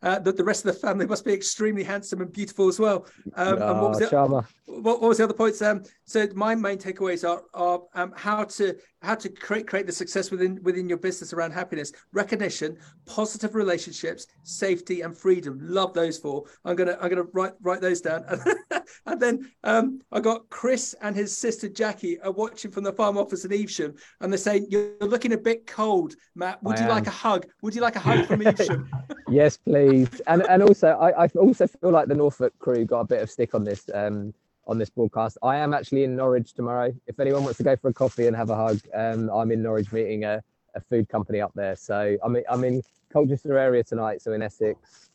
Uh, 0.00 0.20
the, 0.20 0.32
the 0.32 0.44
rest 0.44 0.64
of 0.64 0.72
the 0.72 0.80
family 0.80 1.06
must 1.06 1.24
be 1.24 1.32
extremely 1.32 1.82
handsome 1.82 2.20
and 2.20 2.32
beautiful 2.32 2.68
as 2.68 2.78
well. 2.78 3.06
Um, 3.34 3.60
and 3.60 3.80
what 3.80 3.90
was, 3.90 3.98
the, 3.98 4.44
what, 4.66 5.00
what, 5.00 5.08
was 5.08 5.18
the 5.18 5.24
other 5.24 5.34
points? 5.34 5.60
Um, 5.60 5.82
so 6.04 6.28
my 6.34 6.54
main 6.54 6.78
takeaways 6.78 7.28
are, 7.28 7.42
are 7.54 7.80
um, 7.94 8.12
how 8.16 8.44
to 8.44 8.76
how 9.02 9.14
to 9.14 9.28
create 9.28 9.66
create 9.66 9.86
the 9.86 9.92
success 9.92 10.30
within 10.30 10.60
within 10.62 10.88
your 10.88 10.98
business 10.98 11.32
around 11.32 11.52
happiness, 11.52 11.92
recognition, 12.12 12.76
positive 13.06 13.54
relationships, 13.54 14.26
safety, 14.42 15.02
and 15.02 15.16
freedom. 15.16 15.58
Love 15.62 15.94
those 15.94 16.18
four. 16.18 16.44
I'm 16.64 16.76
gonna 16.76 16.96
I'm 17.00 17.08
gonna 17.08 17.26
write 17.32 17.52
write 17.60 17.80
those 17.80 18.00
down. 18.00 18.24
and 19.06 19.20
then 19.20 19.50
um, 19.64 20.00
I 20.12 20.20
got 20.20 20.48
Chris 20.50 20.94
and 21.00 21.14
his 21.14 21.36
sister 21.36 21.68
Jackie 21.68 22.20
are 22.20 22.32
watching 22.32 22.70
from 22.70 22.84
the 22.84 22.92
farm 22.92 23.18
office 23.18 23.44
in 23.44 23.52
Evesham, 23.52 23.94
and 24.20 24.32
they're 24.32 24.38
saying 24.38 24.66
you're 24.70 24.94
looking 25.00 25.32
a 25.32 25.38
bit 25.38 25.66
cold, 25.66 26.14
Matt. 26.34 26.62
Would 26.62 26.76
I 26.76 26.80
you 26.80 26.84
am. 26.84 26.90
like 26.90 27.06
a 27.06 27.10
hug? 27.10 27.46
Would 27.62 27.74
you 27.74 27.80
like 27.80 27.96
a 27.96 28.00
hug 28.00 28.17
from 28.26 28.46
Evesham? 28.46 28.88
yes, 29.28 29.56
please. 29.56 30.20
And 30.26 30.42
and 30.48 30.62
also 30.62 30.88
I, 30.88 31.24
I 31.24 31.28
also 31.28 31.66
feel 31.66 31.90
like 31.90 32.08
the 32.08 32.14
Norfolk 32.14 32.52
crew 32.58 32.84
got 32.84 33.00
a 33.00 33.04
bit 33.04 33.22
of 33.22 33.30
stick 33.30 33.54
on 33.54 33.64
this. 33.64 33.88
Um, 33.92 34.34
on 34.68 34.76
this 34.76 34.90
broadcast. 34.90 35.38
I 35.42 35.56
am 35.56 35.72
actually 35.72 36.04
in 36.04 36.14
Norwich 36.14 36.52
tomorrow. 36.52 36.94
If 37.06 37.18
anyone 37.18 37.42
wants 37.42 37.56
to 37.56 37.64
go 37.64 37.74
for 37.74 37.88
a 37.88 37.92
coffee 37.92 38.26
and 38.26 38.36
have 38.36 38.50
a 38.50 38.54
hug, 38.54 38.78
um, 38.94 39.30
I'm 39.30 39.50
in 39.50 39.62
Norwich 39.62 39.90
meeting 39.92 40.24
a, 40.24 40.42
a 40.74 40.80
food 40.80 41.08
company 41.08 41.40
up 41.40 41.52
there. 41.54 41.74
So 41.74 42.18
I'm 42.22 42.36
in, 42.36 42.44
I'm 42.50 42.64
in 42.64 42.82
Colchester 43.10 43.56
area 43.56 43.82
tonight, 43.82 44.20
so 44.20 44.32
in 44.32 44.42
Essex 44.42 45.08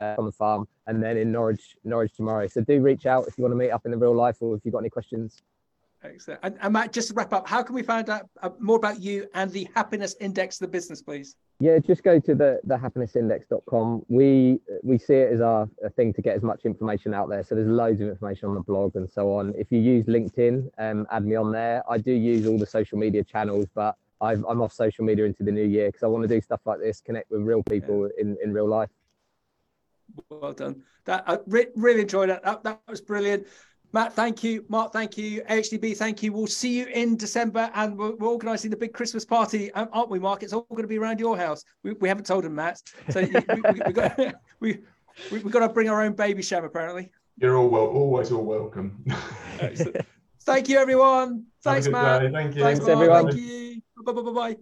uh, 0.00 0.16
on 0.18 0.26
the 0.26 0.32
farm, 0.32 0.66
and 0.88 1.02
then 1.02 1.16
in 1.16 1.30
Norwich 1.30 1.76
Norwich 1.84 2.14
tomorrow. 2.14 2.48
So 2.48 2.60
do 2.62 2.80
reach 2.80 3.06
out 3.06 3.28
if 3.28 3.38
you 3.38 3.42
want 3.42 3.52
to 3.52 3.56
meet 3.56 3.70
up 3.70 3.86
in 3.86 3.92
the 3.92 3.96
real 3.96 4.14
life 4.14 4.38
or 4.40 4.56
if 4.56 4.62
you've 4.64 4.72
got 4.72 4.80
any 4.80 4.90
questions. 4.90 5.42
Excellent. 6.04 6.40
And, 6.42 6.58
and, 6.60 6.72
Matt, 6.72 6.92
just 6.92 7.08
to 7.08 7.14
wrap 7.14 7.32
up, 7.32 7.46
how 7.46 7.62
can 7.62 7.76
we 7.76 7.82
find 7.84 8.10
out 8.10 8.28
uh, 8.42 8.50
more 8.58 8.76
about 8.76 9.00
you 9.00 9.28
and 9.34 9.52
the 9.52 9.68
happiness 9.76 10.16
index 10.20 10.60
of 10.60 10.66
the 10.66 10.72
business, 10.72 11.00
please? 11.00 11.36
Yeah, 11.62 11.78
just 11.78 12.02
go 12.02 12.18
to 12.18 12.34
the, 12.34 12.58
the 12.64 12.74
happinessindex.com. 12.76 14.06
We 14.08 14.58
we 14.82 14.98
see 14.98 15.14
it 15.14 15.32
as 15.32 15.40
our 15.40 15.68
thing 15.94 16.12
to 16.14 16.20
get 16.20 16.34
as 16.34 16.42
much 16.42 16.64
information 16.64 17.14
out 17.14 17.28
there. 17.28 17.44
So 17.44 17.54
there's 17.54 17.68
loads 17.68 18.00
of 18.00 18.08
information 18.08 18.48
on 18.48 18.56
the 18.56 18.62
blog 18.62 18.96
and 18.96 19.08
so 19.08 19.32
on. 19.32 19.54
If 19.56 19.70
you 19.70 19.78
use 19.78 20.06
LinkedIn, 20.06 20.68
um, 20.78 21.06
add 21.12 21.24
me 21.24 21.36
on 21.36 21.52
there. 21.52 21.84
I 21.88 21.98
do 21.98 22.10
use 22.10 22.48
all 22.48 22.58
the 22.58 22.66
social 22.66 22.98
media 22.98 23.22
channels, 23.22 23.66
but 23.76 23.94
i 24.20 24.32
am 24.32 24.60
off 24.60 24.72
social 24.72 25.04
media 25.04 25.24
into 25.24 25.44
the 25.44 25.52
new 25.52 25.64
year 25.64 25.86
because 25.86 26.02
I 26.02 26.08
want 26.08 26.22
to 26.22 26.28
do 26.28 26.40
stuff 26.40 26.62
like 26.64 26.80
this, 26.80 27.00
connect 27.00 27.30
with 27.30 27.42
real 27.42 27.62
people 27.62 28.08
yeah. 28.16 28.22
in, 28.22 28.36
in 28.42 28.52
real 28.52 28.66
life. 28.66 28.90
Well 30.30 30.54
done. 30.54 30.82
That 31.04 31.22
I 31.28 31.38
re- 31.46 31.70
really 31.76 32.00
enjoyed 32.00 32.30
that. 32.30 32.42
that. 32.42 32.64
That 32.64 32.80
was 32.88 33.00
brilliant. 33.00 33.46
Matt, 33.92 34.14
thank 34.14 34.42
you. 34.42 34.64
Mark, 34.68 34.92
thank 34.92 35.18
you. 35.18 35.42
HDB, 35.42 35.96
thank 35.96 36.22
you. 36.22 36.32
We'll 36.32 36.46
see 36.46 36.78
you 36.78 36.86
in 36.86 37.16
December, 37.16 37.70
and 37.74 37.96
we're, 37.96 38.16
we're 38.16 38.28
organising 38.28 38.70
the 38.70 38.76
big 38.76 38.94
Christmas 38.94 39.24
party, 39.24 39.70
um, 39.72 39.88
aren't 39.92 40.08
we, 40.08 40.18
Mark? 40.18 40.42
It's 40.42 40.54
all 40.54 40.66
going 40.70 40.82
to 40.82 40.88
be 40.88 40.98
around 40.98 41.20
your 41.20 41.36
house. 41.36 41.62
We, 41.82 41.92
we 41.92 42.08
haven't 42.08 42.24
told 42.24 42.44
him, 42.44 42.54
Matt. 42.54 42.80
So 43.10 43.20
we, 43.20 43.28
we, 43.28 43.80
we, 43.86 43.92
got 43.92 44.18
we 44.60 44.78
we 45.30 45.40
have 45.40 45.50
got 45.50 45.60
to 45.60 45.68
bring 45.68 45.90
our 45.90 46.02
own 46.02 46.14
Babycham, 46.14 46.64
apparently. 46.64 47.10
You're 47.36 47.56
all 47.56 47.68
well, 47.68 47.86
always 47.86 48.32
all 48.32 48.44
welcome. 48.44 49.04
Thank 50.44 50.68
you, 50.68 50.78
everyone. 50.78 51.46
Thanks, 51.62 51.86
Matt. 51.88 52.22
Day. 52.22 52.30
Thank 52.32 52.56
you. 52.56 52.62
Thanks, 52.62 52.80
Thanks 52.80 52.90
everyone. 52.90 53.26
Thank 53.26 53.40
you. 53.40 53.82
Bye 54.04 54.12
bye 54.12 54.22
bye 54.22 54.32
bye. 54.32 54.56